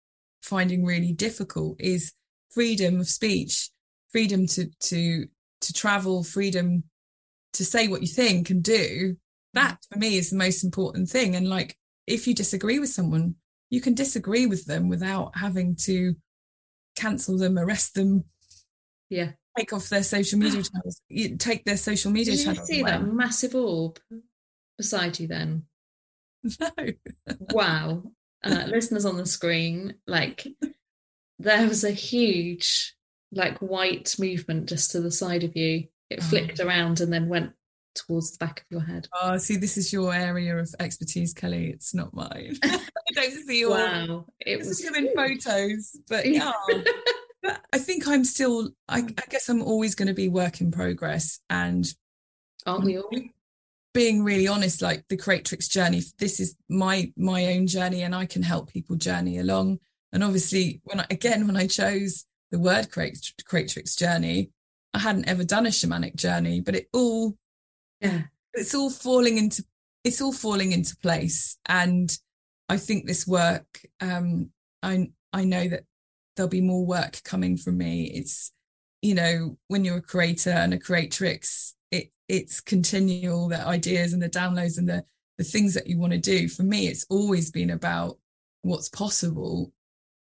finding 0.42 0.84
really 0.84 1.12
difficult 1.12 1.76
is 1.80 2.12
freedom 2.50 3.00
of 3.00 3.08
speech 3.08 3.70
freedom 4.12 4.46
to 4.48 4.66
to 4.80 5.26
to 5.62 5.72
travel 5.72 6.22
freedom 6.22 6.84
to 7.54 7.64
say 7.64 7.88
what 7.88 8.02
you 8.02 8.08
think 8.08 8.50
and 8.50 8.62
do 8.62 9.16
that 9.54 9.78
for 9.90 9.98
me 9.98 10.16
is 10.16 10.30
the 10.30 10.36
most 10.36 10.62
important 10.64 11.08
thing. 11.08 11.34
And 11.36 11.48
like 11.48 11.76
if 12.06 12.26
you 12.26 12.34
disagree 12.34 12.78
with 12.78 12.90
someone 12.90 13.34
you 13.70 13.80
can 13.80 13.94
disagree 13.94 14.46
with 14.46 14.64
them 14.66 14.88
without 14.88 15.36
having 15.36 15.76
to 15.76 16.16
cancel 16.96 17.38
them 17.38 17.56
arrest 17.56 17.94
them 17.94 18.24
yeah. 19.10 19.30
take 19.56 19.72
off 19.72 19.88
their 19.88 20.02
social 20.02 20.38
media 20.40 20.60
channels 20.72 21.00
you 21.08 21.36
take 21.36 21.64
their 21.64 21.76
social 21.76 22.10
media 22.10 22.32
did 22.32 22.40
you 22.40 22.44
channels 22.46 22.66
see 22.66 22.80
away. 22.80 22.90
that 22.90 23.04
massive 23.06 23.54
orb 23.54 23.98
beside 24.76 25.18
you 25.20 25.26
then? 25.28 25.64
No. 26.60 26.70
Wow. 27.52 28.02
Uh, 28.42 28.64
listeners 28.68 29.04
on 29.04 29.18
the 29.18 29.26
screen 29.26 29.94
like 30.06 30.46
there 31.38 31.68
was 31.68 31.84
a 31.84 31.90
huge 31.90 32.94
like 33.30 33.58
white 33.58 34.16
movement 34.18 34.68
just 34.68 34.90
to 34.92 35.00
the 35.00 35.10
side 35.12 35.44
of 35.44 35.54
you. 35.56 35.84
It 36.08 36.20
Oh. 36.20 36.24
flicked 36.24 36.58
around 36.60 37.00
and 37.00 37.12
then 37.12 37.28
went 37.28 37.52
towards 38.06 38.32
the 38.32 38.38
back 38.44 38.60
of 38.60 38.66
your 38.70 38.80
head. 38.80 39.08
Oh 39.20 39.36
see 39.38 39.56
this 39.56 39.76
is 39.76 39.92
your 39.92 40.14
area 40.14 40.56
of 40.56 40.74
expertise 40.78 41.34
kelly. 41.34 41.68
It's 41.70 41.94
not 41.94 42.14
mine. 42.14 42.56
I 42.64 42.80
don't 43.14 43.32
see 43.46 43.60
you 43.60 43.72
all 43.72 43.78
wow 43.78 44.26
it 44.40 44.58
This 44.58 44.68
was 44.68 44.96
in 44.96 45.14
photos 45.14 45.96
but 46.08 46.26
yeah. 46.26 46.52
But 47.42 47.60
I 47.72 47.78
think 47.78 48.06
I'm 48.06 48.24
still 48.24 48.70
I, 48.88 48.98
I 48.98 49.24
guess 49.30 49.48
I'm 49.48 49.62
always 49.62 49.94
going 49.94 50.08
to 50.08 50.14
be 50.14 50.28
work 50.28 50.60
in 50.60 50.70
progress 50.70 51.40
and 51.48 51.86
aren't 52.66 52.84
we 52.84 52.98
all? 52.98 53.10
being 53.92 54.22
really 54.22 54.46
honest 54.46 54.82
like 54.82 55.04
the 55.08 55.16
creatrix 55.16 55.66
journey 55.66 56.00
this 56.18 56.38
is 56.38 56.54
my 56.68 57.12
my 57.16 57.46
own 57.46 57.66
journey 57.66 58.02
and 58.02 58.14
i 58.14 58.24
can 58.24 58.42
help 58.42 58.72
people 58.72 58.96
journey 58.96 59.38
along. 59.38 59.78
And 60.12 60.24
obviously 60.24 60.80
when 60.84 61.00
i 61.00 61.06
again 61.10 61.46
when 61.46 61.56
i 61.56 61.66
chose 61.66 62.24
the 62.50 62.58
word 62.58 62.90
creat- 62.90 63.32
creatrix 63.44 63.94
journey 63.96 64.50
i 64.94 64.98
hadn't 64.98 65.28
ever 65.28 65.44
done 65.44 65.66
a 65.66 65.70
shamanic 65.70 66.16
journey 66.16 66.60
but 66.60 66.74
it 66.74 66.88
all 66.92 67.36
yeah. 68.00 68.22
It's 68.54 68.74
all 68.74 68.90
falling 68.90 69.38
into 69.38 69.64
it's 70.02 70.20
all 70.20 70.32
falling 70.32 70.72
into 70.72 70.96
place. 70.96 71.56
And 71.66 72.16
i 72.68 72.76
think 72.76 73.06
this 73.06 73.26
work 73.26 73.66
um 74.00 74.50
i 74.82 75.08
i 75.32 75.44
know 75.44 75.66
that 75.66 75.82
there'll 76.36 76.48
be 76.48 76.60
more 76.60 76.86
work 76.86 77.22
coming 77.24 77.56
from 77.56 77.78
me. 77.78 78.04
It's 78.14 78.52
you 79.02 79.14
know 79.14 79.56
when 79.68 79.84
you're 79.84 79.98
a 79.98 80.02
creator 80.02 80.50
and 80.50 80.74
a 80.74 80.78
creatrix 80.78 81.74
it 81.90 82.12
it's 82.28 82.60
continual 82.60 83.48
the 83.48 83.66
ideas 83.66 84.12
and 84.12 84.22
the 84.22 84.28
downloads 84.28 84.78
and 84.78 84.88
the 84.88 85.04
the 85.38 85.44
things 85.44 85.74
that 85.74 85.86
you 85.86 85.98
want 85.98 86.12
to 86.12 86.18
do. 86.18 86.48
For 86.48 86.62
me 86.62 86.88
it's 86.88 87.06
always 87.10 87.50
been 87.50 87.70
about 87.70 88.18
what's 88.62 88.88
possible. 88.88 89.72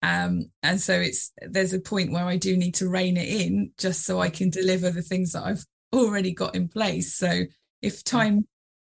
Um 0.01 0.51
and 0.63 0.81
so 0.81 0.93
it's 0.93 1.31
there's 1.41 1.73
a 1.73 1.79
point 1.79 2.11
where 2.11 2.25
i 2.25 2.37
do 2.37 2.55
need 2.55 2.75
to 2.75 2.89
rein 2.89 3.17
it 3.17 3.27
in 3.27 3.71
just 3.77 4.05
so 4.05 4.19
i 4.19 4.29
can 4.29 4.49
deliver 4.51 4.91
the 4.91 5.01
things 5.01 5.31
that 5.31 5.43
i've 5.43 5.65
already 5.93 6.31
got 6.31 6.55
in 6.55 6.67
place. 6.67 7.15
So 7.15 7.43
if 7.81 8.03
time 8.03 8.47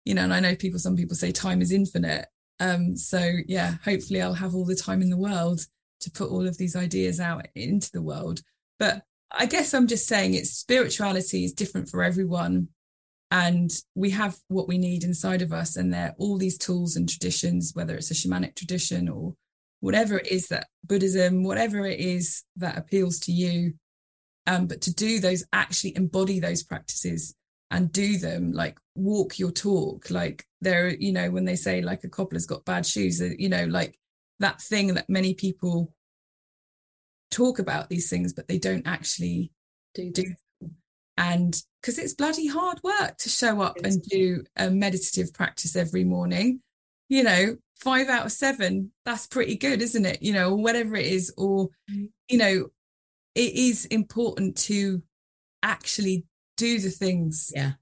you 0.06 0.14
know 0.14 0.24
and 0.24 0.34
i 0.34 0.40
know 0.40 0.56
people 0.56 0.80
some 0.80 0.96
people 0.96 1.16
say 1.16 1.32
time 1.32 1.62
is 1.62 1.72
infinite. 1.72 2.26
Um 2.60 2.98
so 2.98 3.32
yeah 3.48 3.76
hopefully 3.86 4.22
i'll 4.22 4.34
have 4.34 4.54
all 4.56 4.66
the 4.66 4.76
time 4.76 5.02
in 5.02 5.10
the 5.10 5.18
world 5.18 5.62
to 6.02 6.12
put 6.12 6.30
all 6.30 6.48
of 6.48 6.58
these 6.58 6.76
ideas 6.76 7.20
out 7.20 7.48
into 7.56 7.92
the 7.92 8.02
world. 8.02 8.42
But 8.80 9.04
i 9.32 9.46
guess 9.46 9.74
i'm 9.74 9.88
just 9.88 10.08
saying 10.08 10.34
it's 10.34 10.52
spirituality 10.52 11.46
is 11.46 11.54
different 11.54 11.88
for 11.90 12.04
everyone 12.04 12.68
and 13.32 13.70
we 13.94 14.10
have 14.10 14.36
what 14.48 14.68
we 14.68 14.80
need 14.80 15.04
inside 15.04 15.44
of 15.44 15.54
us 15.54 15.76
and 15.76 15.94
there 15.94 16.08
are 16.08 16.16
all 16.18 16.38
these 16.38 16.58
tools 16.58 16.96
and 16.96 17.08
traditions 17.08 17.72
whether 17.76 17.96
it's 17.96 18.10
a 18.10 18.16
shamanic 18.16 18.56
tradition 18.56 19.08
or 19.08 19.36
whatever 19.82 20.18
it 20.18 20.28
is 20.28 20.48
that 20.48 20.68
buddhism 20.84 21.44
whatever 21.44 21.86
it 21.86 22.00
is 22.00 22.44
that 22.56 22.78
appeals 22.78 23.20
to 23.20 23.32
you. 23.32 23.74
Um, 24.48 24.66
but 24.66 24.82
to 24.82 24.94
do 24.94 25.20
those 25.20 25.44
actually 25.54 25.96
embody 25.96 26.40
those 26.40 26.64
practices 26.64 27.36
and 27.72 27.92
do 27.92 28.18
them 28.18 28.52
like 28.52 28.78
walk 28.96 29.38
your 29.40 29.52
talk. 29.52 30.10
Like 30.10 30.46
there 30.62 30.90
you 30.90 31.12
know 31.12 31.30
when 31.32 31.46
they 31.46 31.56
say 31.56 31.82
like 31.82 32.04
a 32.04 32.10
cobbler's 32.10 32.46
got 32.46 32.66
bad 32.66 32.86
shoes 32.86 33.22
you 33.22 33.50
know 33.50 33.66
like 33.66 33.98
that 34.40 34.62
thing 34.62 34.94
that 34.94 35.10
many 35.10 35.34
people 35.34 35.94
talk 37.32 37.60
about 37.60 37.90
these 37.90 38.10
things 38.10 38.34
but 38.34 38.48
they 38.48 38.58
don't 38.58 38.88
actually 38.88 39.52
do 39.94 40.12
do 40.12 40.24
and 41.18 41.62
because 41.82 41.98
it's 42.00 42.14
bloody 42.14 42.48
hard 42.48 42.80
work 42.84 43.18
to 43.18 43.30
show 43.30 43.62
up 43.62 43.78
and 43.84 44.02
do 44.04 44.44
a 44.58 44.70
meditative 44.70 45.34
practice 45.34 45.76
every 45.76 46.04
morning. 46.04 46.62
You 47.10 47.24
know 47.24 47.58
five 47.80 48.10
out 48.10 48.26
of 48.26 48.32
seven 48.32 48.92
that's 49.06 49.28
pretty 49.28 49.56
good 49.56 49.82
isn't 49.82 50.06
it? 50.06 50.22
You 50.22 50.34
know 50.34 50.52
or 50.52 50.58
whatever 50.58 50.96
it 50.96 51.06
is 51.06 51.34
or 51.38 51.70
Mm. 51.92 52.10
you 52.30 52.38
know 52.38 52.68
it 53.36 53.54
is 53.54 53.86
important 53.86 54.58
to 54.58 55.02
actually 55.64 56.26
do 56.60 56.80
the 56.80 56.90
things. 56.92 57.52
Yeah. 57.56 57.74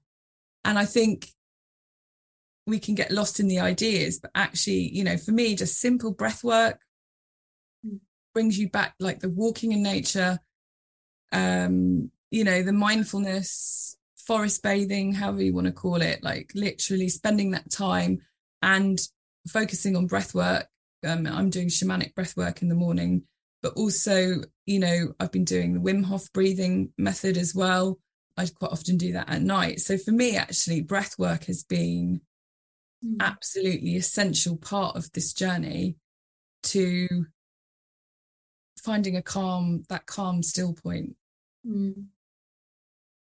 And 0.64 0.78
i 0.78 0.84
think 0.84 1.28
we 2.66 2.78
can 2.78 2.94
get 2.94 3.10
lost 3.10 3.40
in 3.40 3.48
the 3.48 3.60
ideas 3.60 4.18
but 4.20 4.30
actually 4.34 4.90
you 4.92 5.02
know 5.02 5.16
for 5.16 5.32
me 5.32 5.56
just 5.56 5.80
simple 5.80 6.12
breath 6.12 6.44
work 6.44 6.78
Mm. 7.86 8.00
brings 8.34 8.58
you 8.58 8.68
back 8.68 8.94
like 8.98 9.20
the 9.20 9.28
walking 9.28 9.70
in 9.70 9.82
nature 9.84 10.40
um 11.32 12.10
you 12.30 12.42
know 12.42 12.60
the 12.64 12.72
mindfulness 12.72 13.96
forest 14.26 14.62
bathing 14.62 15.12
however 15.14 15.42
you 15.42 15.54
want 15.54 15.68
to 15.68 15.72
call 15.72 16.02
it 16.02 16.22
like 16.24 16.50
literally 16.54 17.08
spending 17.08 17.52
that 17.52 17.70
time 17.70 18.18
and 18.62 18.98
focusing 19.46 19.94
on 19.96 20.06
breath 20.08 20.34
work. 20.34 20.66
Um, 21.06 21.26
i'm 21.26 21.50
doing 21.50 21.68
shamanic 21.68 22.14
breath 22.16 22.36
work 22.36 22.60
in 22.62 22.68
the 22.68 22.74
morning 22.74 23.22
but 23.62 23.74
also 23.74 24.42
you 24.66 24.80
know 24.80 24.98
i've 25.20 25.30
been 25.30 25.44
doing 25.44 25.72
the 25.72 25.80
wim 25.80 26.04
hof 26.04 26.24
breathing 26.32 26.92
method 26.98 27.36
as 27.36 27.54
well 27.54 28.00
i 28.38 28.46
quite 28.46 28.70
often 28.72 28.96
do 28.96 29.12
that 29.12 29.28
at 29.28 29.42
night 29.42 29.80
so 29.80 29.98
for 29.98 30.12
me 30.12 30.36
actually 30.36 30.80
breath 30.80 31.18
work 31.18 31.44
has 31.44 31.62
been 31.64 32.20
Mm. 33.04 33.16
absolutely 33.20 33.94
essential 33.94 34.56
part 34.56 34.96
of 34.96 35.12
this 35.12 35.32
journey 35.32 35.94
to 36.64 37.06
finding 38.82 39.16
a 39.16 39.22
calm 39.22 39.84
that 39.88 40.06
calm 40.06 40.42
still 40.42 40.72
point 40.74 41.14
Mm. 41.66 42.06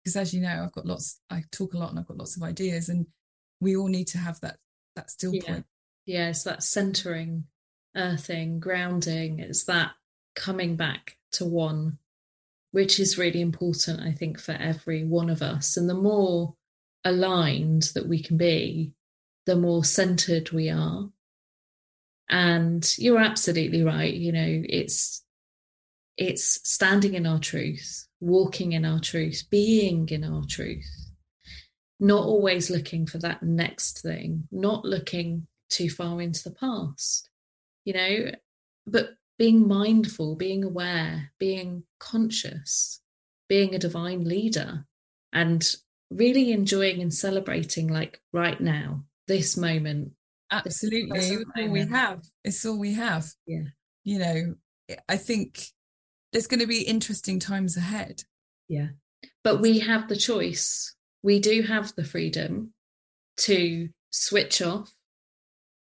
because 0.02 0.16
as 0.16 0.32
you 0.34 0.40
know 0.40 0.62
i've 0.64 0.72
got 0.72 0.86
lots 0.86 1.20
i 1.30 1.42
talk 1.52 1.74
a 1.74 1.78
lot 1.78 1.90
and 1.90 1.98
i've 2.00 2.06
got 2.06 2.16
lots 2.16 2.36
of 2.36 2.42
ideas 2.42 2.88
and 2.88 3.06
we 3.60 3.76
all 3.76 3.88
need 3.88 4.06
to 4.08 4.18
have 4.18 4.40
that 4.40 4.56
that 4.96 5.10
still 5.10 5.32
Yeah. 5.34 5.42
point 5.46 5.66
Yeah, 6.06 6.30
it's 6.30 6.42
that 6.44 6.62
centering, 6.64 7.44
earthing, 7.94 8.58
grounding. 8.58 9.38
It's 9.38 9.64
that 9.64 9.92
coming 10.34 10.74
back 10.74 11.16
to 11.32 11.44
one, 11.44 11.98
which 12.72 13.00
is 13.00 13.18
really 13.18 13.40
important, 13.40 14.00
I 14.00 14.12
think, 14.12 14.38
for 14.38 14.52
every 14.52 15.04
one 15.04 15.30
of 15.30 15.42
us. 15.42 15.76
And 15.76 15.88
the 15.88 15.94
more 15.94 16.54
aligned 17.04 17.90
that 17.94 18.06
we 18.06 18.22
can 18.22 18.36
be, 18.36 18.92
the 19.46 19.56
more 19.56 19.84
centered 19.84 20.50
we 20.50 20.68
are. 20.70 21.08
And 22.28 22.88
you're 22.98 23.18
absolutely 23.18 23.82
right. 23.82 24.14
You 24.14 24.32
know, 24.32 24.62
it's 24.68 25.24
it's 26.16 26.60
standing 26.68 27.14
in 27.14 27.26
our 27.26 27.38
truth, 27.38 28.06
walking 28.20 28.72
in 28.72 28.84
our 28.84 29.00
truth, 29.00 29.44
being 29.50 30.08
in 30.10 30.22
our 30.22 30.44
truth, 30.46 31.10
not 31.98 32.24
always 32.24 32.70
looking 32.70 33.06
for 33.06 33.18
that 33.18 33.42
next 33.42 34.02
thing, 34.02 34.46
not 34.52 34.84
looking 34.84 35.46
too 35.70 35.88
far 35.88 36.20
into 36.20 36.44
the 36.44 36.54
past, 36.54 37.30
you 37.84 37.94
know, 37.94 38.32
but 38.86 39.10
being 39.40 39.66
mindful, 39.66 40.36
being 40.36 40.62
aware, 40.62 41.32
being 41.38 41.82
conscious, 41.98 43.00
being 43.48 43.74
a 43.74 43.78
divine 43.78 44.22
leader, 44.22 44.84
and 45.32 45.66
really 46.10 46.52
enjoying 46.52 47.00
and 47.00 47.14
celebrating, 47.14 47.88
like 47.88 48.20
right 48.34 48.60
now, 48.60 49.02
this 49.28 49.56
moment. 49.56 50.12
Absolutely. 50.50 51.18
This 51.18 51.42
all 51.56 51.70
we 51.70 51.86
have. 51.86 52.22
It's 52.44 52.66
all 52.66 52.78
we 52.78 52.92
have. 52.92 53.28
Yeah. 53.46 53.68
You 54.04 54.18
know, 54.18 54.54
I 55.08 55.16
think 55.16 55.68
there's 56.34 56.46
going 56.46 56.60
to 56.60 56.66
be 56.66 56.82
interesting 56.82 57.40
times 57.40 57.78
ahead. 57.78 58.24
Yeah. 58.68 58.88
But 59.42 59.62
we 59.62 59.78
have 59.78 60.08
the 60.08 60.16
choice. 60.16 60.94
We 61.22 61.40
do 61.40 61.62
have 61.62 61.94
the 61.96 62.04
freedom 62.04 62.74
to 63.38 63.88
switch 64.10 64.60
off, 64.60 64.92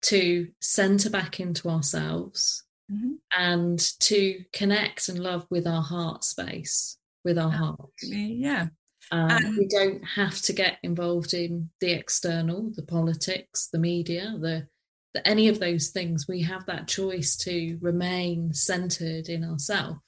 to 0.03 0.49
center 0.61 1.09
back 1.09 1.39
into 1.39 1.69
ourselves, 1.69 2.63
mm-hmm. 2.91 3.13
and 3.37 3.79
to 3.99 4.43
connect 4.53 5.09
and 5.09 5.19
love 5.19 5.45
with 5.49 5.67
our 5.67 5.81
heart 5.81 6.23
space, 6.23 6.97
with 7.23 7.37
our 7.37 7.51
heart. 7.51 7.89
Yeah. 8.01 8.67
Um, 9.09 9.29
and 9.29 9.57
we 9.57 9.67
don't 9.67 10.03
have 10.03 10.41
to 10.43 10.53
get 10.53 10.77
involved 10.83 11.33
in 11.33 11.69
the 11.79 11.91
external, 11.91 12.71
the 12.75 12.83
politics, 12.83 13.69
the 13.71 13.79
media, 13.79 14.35
the, 14.37 14.67
the 15.13 15.25
any 15.25 15.47
of 15.47 15.59
those 15.59 15.89
things. 15.89 16.27
We 16.27 16.41
have 16.43 16.65
that 16.65 16.87
choice 16.87 17.37
to 17.37 17.77
remain 17.81 18.53
centered 18.53 19.29
in 19.29 19.45
ourselves 19.45 19.99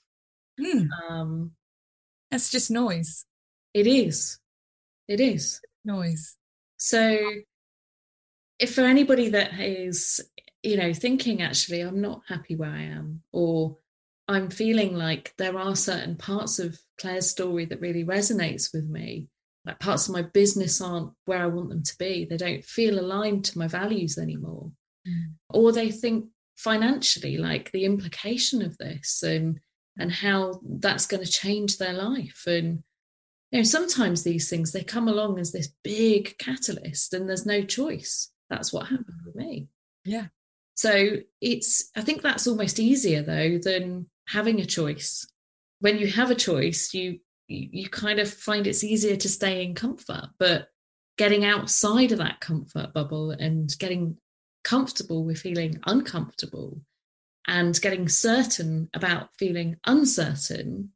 Mm. 0.60 0.88
Um, 1.10 1.52
That's 2.32 2.50
just 2.50 2.70
noise. 2.70 3.26
It 3.74 3.88
is. 3.88 4.40
It 5.08 5.20
is 5.20 5.62
noise. 5.86 6.36
So, 6.78 7.18
if 8.60 8.76
for 8.76 8.82
anybody 8.82 9.30
that 9.30 9.60
is, 9.60 10.22
you 10.64 10.78
know, 10.78 10.93
thinking 10.93 11.41
actually, 11.41 11.82
I'm 11.82 12.01
not 12.01 12.22
happy 12.28 12.55
where 12.55 12.70
I 12.70 12.84
am, 12.84 13.22
or 13.32 13.78
I'm 14.28 14.49
feeling 14.49 14.95
like 14.95 15.34
there 15.38 15.57
are 15.57 15.76
certain 15.76 16.16
parts 16.16 16.60
of 16.60 16.80
Claire's 16.99 17.30
story 17.30 17.66
that 17.66 17.82
really 17.82 18.03
resonates 18.03 18.74
with 18.74 18.88
me, 18.88 19.28
like 19.66 19.80
parts 19.80 20.07
of 20.07 20.14
my 20.14 20.22
business 20.22 20.82
aren't 20.82 21.12
where 21.26 21.41
I 21.41 21.47
want 21.47 21.70
them 21.70 21.84
to 21.84 21.97
be. 21.97 22.26
They 22.26 22.38
don't 22.38 22.64
feel 22.64 22.99
aligned 22.99 23.45
to 23.45 23.57
my 23.57 23.68
values 23.68 24.18
anymore. 24.18 24.72
Mm. 25.07 25.34
Or 25.49 25.72
they 25.72 25.91
think 25.91 26.26
financially, 26.57 27.38
like 27.38 27.72
the 27.72 27.86
implication 27.86 28.62
of 28.62 28.78
this 28.78 29.24
and 29.24 29.60
and 29.99 30.12
how 30.12 30.62
that's 30.64 31.05
going 31.05 31.24
to 31.24 31.30
change 31.30 31.78
their 31.78 31.93
life 31.93 32.43
and 32.47 32.84
you 33.51 33.60
know 33.60 33.64
sometimes 33.64 34.24
these 34.24 34.49
things 34.49 34.72
they 34.72 34.84
come 34.84 35.07
along 35.07 35.38
as 35.38 35.51
this 35.51 35.74
big 35.84 36.38
catalyst 36.38 37.14
and 37.14 37.28
there's 37.28 37.45
no 37.45 37.62
choice 37.62 38.32
that's 38.49 38.72
what 38.72 38.88
happened 38.88 39.20
with 39.26 39.36
me 39.36 39.68
yeah 40.05 40.28
so 40.80 41.18
it's 41.42 41.90
i 41.96 42.02
think 42.02 42.22
that's 42.22 42.48
almost 42.48 42.80
easier 42.80 43.22
though 43.22 43.58
than 43.58 44.06
having 44.28 44.60
a 44.60 44.66
choice 44.66 45.28
when 45.80 45.98
you 45.98 46.08
have 46.08 46.32
a 46.32 46.36
choice 46.36 46.94
you 46.94 47.20
you 47.48 47.90
kind 47.90 48.20
of 48.20 48.32
find 48.32 48.68
it's 48.68 48.84
easier 48.84 49.16
to 49.16 49.28
stay 49.28 49.64
in 49.64 49.74
comfort 49.74 50.28
but 50.38 50.68
getting 51.18 51.44
outside 51.44 52.12
of 52.12 52.20
that 52.20 52.40
comfort 52.40 52.94
bubble 52.94 53.32
and 53.32 53.78
getting 53.80 54.16
comfortable 54.64 55.26
with 55.26 55.40
feeling 55.40 55.80
uncomfortable 55.86 56.80
and 57.48 57.82
getting 57.82 58.08
certain 58.08 58.90
about 58.94 59.30
feeling 59.38 59.76
uncertain. 59.86 60.92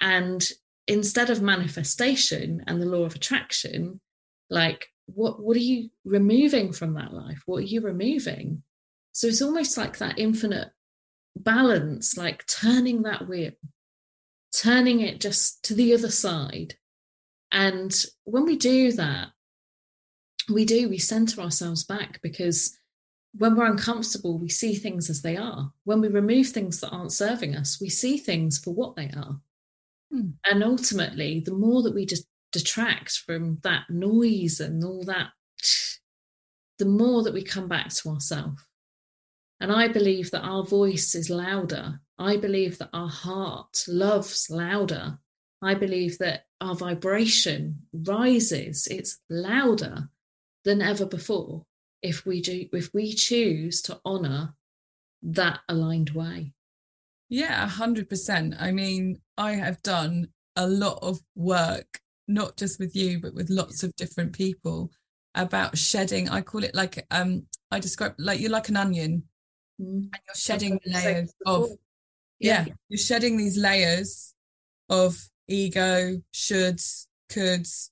And 0.00 0.44
instead 0.86 1.30
of 1.30 1.40
manifestation 1.40 2.64
and 2.66 2.82
the 2.82 2.86
law 2.86 3.04
of 3.04 3.14
attraction, 3.14 4.00
like 4.50 4.88
what 5.06 5.40
what 5.40 5.56
are 5.56 5.60
you 5.60 5.90
removing 6.04 6.72
from 6.72 6.94
that 6.94 7.12
life? 7.12 7.42
What 7.46 7.58
are 7.58 7.66
you 7.66 7.80
removing? 7.80 8.62
So 9.12 9.26
it's 9.26 9.42
almost 9.42 9.76
like 9.76 9.98
that 9.98 10.18
infinite 10.18 10.70
balance, 11.36 12.16
like 12.16 12.46
turning 12.46 13.02
that 13.02 13.28
wheel, 13.28 13.52
turning 14.56 15.00
it 15.00 15.20
just 15.20 15.62
to 15.64 15.74
the 15.74 15.94
other 15.94 16.10
side. 16.10 16.74
And 17.50 17.94
when 18.24 18.44
we 18.44 18.56
do 18.56 18.92
that, 18.92 19.28
we 20.50 20.64
do, 20.64 20.88
we 20.88 20.98
center 20.98 21.40
ourselves 21.40 21.84
back 21.84 22.20
because 22.22 22.78
when 23.34 23.54
we're 23.54 23.70
uncomfortable, 23.70 24.38
we 24.38 24.48
see 24.48 24.74
things 24.74 25.08
as 25.08 25.22
they 25.22 25.36
are. 25.36 25.72
When 25.84 26.00
we 26.00 26.08
remove 26.08 26.48
things 26.48 26.80
that 26.80 26.90
aren't 26.90 27.12
serving 27.12 27.54
us, 27.54 27.80
we 27.80 27.88
see 27.88 28.18
things 28.18 28.58
for 28.58 28.72
what 28.72 28.96
they 28.96 29.10
are. 29.16 29.40
Hmm. 30.10 30.30
And 30.50 30.62
ultimately, 30.62 31.40
the 31.40 31.54
more 31.54 31.82
that 31.82 31.94
we 31.94 32.04
just 32.04 32.26
detract 32.50 33.18
from 33.18 33.58
that 33.62 33.84
noise 33.88 34.60
and 34.60 34.84
all 34.84 35.04
that, 35.04 35.28
the 36.78 36.84
more 36.84 37.22
that 37.22 37.32
we 37.32 37.42
come 37.42 37.68
back 37.68 37.90
to 37.90 38.10
ourselves. 38.10 38.62
And 39.62 39.72
I 39.72 39.88
believe 39.88 40.30
that 40.32 40.42
our 40.42 40.64
voice 40.64 41.14
is 41.14 41.30
louder. 41.30 42.00
I 42.18 42.36
believe 42.36 42.78
that 42.78 42.90
our 42.92 43.08
heart 43.08 43.84
loves 43.88 44.48
louder. 44.50 45.18
I 45.62 45.74
believe 45.74 46.18
that 46.18 46.46
our 46.60 46.74
vibration 46.74 47.86
rises, 47.92 48.86
it's 48.90 49.20
louder 49.30 50.10
than 50.64 50.82
ever 50.82 51.06
before 51.06 51.64
if 52.02 52.26
we 52.26 52.40
do 52.40 52.66
if 52.72 52.92
we 52.92 53.12
choose 53.12 53.80
to 53.82 54.00
honor 54.04 54.54
that 55.22 55.60
aligned 55.68 56.10
way 56.10 56.52
yeah 57.28 57.68
100% 57.68 58.56
i 58.60 58.70
mean 58.70 59.20
i 59.38 59.52
have 59.52 59.80
done 59.82 60.26
a 60.56 60.66
lot 60.66 60.98
of 61.00 61.20
work 61.36 62.00
not 62.28 62.56
just 62.56 62.78
with 62.78 62.94
you 62.94 63.20
but 63.20 63.34
with 63.34 63.48
lots 63.50 63.82
of 63.82 63.94
different 63.96 64.32
people 64.32 64.90
about 65.34 65.78
shedding 65.78 66.28
i 66.28 66.40
call 66.40 66.64
it 66.64 66.74
like 66.74 67.06
um 67.10 67.46
i 67.70 67.78
describe 67.78 68.14
like 68.18 68.40
you're 68.40 68.50
like 68.50 68.68
an 68.68 68.76
onion. 68.76 69.22
And 69.78 70.10
you're 70.12 70.34
shedding 70.34 70.78
layers 70.86 71.32
of 71.46 71.68
yeah. 72.38 72.64
yeah 72.66 72.74
you're 72.88 72.98
shedding 72.98 73.36
these 73.36 73.56
layers 73.56 74.34
of 74.88 75.16
ego 75.48 76.20
shoulds 76.34 77.06
coulds 77.28 77.90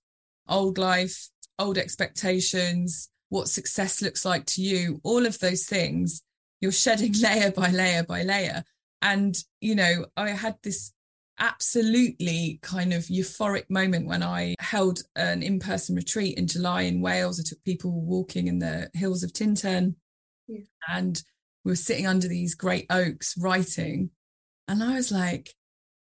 old 0.49 0.79
life 0.79 1.31
old 1.59 1.79
expectations 1.79 3.11
what 3.31 3.49
success 3.49 4.03
looks 4.03 4.25
like 4.25 4.45
to 4.45 4.61
you, 4.61 5.01
all 5.03 5.25
of 5.25 5.39
those 5.39 5.65
things, 5.65 6.23
you're 6.61 6.73
shedding 6.73 7.15
layer 7.23 7.51
by 7.51 7.71
layer 7.71 8.03
by 8.05 8.23
layer. 8.23 8.63
And, 9.01 9.35
you 9.63 9.75
know, 9.75 10.07
I 10.17 10.31
had 10.31 10.57
this 10.63 10.93
absolutely 11.39 12.59
kind 12.61 12.93
of 12.93 13.05
euphoric 13.05 13.71
moment 13.71 14.07
when 14.07 14.23
I 14.23 14.57
held 14.59 15.03
an 15.17 15.43
in 15.43 15.59
person 15.59 15.97
retreat 15.97 16.37
in 16.37 16.47
July 16.47 16.83
in 16.83 17.01
Wales. 17.01 17.41
I 17.41 17.45
took 17.49 17.65
people 17.65 17.93
walking 17.93 18.49
in 18.49 18.59
the 18.59 18.91
hills 18.93 19.23
of 19.23 19.33
Tintern 19.33 19.95
yeah. 20.49 20.59
and 20.89 21.23
we 21.65 21.73
were 21.73 21.77
sitting 21.77 22.07
under 22.07 22.29
these 22.29 22.55
great 22.55 22.87
oaks 22.91 23.35
writing. 23.39 24.11
And 24.69 24.83
I 24.83 24.95
was 24.95 25.13
like, 25.13 25.55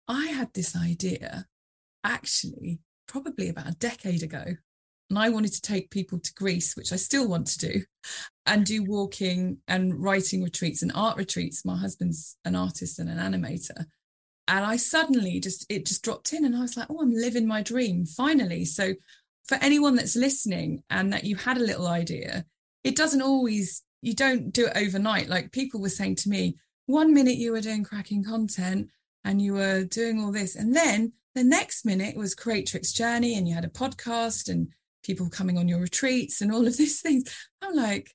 I 0.08 0.26
had 0.26 0.52
this 0.54 0.76
idea 0.76 1.46
actually 2.04 2.80
probably 3.06 3.48
about 3.48 3.68
a 3.68 3.76
decade 3.76 4.22
ago 4.22 4.56
and 5.12 5.18
I 5.18 5.28
wanted 5.28 5.52
to 5.52 5.60
take 5.60 5.90
people 5.90 6.18
to 6.18 6.32
Greece, 6.32 6.74
which 6.74 6.90
I 6.90 6.96
still 6.96 7.28
want 7.28 7.46
to 7.48 7.58
do, 7.58 7.82
and 8.46 8.64
do 8.64 8.82
walking 8.82 9.58
and 9.68 10.02
writing 10.02 10.42
retreats 10.42 10.80
and 10.80 10.90
art 10.94 11.18
retreats. 11.18 11.66
My 11.66 11.76
husband's 11.76 12.38
an 12.46 12.56
artist 12.56 12.98
and 12.98 13.10
an 13.10 13.18
animator. 13.18 13.84
And 14.48 14.64
I 14.64 14.76
suddenly 14.76 15.38
just, 15.38 15.66
it 15.68 15.84
just 15.84 16.02
dropped 16.02 16.32
in 16.32 16.46
and 16.46 16.56
I 16.56 16.60
was 16.60 16.78
like, 16.78 16.86
oh, 16.88 17.02
I'm 17.02 17.12
living 17.12 17.46
my 17.46 17.60
dream 17.60 18.06
finally. 18.06 18.64
So 18.64 18.94
for 19.44 19.56
anyone 19.56 19.96
that's 19.96 20.16
listening 20.16 20.82
and 20.88 21.12
that 21.12 21.24
you 21.24 21.36
had 21.36 21.58
a 21.58 21.62
little 21.62 21.88
idea, 21.88 22.46
it 22.82 22.96
doesn't 22.96 23.20
always, 23.20 23.82
you 24.02 24.14
don't 24.14 24.52
do 24.52 24.66
it 24.66 24.76
overnight. 24.76 25.28
Like 25.28 25.52
people 25.52 25.80
were 25.80 25.88
saying 25.88 26.16
to 26.16 26.28
me, 26.28 26.56
one 26.86 27.14
minute 27.14 27.36
you 27.36 27.52
were 27.52 27.60
doing 27.60 27.84
cracking 27.84 28.24
content 28.24 28.90
and 29.24 29.40
you 29.40 29.54
were 29.54 29.84
doing 29.84 30.20
all 30.20 30.32
this. 30.32 30.56
And 30.56 30.76
then 30.76 31.12
the 31.34 31.44
next 31.44 31.86
minute 31.86 32.16
was 32.16 32.34
Creatrix 32.34 32.92
Journey 32.92 33.36
and 33.36 33.48
you 33.48 33.54
had 33.54 33.64
a 33.64 33.68
podcast 33.68 34.50
and 34.50 34.68
people 35.04 35.30
coming 35.30 35.56
on 35.56 35.68
your 35.68 35.80
retreats 35.80 36.40
and 36.40 36.52
all 36.52 36.66
of 36.66 36.76
these 36.76 37.00
things. 37.00 37.24
I'm 37.62 37.74
like, 37.74 38.10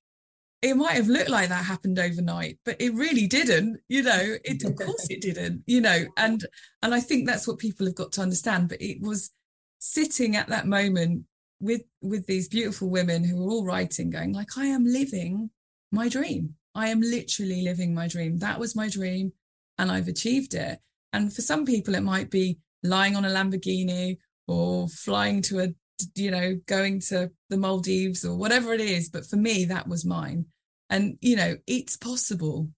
it 0.62 0.76
might 0.76 0.96
have 0.96 1.08
looked 1.08 1.30
like 1.30 1.50
that 1.50 1.66
happened 1.66 2.00
overnight, 2.00 2.60
but 2.66 2.76
it 2.82 2.94
really 2.94 3.28
didn't, 3.28 3.80
you 3.88 4.04
know, 4.04 4.36
it 4.44 4.64
of 4.64 4.76
course 4.76 5.08
it 5.10 5.22
didn't, 5.22 5.64
you 5.68 5.80
know, 5.80 6.06
and 6.18 6.46
and 6.82 6.96
I 6.96 7.00
think 7.00 7.28
that's 7.28 7.48
what 7.48 7.60
people 7.60 7.86
have 7.86 7.96
got 7.96 8.12
to 8.14 8.22
understand. 8.22 8.70
But 8.70 8.82
it 8.82 9.00
was 9.00 9.32
sitting 9.80 10.36
at 10.36 10.48
that 10.48 10.66
moment 10.66 11.26
with 11.60 11.84
with 12.02 12.26
these 12.26 12.48
beautiful 12.50 12.90
women 12.90 13.24
who 13.24 13.38
were 13.38 13.52
all 13.52 13.66
writing, 13.66 14.10
going, 14.10 14.34
like, 14.34 14.58
I 14.58 14.66
am 14.66 14.84
living 14.86 15.52
my 15.92 16.10
dream. 16.10 16.56
I 16.76 16.90
am 16.90 17.02
literally 17.02 17.64
living 17.64 17.94
my 17.94 18.08
dream. 18.08 18.38
That 18.38 18.60
was 18.60 18.76
my 18.76 18.88
dream 18.88 19.34
and 19.78 19.92
I've 19.92 20.08
achieved 20.08 20.54
it. 20.54 20.80
And 21.14 21.34
for 21.34 21.42
some 21.42 21.66
people, 21.66 21.96
it 21.96 22.04
might 22.04 22.30
be 22.30 22.60
lying 22.84 23.16
on 23.16 23.26
a 23.26 23.30
Lamborghini 23.30 24.18
or 24.48 24.88
flying 24.88 25.42
to 25.44 25.60
a, 25.60 25.68
you 26.16 26.32
know, 26.32 26.60
going 26.66 27.00
to 27.02 27.32
the 27.50 27.58
Maldives 27.58 28.26
or 28.26 28.36
whatever 28.36 28.74
it 28.74 28.82
is. 28.82 29.10
But 29.10 29.26
for 29.26 29.38
me, 29.38 29.66
that 29.66 29.88
was 29.88 30.06
mine. 30.06 30.46
And, 30.90 31.18
you 31.22 31.36
know, 31.36 31.56
it's 31.66 31.98
possible. 31.98 32.70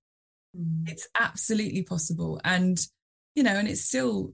Mm. 0.57 0.89
It's 0.89 1.07
absolutely 1.19 1.83
possible. 1.83 2.39
And, 2.43 2.79
you 3.35 3.43
know, 3.43 3.55
and 3.55 3.67
it's 3.67 3.85
still 3.85 4.33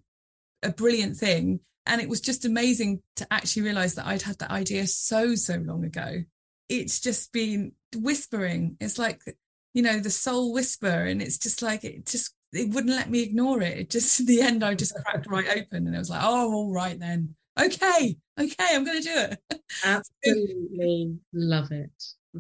a 0.64 0.72
brilliant 0.72 1.18
thing. 1.18 1.60
And 1.86 2.02
it 2.02 2.10
was 2.10 2.22
just 2.22 2.46
amazing 2.46 3.02
to 3.18 3.28
actually 3.32 3.64
realize 3.64 3.96
that 3.96 4.08
I'd 4.08 4.24
had 4.24 4.40
that 4.40 4.52
idea 4.52 4.88
so, 4.88 5.36
so 5.36 5.56
long 5.58 5.84
ago. 5.84 6.24
It's 6.70 7.00
just 7.00 7.32
been 7.32 7.74
whispering. 7.96 8.78
It's 8.80 8.98
like, 8.98 9.22
you 9.74 9.82
know, 9.82 10.00
the 10.00 10.10
soul 10.10 10.54
whisper. 10.54 10.88
And 10.88 11.22
it's 11.22 11.38
just 11.38 11.62
like, 11.62 11.84
it 11.84 12.06
just, 12.06 12.34
it 12.54 12.74
wouldn't 12.74 12.96
let 12.96 13.10
me 13.10 13.22
ignore 13.22 13.62
it. 13.62 13.78
it 13.78 13.90
just, 13.90 14.20
in 14.22 14.26
the 14.26 14.42
end, 14.42 14.64
I 14.64 14.74
just 14.74 14.96
cracked 14.96 15.28
right 15.30 15.48
open 15.50 15.88
and 15.88 15.96
it 15.96 16.00
was 16.00 16.10
like, 16.10 16.24
oh, 16.24 16.54
all 16.54 16.74
right 16.74 17.00
then. 17.00 17.36
Okay. 17.60 18.18
Okay. 18.40 18.66
I'm 18.72 18.84
going 18.84 19.02
to 19.02 19.08
do 19.08 19.16
it. 19.16 19.62
Absolutely 19.84 21.18
love 21.34 21.72
it. 21.72 21.92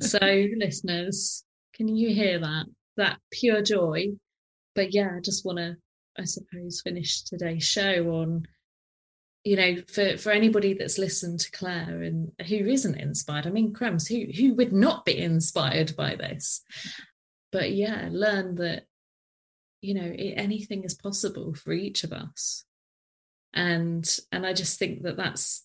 So, 0.01 0.19
listeners, 0.57 1.43
can 1.73 1.88
you 1.88 2.13
hear 2.13 2.39
that? 2.39 2.65
That 2.97 3.19
pure 3.32 3.61
joy. 3.61 4.07
But 4.73 4.93
yeah, 4.93 5.11
I 5.15 5.19
just 5.21 5.45
want 5.45 5.57
to, 5.57 5.76
I 6.17 6.26
suppose, 6.26 6.82
finish 6.82 7.23
today's 7.23 7.63
show 7.63 8.09
on, 8.09 8.45
you 9.45 9.55
know, 9.55 9.75
for, 9.87 10.17
for 10.17 10.31
anybody 10.31 10.73
that's 10.73 10.97
listened 10.97 11.39
to 11.39 11.51
Claire 11.51 12.01
and 12.01 12.31
who 12.47 12.65
isn't 12.65 12.99
inspired. 12.99 13.45
I 13.45 13.51
mean, 13.51 13.73
crumbs, 13.73 14.07
who 14.07 14.25
who 14.35 14.55
would 14.55 14.73
not 14.73 15.05
be 15.05 15.17
inspired 15.19 15.95
by 15.95 16.15
this? 16.15 16.61
But 17.51 17.71
yeah, 17.71 18.09
learn 18.11 18.55
that, 18.55 18.87
you 19.81 19.93
know, 19.93 20.11
anything 20.17 20.83
is 20.83 20.95
possible 20.95 21.53
for 21.53 21.71
each 21.71 22.03
of 22.03 22.11
us. 22.11 22.65
And 23.53 24.05
and 24.31 24.47
I 24.47 24.53
just 24.53 24.79
think 24.79 25.03
that 25.03 25.15
that's 25.15 25.63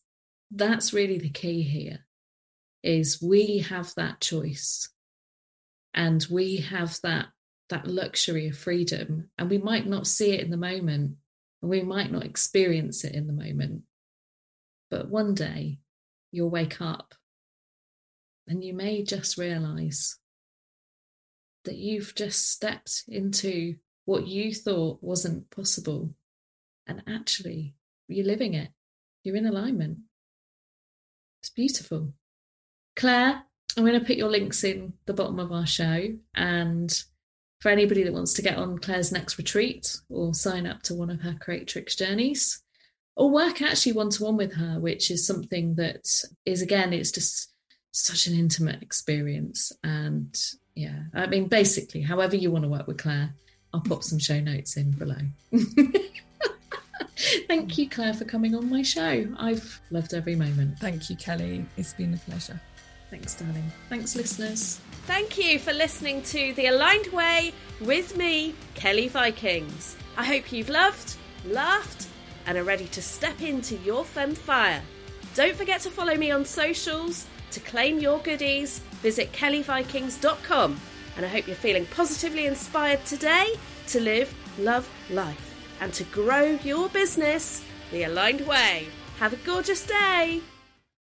that's 0.50 0.92
really 0.92 1.18
the 1.18 1.30
key 1.30 1.62
here 1.62 2.00
is 2.82 3.22
we 3.22 3.58
have 3.58 3.94
that 3.94 4.20
choice 4.20 4.90
and 5.94 6.24
we 6.30 6.58
have 6.58 6.98
that 7.02 7.28
that 7.70 7.86
luxury 7.86 8.48
of 8.48 8.58
freedom 8.58 9.30
and 9.38 9.48
we 9.48 9.58
might 9.58 9.86
not 9.86 10.06
see 10.06 10.32
it 10.32 10.40
in 10.40 10.50
the 10.50 10.56
moment 10.56 11.12
we 11.62 11.82
might 11.82 12.10
not 12.10 12.24
experience 12.24 13.04
it 13.04 13.14
in 13.14 13.26
the 13.26 13.32
moment 13.32 13.82
but 14.90 15.08
one 15.08 15.34
day 15.34 15.78
you'll 16.32 16.50
wake 16.50 16.80
up 16.80 17.14
and 18.46 18.64
you 18.64 18.74
may 18.74 19.02
just 19.02 19.38
realize 19.38 20.18
that 21.64 21.76
you've 21.76 22.14
just 22.14 22.50
stepped 22.50 23.04
into 23.08 23.76
what 24.04 24.26
you 24.26 24.54
thought 24.54 24.98
wasn't 25.02 25.50
possible. 25.50 26.10
And 26.86 27.02
actually 27.06 27.74
you're 28.08 28.26
living 28.26 28.54
it. 28.54 28.70
You're 29.22 29.36
in 29.36 29.46
alignment. 29.46 29.98
It's 31.40 31.50
beautiful. 31.50 32.12
Claire 32.96 33.44
I'm 33.76 33.84
going 33.84 33.98
to 33.98 34.04
put 34.04 34.16
your 34.16 34.30
links 34.30 34.64
in 34.64 34.94
the 35.06 35.14
bottom 35.14 35.38
of 35.38 35.52
our 35.52 35.66
show. 35.66 36.08
And 36.34 37.02
for 37.60 37.68
anybody 37.68 38.02
that 38.02 38.12
wants 38.12 38.32
to 38.34 38.42
get 38.42 38.56
on 38.56 38.78
Claire's 38.78 39.12
next 39.12 39.38
retreat 39.38 39.96
or 40.08 40.34
sign 40.34 40.66
up 40.66 40.82
to 40.82 40.94
one 40.94 41.10
of 41.10 41.20
her 41.20 41.36
Creatrix 41.40 41.94
journeys 41.94 42.62
or 43.16 43.30
work 43.30 43.60
actually 43.60 43.92
one 43.92 44.10
to 44.10 44.24
one 44.24 44.36
with 44.36 44.54
her, 44.54 44.80
which 44.80 45.10
is 45.10 45.26
something 45.26 45.74
that 45.74 46.08
is, 46.46 46.62
again, 46.62 46.92
it's 46.92 47.10
just 47.10 47.52
such 47.92 48.26
an 48.26 48.38
intimate 48.38 48.82
experience. 48.82 49.72
And 49.84 50.34
yeah, 50.74 51.02
I 51.14 51.26
mean, 51.26 51.46
basically, 51.48 52.00
however 52.00 52.36
you 52.36 52.50
want 52.50 52.64
to 52.64 52.70
work 52.70 52.86
with 52.86 52.98
Claire, 52.98 53.34
I'll 53.74 53.82
pop 53.82 54.02
some 54.02 54.18
show 54.18 54.40
notes 54.40 54.76
in 54.76 54.92
below. 54.92 55.16
Thank 57.46 57.76
you, 57.76 57.88
Claire, 57.90 58.14
for 58.14 58.24
coming 58.24 58.54
on 58.54 58.70
my 58.70 58.82
show. 58.82 59.26
I've 59.38 59.80
loved 59.90 60.14
every 60.14 60.34
moment. 60.34 60.78
Thank 60.78 61.10
you, 61.10 61.16
Kelly. 61.16 61.66
It's 61.76 61.92
been 61.92 62.14
a 62.14 62.16
pleasure. 62.16 62.58
Thanks, 63.10 63.34
darling. 63.34 63.70
Thanks, 63.88 64.16
listeners. 64.16 64.80
Thank 65.10 65.38
you 65.38 65.58
for 65.58 65.72
listening 65.72 66.22
to 66.22 66.54
The 66.54 66.66
Aligned 66.66 67.08
Way 67.08 67.52
with 67.80 68.16
me, 68.16 68.54
Kelly 68.74 69.08
Vikings. 69.08 69.96
I 70.16 70.24
hope 70.24 70.52
you've 70.52 70.68
loved, 70.68 71.16
laughed, 71.46 72.06
and 72.46 72.56
are 72.56 72.62
ready 72.62 72.86
to 72.86 73.02
step 73.02 73.42
into 73.42 73.74
your 73.78 74.04
fun 74.04 74.36
fire. 74.36 74.80
Don't 75.34 75.56
forget 75.56 75.80
to 75.80 75.90
follow 75.90 76.14
me 76.14 76.30
on 76.30 76.44
socials. 76.44 77.26
To 77.50 77.58
claim 77.58 77.98
your 77.98 78.20
goodies, 78.20 78.78
visit 79.02 79.32
kellyvikings.com. 79.32 80.80
And 81.16 81.26
I 81.26 81.28
hope 81.28 81.48
you're 81.48 81.56
feeling 81.56 81.86
positively 81.86 82.46
inspired 82.46 83.04
today 83.04 83.54
to 83.88 84.00
live, 84.00 84.32
love, 84.60 84.88
life, 85.10 85.56
and 85.80 85.92
to 85.94 86.04
grow 86.04 86.56
your 86.62 86.88
business 86.88 87.64
the 87.90 88.04
aligned 88.04 88.46
way. 88.46 88.86
Have 89.18 89.32
a 89.32 89.44
gorgeous 89.44 89.84
day. 89.84 90.40